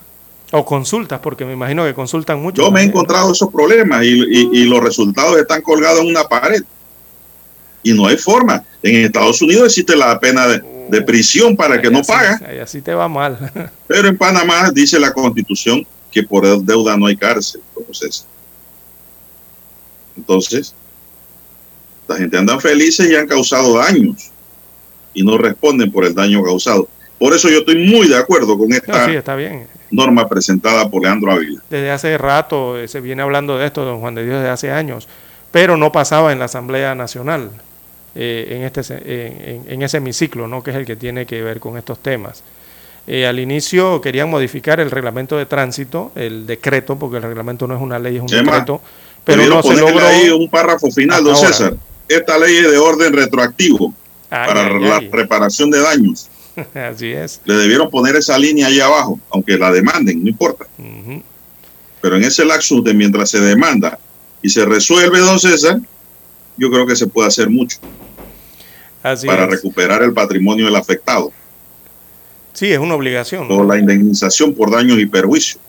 [0.52, 2.62] O consultas, porque me imagino que consultan mucho.
[2.62, 6.64] Yo me he encontrado esos problemas y, los resultados están colgados en una pared.
[7.84, 8.64] Y no hay forma.
[8.84, 12.42] En Estados Unidos existe la pena de, prisión para el que no paga.
[12.62, 13.72] así te va mal.
[13.88, 17.62] Pero en Panamá dice la constitución que por deuda no hay cárcel.
[17.78, 18.28] Entonces,
[20.18, 20.76] entonces
[22.10, 24.32] la gente anda felices y han causado daños
[25.14, 26.88] y no responden por el daño causado.
[27.22, 29.08] Por eso yo estoy muy de acuerdo con esta
[29.92, 31.62] norma presentada por Leandro Ávila.
[31.70, 34.72] Desde hace rato eh, se viene hablando de esto, don Juan de Dios, desde hace
[34.72, 35.08] años,
[35.52, 37.52] pero no pasaba en la Asamblea Nacional,
[38.16, 40.64] eh, en, este, en, ese hemiciclo, ¿no?
[40.64, 42.44] que es el que tiene que ver con estos temas.
[43.06, 47.76] Eh, al inicio querían modificar el reglamento de tránsito, el decreto, porque el reglamento no
[47.76, 48.82] es una ley, es un decreto,
[49.24, 50.06] pero no se logró.
[50.08, 51.76] ahí un párrafo final, don César.
[52.08, 53.94] Esta ley es de orden retroactivo
[54.32, 56.30] para la reparación de daños.
[56.74, 57.42] Así es.
[57.46, 60.66] Le debieron poner esa línea ahí abajo, aunque la demanden, no importa.
[62.02, 64.00] Pero en ese lapso de mientras se demanda
[64.42, 65.80] y se resuelve, don César,
[66.58, 67.78] yo creo que se puede hacer mucho
[69.02, 71.32] para recuperar el patrimonio del afectado.
[72.54, 73.48] Sí, es una obligación.
[73.52, 75.60] O la indemnización por daños y perjuicios.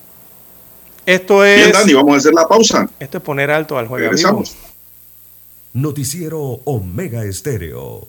[1.04, 1.56] Esto es.
[1.56, 2.88] Bien, Dani, vamos a hacer la pausa.
[3.00, 4.04] Esto es poner alto al juego.
[4.04, 4.56] Regresamos.
[5.72, 8.08] Noticiero Omega Estéreo.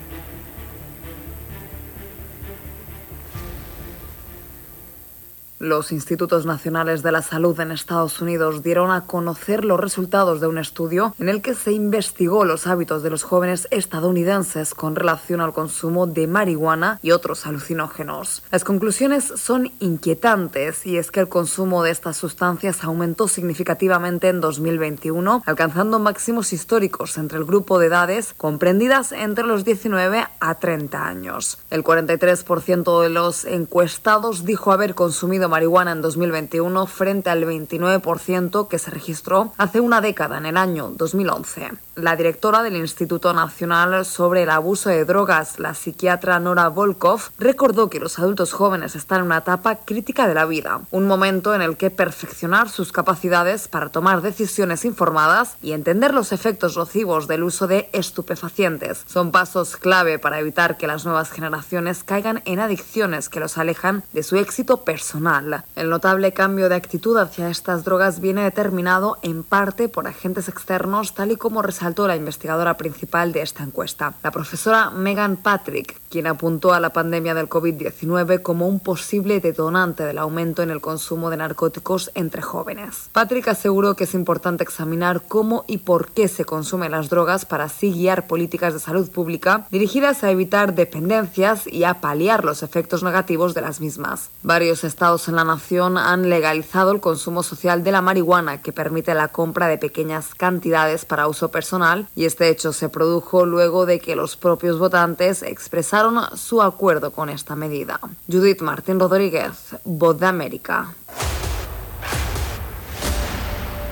[5.61, 10.47] Los Institutos Nacionales de la Salud en Estados Unidos dieron a conocer los resultados de
[10.47, 15.39] un estudio en el que se investigó los hábitos de los jóvenes estadounidenses con relación
[15.39, 18.41] al consumo de marihuana y otros alucinógenos.
[18.49, 24.41] Las conclusiones son inquietantes y es que el consumo de estas sustancias aumentó significativamente en
[24.41, 31.05] 2021, alcanzando máximos históricos entre el grupo de edades comprendidas entre los 19 a 30
[31.05, 31.59] años.
[31.69, 38.79] El 43% de los encuestados dijo haber consumido marihuana en 2021 frente al 29% que
[38.79, 41.71] se registró hace una década, en el año 2011.
[41.95, 47.89] La directora del Instituto Nacional sobre el Abuso de Drogas, la psiquiatra Nora Volkov, recordó
[47.89, 51.61] que los adultos jóvenes están en una etapa crítica de la vida, un momento en
[51.61, 57.43] el que perfeccionar sus capacidades para tomar decisiones informadas y entender los efectos nocivos del
[57.43, 63.27] uso de estupefacientes son pasos clave para evitar que las nuevas generaciones caigan en adicciones
[63.27, 65.40] que los alejan de su éxito personal.
[65.75, 71.13] El notable cambio de actitud hacia estas drogas viene determinado en parte por agentes externos,
[71.13, 76.27] tal y como resaltó la investigadora principal de esta encuesta, la profesora Megan Patrick, quien
[76.27, 81.29] apuntó a la pandemia del COVID-19 como un posible detonante del aumento en el consumo
[81.29, 83.09] de narcóticos entre jóvenes.
[83.13, 87.63] Patrick aseguró que es importante examinar cómo y por qué se consumen las drogas para
[87.63, 93.03] así guiar políticas de salud pública dirigidas a evitar dependencias y a paliar los efectos
[93.03, 94.29] negativos de las mismas.
[94.43, 99.13] Varios estados en la nación han legalizado el consumo social de la marihuana, que permite
[99.13, 103.99] la compra de pequeñas cantidades para uso personal, y este hecho se produjo luego de
[103.99, 106.00] que los propios votantes expresaron
[106.35, 107.99] su acuerdo con esta medida.
[108.31, 110.93] Judith Martín Rodríguez, Voz de América.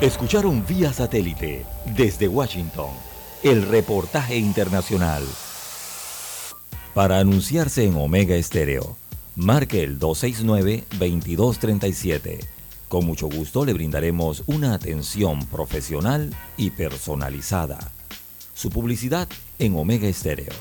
[0.01, 1.65] Escucharon vía satélite
[1.95, 2.89] desde Washington
[3.43, 5.23] el reportaje internacional.
[6.93, 8.97] Para anunciarse en Omega Estéreo
[9.39, 12.39] Marque el 269-2237.
[12.89, 17.79] Con mucho gusto le brindaremos una atención profesional y personalizada.
[18.53, 20.51] Su publicidad en Omega Estéreo.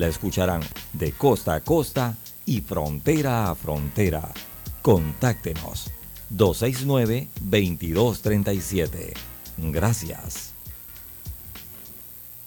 [0.00, 0.62] La escucharán
[0.94, 2.16] de costa a costa
[2.46, 4.32] y frontera a frontera.
[4.80, 5.90] Contáctenos
[6.34, 9.12] 269-2237.
[9.58, 10.52] Gracias.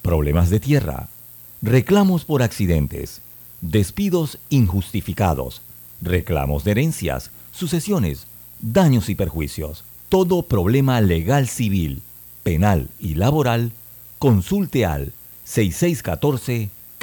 [0.01, 1.09] Problemas de tierra.
[1.61, 3.21] Reclamos por accidentes.
[3.61, 5.61] Despidos injustificados
[6.01, 8.25] reclamos de herencias, sucesiones,
[8.61, 9.83] daños y perjuicios.
[10.09, 12.01] Todo problema legal civil,
[12.41, 13.73] penal y laboral,
[14.17, 15.13] consulte al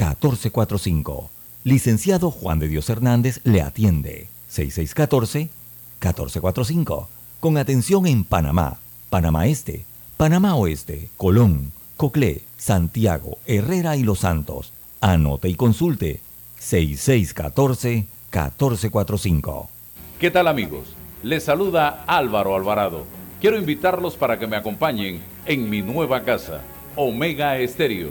[0.01, 1.29] 6614-1445.
[1.65, 4.29] Licenciado Juan de Dios Hernández le atiende.
[4.51, 7.07] 6614-1445.
[7.41, 8.79] Con atención en Panamá,
[9.11, 9.85] Panamá Este,
[10.17, 14.73] Panamá Oeste, Colón, Coclé, Santiago, Herrera y Los Santos.
[15.01, 16.21] Anote y consulte
[16.59, 19.71] 6614 1445.
[20.19, 20.95] ¿Qué tal amigos?
[21.23, 23.05] Les saluda Álvaro Alvarado.
[23.41, 26.61] Quiero invitarlos para que me acompañen en mi nueva casa,
[26.97, 28.11] Omega Estéreo,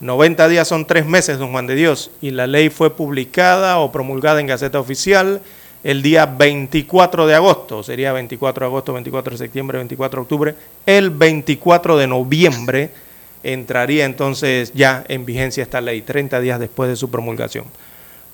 [0.00, 3.92] 90 días son tres meses, don Juan de Dios, y la ley fue publicada o
[3.92, 5.40] promulgada en Gaceta Oficial
[5.84, 10.54] el día 24 de agosto, sería 24 de agosto, 24 de septiembre, 24 de octubre,
[10.86, 12.90] el 24 de noviembre
[13.42, 17.64] entraría entonces ya en vigencia esta ley, 30 días después de su promulgación.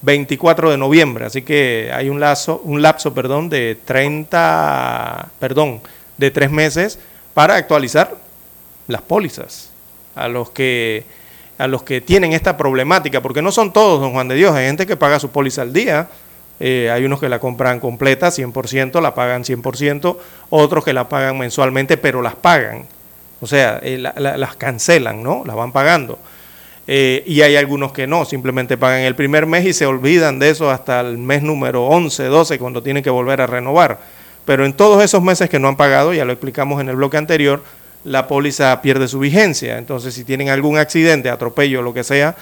[0.02, 5.80] 24 de noviembre, así que hay un, lazo, un lapso perdón, de 30, perdón,
[6.16, 6.98] de tres meses
[7.34, 8.14] para actualizar
[8.86, 9.70] las pólizas
[10.14, 11.04] a los que
[11.58, 14.66] a los que tienen esta problemática, porque no son todos, don Juan de Dios, hay
[14.66, 16.08] gente que paga su póliza al día,
[16.60, 20.16] eh, hay unos que la compran completa, 100%, la pagan 100%,
[20.50, 22.86] otros que la pagan mensualmente, pero las pagan,
[23.40, 25.42] o sea, eh, las cancelan, ¿no?
[25.44, 26.18] Las van pagando.
[26.90, 30.48] Eh, y hay algunos que no, simplemente pagan el primer mes y se olvidan de
[30.48, 33.98] eso hasta el mes número 11, 12, cuando tienen que volver a renovar.
[34.46, 37.18] Pero en todos esos meses que no han pagado, ya lo explicamos en el bloque
[37.18, 37.62] anterior,
[38.04, 39.76] la póliza pierde su vigencia.
[39.76, 42.36] Entonces, si tienen algún accidente, atropello, lo que sea,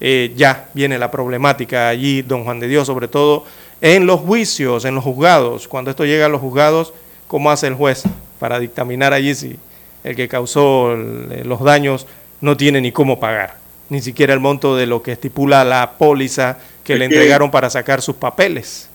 [0.00, 3.46] eh, ya viene la problemática allí, don Juan de Dios, sobre todo
[3.80, 5.66] en los juicios, en los juzgados.
[5.66, 6.94] Cuando esto llega a los juzgados,
[7.26, 8.04] ¿cómo hace el juez
[8.38, 9.56] para dictaminar allí si
[10.04, 12.06] el que causó los daños
[12.40, 13.67] no tiene ni cómo pagar?
[13.88, 18.02] Ni siquiera el monto de lo que estipula la póliza que le entregaron para sacar
[18.02, 18.88] sus papeles.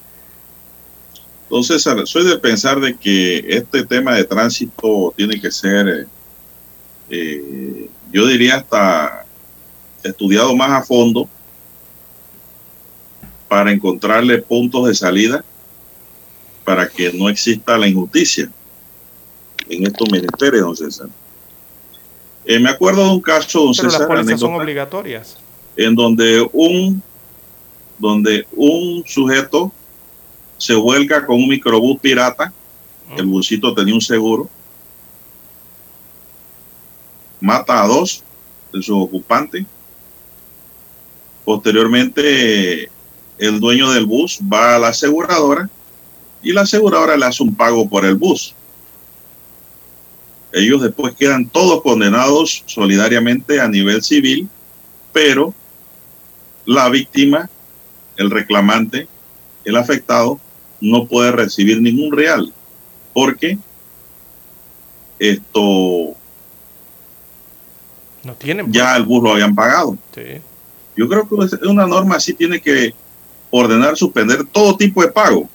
[1.44, 6.07] Entonces, soy de pensar de que este tema de tránsito tiene que ser,
[7.10, 9.26] eh, yo diría hasta
[10.03, 11.30] estudiado más a fondo
[13.48, 15.45] para encontrarle puntos de salida
[16.64, 18.49] para que no exista la injusticia
[19.70, 21.07] en estos ministerios, don César.
[22.45, 25.38] Eh, me acuerdo de un caso, don Pero las pólizas son obligatorias.
[25.76, 27.02] En donde un,
[27.98, 29.72] donde un sujeto
[30.57, 32.53] se vuelca con un microbús pirata,
[33.18, 34.49] el busito tenía un seguro,
[37.40, 38.24] mata a dos
[38.72, 39.65] de sus ocupantes.
[41.45, 42.90] Posteriormente,
[43.38, 45.70] el dueño del bus va a la aseguradora
[46.41, 48.56] y la aseguradora le hace un pago por el bus
[50.54, 54.48] ellos después quedan todos condenados solidariamente a nivel civil,
[55.12, 55.54] pero
[56.66, 57.50] la víctima,
[58.18, 59.08] el reclamante,
[59.66, 60.40] el afectado,
[60.80, 62.54] no puede recibir ningún real,
[63.14, 63.58] porque
[65.18, 66.16] esto
[68.24, 69.98] no tienen ya el bus lo habían pagado.
[70.96, 72.94] Yo creo que una norma así tiene que
[73.50, 75.50] ordenar suspender todo tipo de pago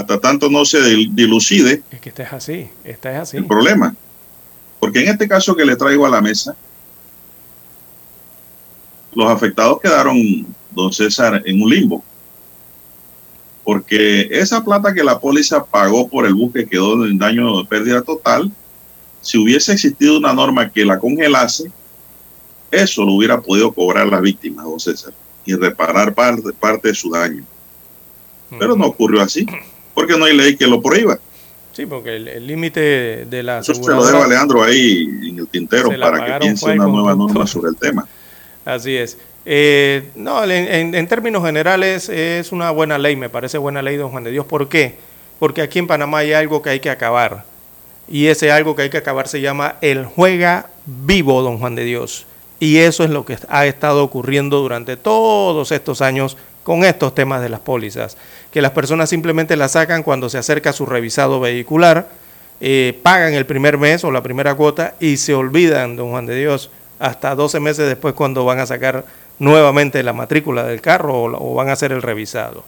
[0.00, 1.82] hasta tanto no se dilucide.
[1.90, 3.36] Es que esta es así, esta es así.
[3.36, 3.94] El problema.
[4.78, 6.56] Porque en este caso que le traigo a la mesa,
[9.14, 12.02] los afectados quedaron, don César, en un limbo.
[13.62, 18.00] Porque esa plata que la póliza pagó por el buque quedó en daño de pérdida
[18.00, 18.50] total.
[19.20, 21.70] Si hubiese existido una norma que la congelase,
[22.70, 25.12] eso lo hubiera podido cobrar la víctima, don César,
[25.44, 27.44] y reparar parte, parte de su daño.
[28.58, 29.46] Pero no ocurrió así
[30.00, 31.18] porque no hay ley que lo prohíba.
[31.72, 35.46] Sí, porque el límite de la Eso se lo dejo a Leandro ahí en el
[35.46, 38.06] tintero para que piense una nueva norma sobre el tema.
[38.64, 39.16] Así es.
[39.46, 44.24] Eh, no, en, términos generales es una buena ley, me parece buena ley, don Juan
[44.24, 44.46] de Dios.
[44.46, 44.96] ¿Por qué?
[45.38, 47.44] Porque aquí en Panamá hay algo que hay que acabar.
[48.08, 51.84] Y ese algo que hay que acabar se llama el juega vivo, don Juan de
[51.84, 52.26] Dios.
[52.58, 56.36] Y eso es lo que ha estado ocurriendo durante todos estos años
[56.70, 58.16] con estos temas de las pólizas,
[58.52, 62.06] que las personas simplemente la sacan cuando se acerca su revisado vehicular,
[62.60, 66.36] eh, pagan el primer mes o la primera cuota y se olvidan, don Juan de
[66.36, 66.70] Dios,
[67.00, 69.04] hasta 12 meses después cuando van a sacar
[69.40, 72.62] nuevamente la matrícula del carro o, van a hacer el revisado.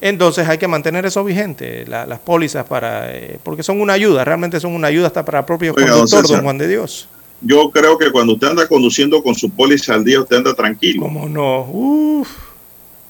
[0.00, 4.58] Entonces hay que mantener eso vigente, las pólizas, para, eh, porque son una ayuda, realmente
[4.58, 7.08] son una ayuda hasta para el propio conductor, don Juan de Dios.
[7.42, 11.02] Yo creo que cuando usted anda conduciendo con su póliza al día, usted anda tranquilo.
[11.02, 11.60] ¿Cómo no?
[11.70, 12.45] Uf.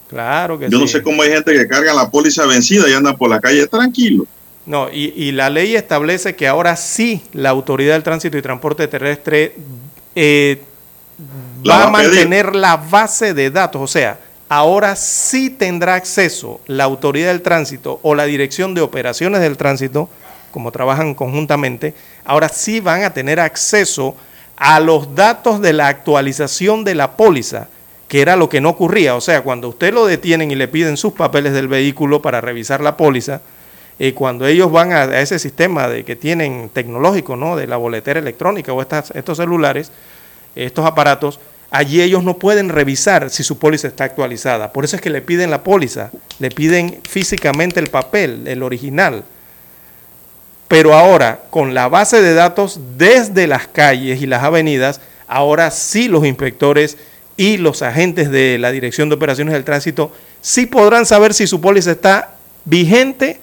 [0.09, 3.17] Claro que Yo no sé cómo hay gente que carga la póliza vencida y anda
[3.17, 4.27] por la calle tranquilo.
[4.67, 9.55] No, y, la ley establece que ahora sí la Autoridad del Tránsito y Transporte Terrestre
[10.17, 10.61] eh,
[11.69, 13.81] va, a mantener la base de datos.
[13.81, 14.19] O sea,
[14.49, 20.09] ahora sí tendrá acceso la Autoridad del Tránsito o la Dirección de Operaciones del Tránsito,
[20.51, 24.17] como trabajan conjuntamente, ahora sí van a tener acceso
[24.57, 27.69] a los datos de la actualización de la póliza
[28.09, 29.15] que era lo que no ocurría.
[29.15, 32.81] O sea, cuando usted lo detienen y le piden sus papeles del vehículo para revisar
[32.81, 33.41] la póliza,
[33.99, 37.57] eh, cuando ellos van a, ese sistema de que tienen tecnológico, ¿no?
[37.57, 39.91] de la boletera electrónica o estos celulares,
[40.55, 44.73] estos aparatos, allí ellos no pueden revisar si su póliza está actualizada.
[44.73, 49.25] Por eso es que le piden la póliza, le piden físicamente el papel, el original.
[50.69, 56.09] Pero ahora, con la base de datos desde las calles y las avenidas, ahora sí
[56.09, 56.99] los inspectores
[57.37, 61.61] y los agentes de la Dirección de Operaciones del Tránsito sí podrán saber si su
[61.61, 62.31] póliza está
[62.65, 63.41] vigente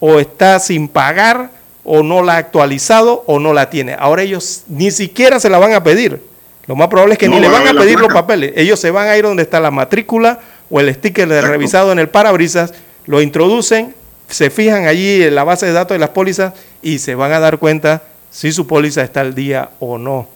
[0.00, 1.50] o está sin pagar
[1.84, 3.94] o no la ha actualizado o no la tiene.
[3.98, 6.20] Ahora ellos ni siquiera se la van a pedir.
[6.66, 8.52] Lo más probable es que ni le van a pedir los papeles.
[8.56, 12.00] Ellos se van a ir donde está la matrícula o el sticker de revisado en
[12.00, 12.74] el parabrisas,
[13.06, 13.94] lo introducen,
[14.28, 17.38] se fijan allí en la base de datos de las pólizas y se van a
[17.38, 20.35] dar cuenta si su póliza está al día o no.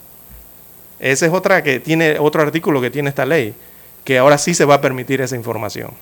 [1.00, 3.54] Ese es otra que tiene otro artículo que tiene esta ley,
[4.04, 5.92] que ahora sí se va a permitir esa información.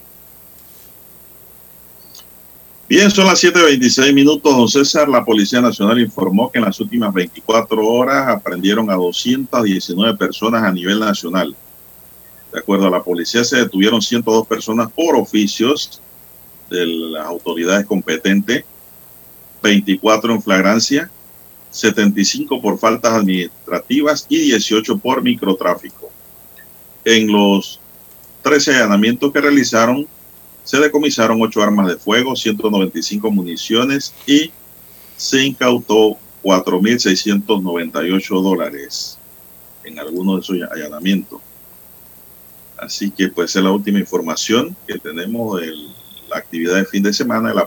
[2.88, 5.08] Bien, son las 7.26 minutos, don César.
[5.08, 10.72] La Policía Nacional informó que en las últimas 24 horas aprendieron a 219 personas a
[10.72, 11.54] nivel nacional.
[12.50, 16.00] De acuerdo a la policía, se detuvieron 102 personas por oficios
[16.70, 18.64] de las autoridades competentes,
[19.62, 21.10] 24 en flagrancia,
[21.70, 26.10] 75 por faltas administrativas y 18 por microtráfico.
[27.04, 27.80] En los
[28.42, 30.06] 13 allanamientos que realizaron,
[30.64, 34.50] se decomisaron ocho armas de fuego, 195 municiones y
[35.16, 39.18] se incautó 4.698 dólares
[39.84, 41.40] en algunos de esos allanamientos.
[42.76, 45.72] Así que pues es la última información que tenemos de
[46.28, 47.66] la actividad de fin de semana de la